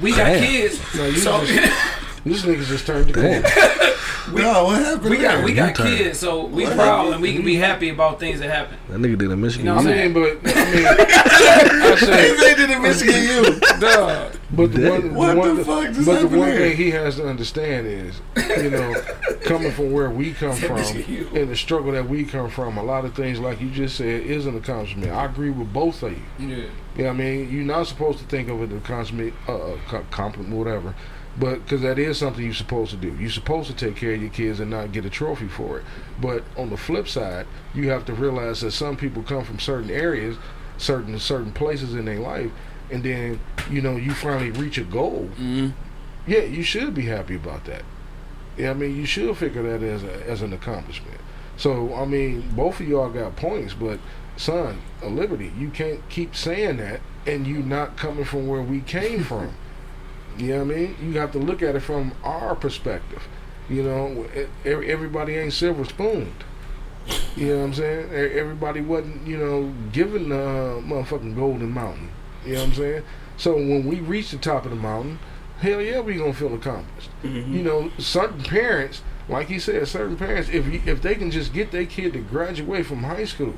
[0.00, 0.42] We got Damn.
[0.44, 1.44] kids, No, you so.
[2.24, 3.12] This nigga just turned the
[4.24, 4.42] corner.
[4.42, 5.10] no, what happened?
[5.10, 5.66] We got we there?
[5.72, 5.96] got U-turn.
[5.98, 7.14] kids, so we What proud happened?
[7.14, 8.78] and we can be happy about things that happen.
[8.88, 9.66] That nigga did a Michigan.
[9.66, 10.14] You know what I I'm Union.
[10.14, 13.60] mean, but I mean, I He say, said did in Michigan U.
[13.80, 14.30] Duh.
[14.52, 16.58] but the one, What the one, the fuck just but the one there?
[16.70, 18.20] thing he has to understand is,
[18.62, 18.94] you know,
[19.42, 23.04] coming from where we come from and the struggle that we come from, a lot
[23.04, 25.10] of things like you just said is an accomplishment.
[25.12, 26.22] I agree with both of you.
[26.38, 26.64] Yeah.
[26.96, 27.50] You know I mean?
[27.52, 30.94] You're not supposed to think of it as a compliment, uh, co- compliment, whatever.
[31.38, 33.16] But because that is something you're supposed to do.
[33.18, 35.84] You're supposed to take care of your kids and not get a trophy for it.
[36.20, 39.90] But on the flip side, you have to realize that some people come from certain
[39.90, 40.36] areas,
[40.78, 42.50] certain certain places in their life,
[42.90, 45.28] and then you know you finally reach a goal.
[45.36, 45.70] hmm
[46.26, 47.82] Yeah, you should be happy about that.
[48.56, 51.20] Yeah, I mean you should figure that as a, as an accomplishment.
[51.56, 53.98] So I mean, both of y'all got points, but
[54.36, 58.80] son, a liberty, you can't keep saying that and you not coming from where we
[58.80, 59.54] came from.
[60.38, 60.96] You know what I mean?
[61.00, 63.22] You have to look at it from our perspective.
[63.68, 64.26] You know,
[64.64, 66.44] everybody ain't silver spooned.
[67.36, 68.12] You know what I'm saying?
[68.12, 72.10] Everybody wasn't, you know, given the uh, motherfucking golden mountain.
[72.44, 73.02] You know what I'm saying?
[73.36, 75.18] So when we reach the top of the mountain,
[75.60, 77.10] hell yeah, we gonna feel accomplished.
[77.22, 77.54] Mm-hmm.
[77.54, 81.52] You know, certain parents, like he said, certain parents, if you, if they can just
[81.52, 83.54] get their kid to graduate from high school,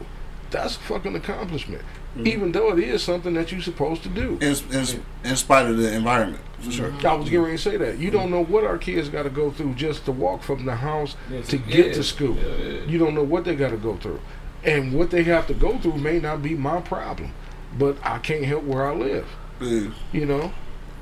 [0.50, 1.82] that's a fucking accomplishment.
[1.82, 2.26] Mm-hmm.
[2.26, 4.38] Even though it is something that you're supposed to do.
[4.40, 6.92] In, in, in spite of the environment, for sure.
[7.04, 7.98] I was getting ready to say that.
[7.98, 10.76] You don't know what our kids got to go through just to walk from the
[10.76, 12.36] house Yes, to get yeah, to school.
[12.36, 12.84] yeah, yeah.
[12.84, 14.20] You don't know what they got to go through.
[14.64, 17.32] And what they have to go through may not be my problem,
[17.78, 19.28] but I can't help where I live.
[19.60, 19.90] Yeah.
[20.12, 20.52] You know,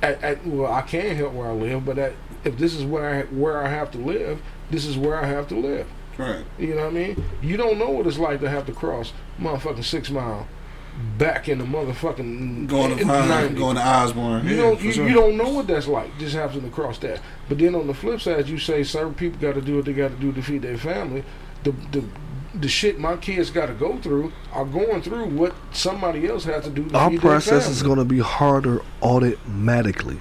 [0.02, 2.12] at, at, well, I can help where I live, but at,
[2.44, 5.48] if this is where I where I have to live, this is where I have
[5.48, 5.86] to live.
[6.18, 6.44] Right.
[6.58, 7.24] You know what I mean?
[7.42, 10.46] You don't know what it's like to have to cross motherfucking six mile
[11.18, 14.46] back in the motherfucking Going to Pine, going to Osborn.
[14.46, 15.08] You yeah, don't for you, sure.
[15.08, 16.16] you don't know what that's like.
[16.18, 17.20] Just having to cross that.
[17.48, 19.92] But then on the flip side, you say certain people got to do what they
[19.92, 21.24] got to do to feed their family.
[21.64, 22.04] The the
[22.54, 26.64] the shit my kids got to go through are going through what somebody else has
[26.64, 30.18] to do to Our feed their process is gonna be harder automatically.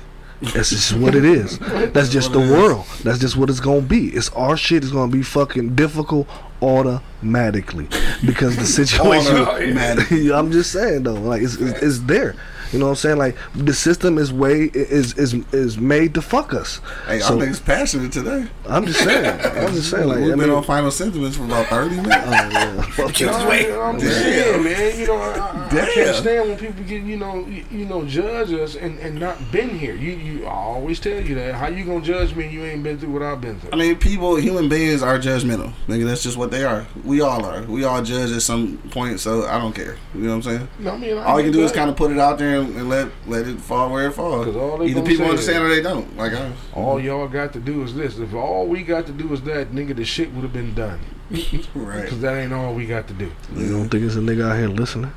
[0.52, 1.58] That's just what it is.
[1.60, 2.86] That's just the world.
[3.04, 4.10] That's just what it's gonna be.
[4.10, 6.28] It's our shit is gonna be fucking difficult
[6.62, 7.88] automatically
[8.26, 10.32] because the situation.
[10.34, 12.36] I'm just saying though, like it's, it's, it's there.
[12.74, 13.18] You know what I'm saying?
[13.18, 16.82] Like the system is way is is is made to fuck us.
[17.08, 18.48] Hey, So- our niggas passionate today.
[18.68, 19.40] I'm just saying.
[19.42, 20.08] I'm just saying.
[20.08, 22.16] Like We've I been mean, on final sentiments for about 30 minutes.
[22.26, 22.82] oh, yeah.
[22.82, 23.70] Fuck You that.
[23.70, 25.00] know, I'm just saying, man.
[25.00, 25.30] You know, I,
[25.68, 26.16] I can't Damn.
[26.16, 29.70] stand when people get you know you, you know judge us and, and not been
[29.78, 29.96] here.
[29.96, 31.56] You you I always tell you that.
[31.56, 32.48] How you gonna judge me?
[32.48, 33.70] You ain't been through what I've been through.
[33.72, 35.72] I mean, people, human beings are judgmental.
[35.88, 36.86] Nigga, that's just what they are.
[37.04, 37.62] We all are.
[37.64, 39.98] We all judge at some point, so I don't care.
[40.16, 40.68] You know what I'm saying?
[40.80, 42.63] No, I mean, I All you can do is kind of put it out there
[42.64, 44.46] and, and let let it fall where it falls.
[44.46, 46.18] 'Cause all Either people say understand is- or they don't.
[46.18, 48.18] Like, I, All y'all got to do is this.
[48.18, 51.00] If all we got to do is that, nigga, the shit would have been done.
[51.76, 52.02] right.
[52.04, 53.32] Because that ain't all we got to do.
[53.56, 55.14] You don't think it's a nigga out here listening?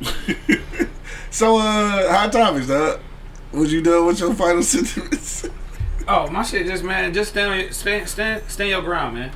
[1.30, 3.00] So, uh, hot topics, dog.
[3.52, 5.48] Was you done with your final sentiments?
[6.06, 9.30] Oh, my shit, just man, just stand, on your- stand, stand, stand your ground, man.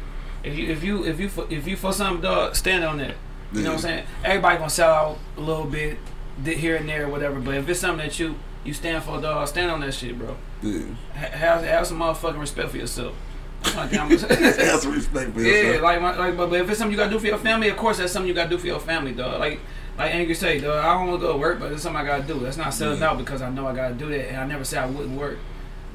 [0.44, 3.14] If you, if you, if you, for, if you for something, dog, stand on that.
[3.52, 4.06] You know what I'm saying?
[4.24, 5.98] Everybody gonna sell out a little bit th-
[6.44, 7.40] here and there, or whatever.
[7.40, 10.36] But if it's something that you, you stand for, dog, stand on that shit, bro.
[10.62, 10.82] Yeah.
[11.14, 13.14] Ha- Have, have some motherfucking respect for yourself.
[13.62, 13.98] That's my thing.
[14.00, 14.18] I'm gonna
[14.52, 14.66] say.
[14.66, 17.10] Have some respect for Yeah, like, my, like, but, but if it's something you gotta
[17.10, 19.40] do for your family, of course that's something you gotta do for your family, dog.
[19.40, 19.60] Like,
[19.98, 22.04] like Angry say, dog, I don't want to go to work, but it's something I
[22.06, 22.38] gotta do.
[22.40, 23.10] That's not selling Yeah.
[23.10, 25.38] out because I know I gotta do that, and I never said I wouldn't work.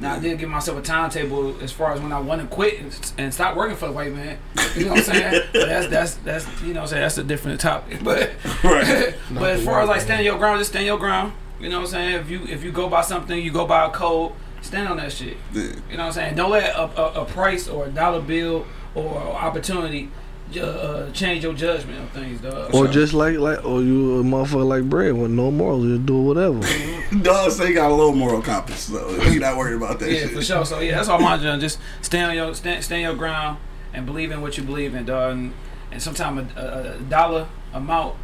[0.02, 2.80] Now I did give myself a timetable as far as when I want to quit
[2.80, 4.40] and, and stop working for the white man.
[4.76, 5.44] You know what I'm saying?
[5.54, 8.04] but that's that's that's you know what I'm saying that's a different topic.
[8.04, 8.32] But
[8.64, 9.14] Right.
[9.32, 11.34] but as far as like standing your ground, just stand your ground.
[11.60, 12.16] You know what I'm saying?
[12.20, 14.34] If you if you go by something, you go by a code.
[14.62, 15.38] Stand on that shit.
[15.54, 15.62] Yeah.
[15.62, 16.36] You know what I'm saying?
[16.36, 20.10] Don't let a, a, a price or a dollar bill or opportunity
[20.58, 22.74] uh, change your judgment on things, dog.
[22.74, 26.22] Or just like like or you a motherfucker like bread with no morals, just do
[26.22, 26.60] whatever.
[27.22, 30.20] Dog say he got a little moral compass, so he not worried about that yeah,
[30.22, 30.32] shit.
[30.32, 30.66] for sure.
[30.66, 31.60] So yeah, that's all my job.
[31.60, 33.58] Just stand on your stand, stand your ground
[33.94, 35.34] and believe in what you believe in, dog.
[35.34, 35.54] And,
[35.92, 38.16] and sometimes a, a, a dollar amount,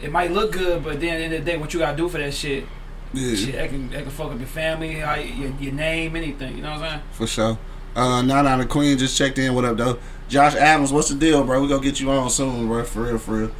[0.00, 1.96] it might look good, but then at the end of the day, what you gotta
[1.96, 2.64] do for that shit,
[3.12, 3.34] Yeah.
[3.34, 6.56] shit, that can that can fuck up your family, your, your name, anything.
[6.56, 7.02] You know what I'm saying?
[7.12, 7.58] For sure.
[7.96, 9.54] Uh, Nine the Queen just checked in.
[9.54, 9.98] What up, though?
[10.28, 11.62] Josh Adams, what's the deal, bro?
[11.62, 12.84] We gonna get you on soon, bro.
[12.84, 13.50] For real, for real.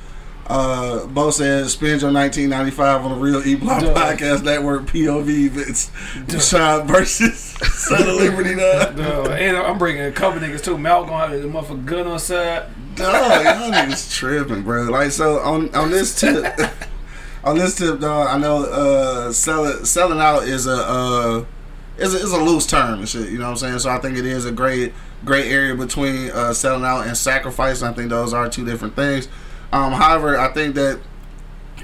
[0.49, 3.83] Uh, Bo says, spend your 1995 on the Real E Block.
[3.83, 5.91] Podcast Network POV events.
[6.27, 7.37] Deshaun versus
[7.73, 8.99] Son of Liberty, dog.
[9.31, 10.79] And I'm bringing a couple niggas too.
[10.79, 12.67] Mal gonna have the motherfucker gun on side.
[12.95, 14.85] Dog, y'all niggas tripping, bro.
[14.85, 16.45] Like, so on on this tip,
[17.45, 21.45] on this tip, dog, I know uh, selling selling out is a uh,
[21.99, 23.31] is a, is a loose term and shit.
[23.31, 23.79] You know what I'm saying?
[23.81, 24.93] So I think it is a great
[25.27, 27.83] great area between uh, selling out and sacrifice.
[27.83, 29.29] I think those are two different things.
[29.72, 31.01] Um, however, I think that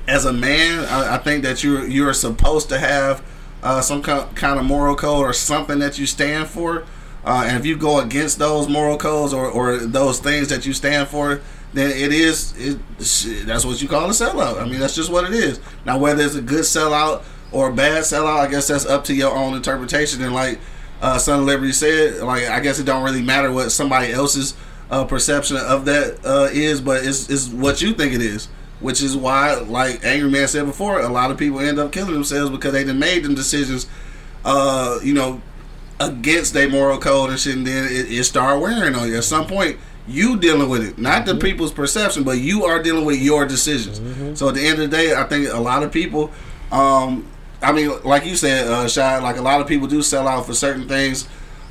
[0.08, 3.22] as a man, I, I think that you're you're supposed to have
[3.62, 6.84] uh, some kind of moral code or something that you stand for.
[7.24, 10.72] Uh, and if you go against those moral codes or, or those things that you
[10.72, 11.40] stand for,
[11.72, 14.60] then it is it, that's what you call a sellout.
[14.60, 15.60] I mean, that's just what it is.
[15.84, 17.22] Now, whether it's a good sellout
[17.52, 20.22] or a bad sellout, I guess that's up to your own interpretation.
[20.22, 20.58] And like
[21.02, 24.54] uh, Son of Liberty said, like I guess it don't really matter what somebody else's
[24.90, 28.48] uh, perception of that uh, is, but it's, it's what you think it is.
[28.80, 32.14] Which is why, like Angry Man said before, a lot of people end up killing
[32.14, 33.86] themselves because they done made them decisions,
[34.44, 35.40] uh, you know,
[36.00, 39.18] against their moral code and shit, and then it, it start wearing on you.
[39.18, 39.78] At some point,
[40.08, 44.00] you dealing with it, not the people's perception, but you are dealing with your decisions.
[44.36, 46.32] So at the end of the day, I think a lot of people,
[46.72, 47.28] um,
[47.62, 50.46] I mean, like you said, uh, Chi, like a lot of people do sell out
[50.46, 51.28] for certain things.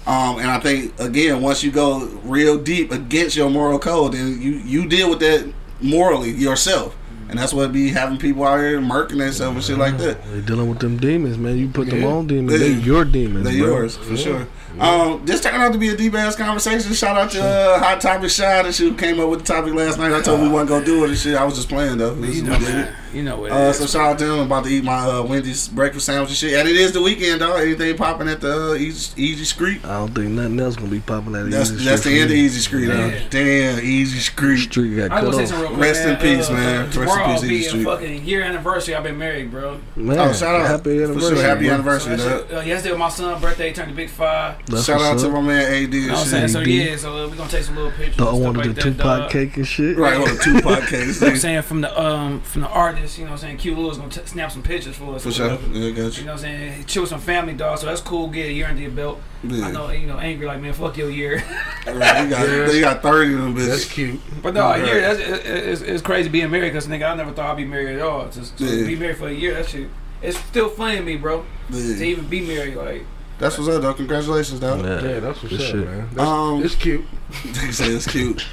[0.07, 4.41] Um, and I think again, once you go real deep against your moral code, then
[4.41, 6.95] you you deal with that morally yourself,
[7.29, 10.23] and that's what be having people out here murking themselves and shit like that.
[10.31, 11.57] They dealing with them demons, man.
[11.57, 12.07] You put them Yeah.
[12.07, 12.59] on demons.
[12.59, 12.77] They Yeah.
[12.83, 13.67] your demons, They're bro.
[13.77, 14.47] yours for sure.
[14.79, 16.93] Um, this turned out to be a deep ass conversation.
[16.93, 19.99] Shout out to uh, Hot Topic Chi that she came up with the topic last
[19.99, 20.13] night.
[20.13, 21.35] I told me we wasn't gonna do it and shit.
[21.35, 22.15] I was just playing though.
[22.15, 22.73] This You is we did.
[22.75, 22.95] man.
[23.13, 24.39] You know what Uh, so shout out to him.
[24.39, 26.53] I'm about to eat my uh, Wendy's breakfast sandwich and shit.
[26.59, 27.59] And it is the weekend, dog.
[27.61, 29.83] Anything popping at the uh, Easy, Easy Street?
[29.85, 32.31] I don't think nothing else gonna be popping at of That's Easy that's the end
[32.31, 32.37] of.
[32.37, 32.89] Easy Street.
[32.89, 33.11] Huh?
[33.29, 34.57] Damn, Easy Street.
[34.59, 35.61] Street got I cut was gonna off.
[35.61, 35.81] real quick.
[35.81, 36.85] Rest in peace, man.
[36.85, 37.83] Rest in Tomorrow peace, will be Easy a Street.
[37.83, 38.95] fucking year anniversary.
[38.95, 39.79] I've been married, bro.
[39.95, 40.67] Man, Oh, shout out.
[40.67, 41.35] Happy anniversary.
[41.35, 41.73] sure, happy bro.
[41.73, 42.47] anniversary, So that dog.
[42.49, 43.67] shit, uh, yesterday was my son's birthday.
[43.69, 44.55] He turned the big five.
[44.67, 46.47] That's Shout out to my man AD You and know what I'm saying?
[46.49, 48.17] So yeah, so uh, we gonna take some little pictures.
[48.17, 49.97] The and stuff one like with the Tupac cake and shit.
[49.97, 50.91] Right on the Tupac case.
[50.91, 53.37] You know what I'm saying from the um from the artist, you know what I'm
[53.39, 53.57] saying.
[53.57, 55.23] Q Lewis gonna t- snap some pictures for us.
[55.23, 55.49] For or sure.
[55.49, 55.67] whatever.
[55.77, 56.25] Yeah, got You you.
[56.25, 56.85] know what I'm saying?
[56.85, 57.77] Chill with some family, dog.
[57.79, 58.27] So that's cool.
[58.29, 59.19] Get a year under your belt.
[59.43, 61.43] I know, you know, angry like man, fuck your year.
[61.87, 62.71] Right, you got, Yeah.
[62.71, 64.19] you got 30 of them That's cute.
[64.43, 67.31] but no, a year that's it, it's, it's crazy being married because nigga, I never
[67.31, 68.29] thought I'd be married at all.
[68.29, 68.85] Just to Yeah.
[68.85, 69.89] be married for a year, that shit.
[70.21, 71.43] It's still funny to me, bro.
[71.71, 73.03] To even be married, like
[73.39, 73.95] That's what's up, though.
[73.95, 74.85] Congratulations, dog.
[74.85, 76.09] Yeah, Yeah, that's what's good up, man.
[76.13, 77.05] That's, Um, it's cute.
[77.43, 78.45] He said it's cute.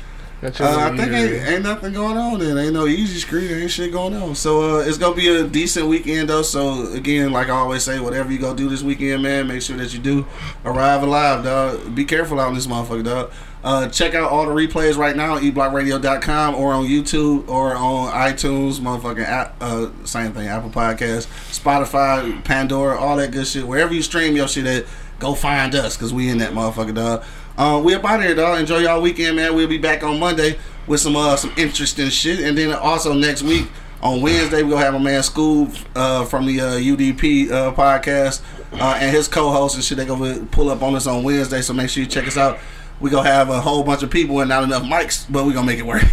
[0.43, 2.57] Uh, I think ain't, ain't nothing going on then.
[2.59, 3.51] Ain't no easy screen.
[3.51, 4.37] Ain't shit going on.
[4.37, 6.43] So uh, it's gonna be a decent weekend though.
[6.43, 9.77] So again, like I always say, whatever you go do this weekend, man, make sure
[9.79, 10.27] that you do
[10.65, 11.95] arrive alive, dog.
[11.95, 13.33] Be careful out in this motherfucker, dog.
[13.65, 18.13] Uh, check out all the replays right now on eblockradio.com or on YouTube or on
[18.13, 23.67] iTunes, motherfucking app, uh, same thing, Apple Podcasts, Spotify, Pandora, all that good shit.
[23.67, 24.85] Wherever you stream your shit at,
[25.19, 27.25] go find us because we in that motherfucker, dog.
[27.59, 28.61] Uh, we up out here, dog.
[28.61, 29.53] Enjoy y'all weekend, man.
[29.53, 30.57] We'll be back on Monday
[30.87, 32.39] with some uh, some interesting shit.
[32.39, 33.67] And then also next week
[34.01, 38.43] on Wednesday, we'll have a man School uh, from the uh, UDP uh, podcast
[38.75, 39.99] uh, and his co-host and shit.
[39.99, 42.61] They gonna pull up on us on Wednesday, so make sure you check us out.
[43.01, 45.67] We gonna have a whole bunch of people and not enough mics, but we gonna
[45.67, 46.05] make it work.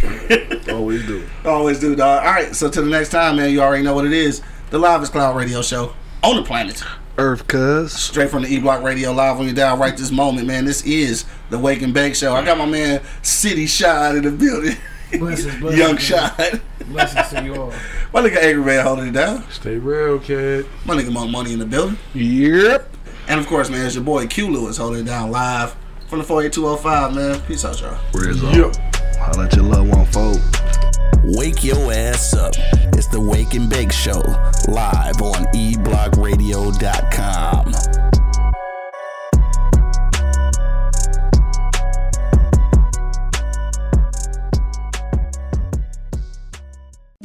[0.68, 1.28] Always do.
[1.44, 2.26] Always do, dog.
[2.26, 3.52] All right, so till the next time, man.
[3.52, 4.42] You already know what it is.
[4.70, 5.94] The Livest Cloud Radio Show
[6.24, 6.82] on the planet.
[7.18, 7.92] Earth, cuz.
[7.92, 10.64] Straight from the E Block Radio live on your dial right this moment, man.
[10.64, 12.34] This is the Wake and Bake Show.
[12.34, 14.76] I got my man City Shot in the building.
[15.18, 15.96] Blessings, blessings, Young.
[15.96, 16.60] Shot.
[16.88, 17.72] Blessings to you all.
[18.12, 19.48] My nigga Angry Man holding it down.
[19.50, 20.66] Stay real, kid.
[20.84, 21.98] My nigga Monk Money in the building.
[22.14, 22.90] Yep.
[23.28, 25.76] And of course, man, it's your boy Q Lewis holding it down live
[26.08, 27.40] from the 48205, man.
[27.46, 27.98] Peace out, y'all.
[28.12, 28.76] Where's up?
[29.16, 30.95] Holla at your love one, folks.
[31.28, 32.54] Wake your ass up.
[32.94, 34.20] It's the Wake and Bake Show,
[34.68, 38.05] live on eblockradio.com.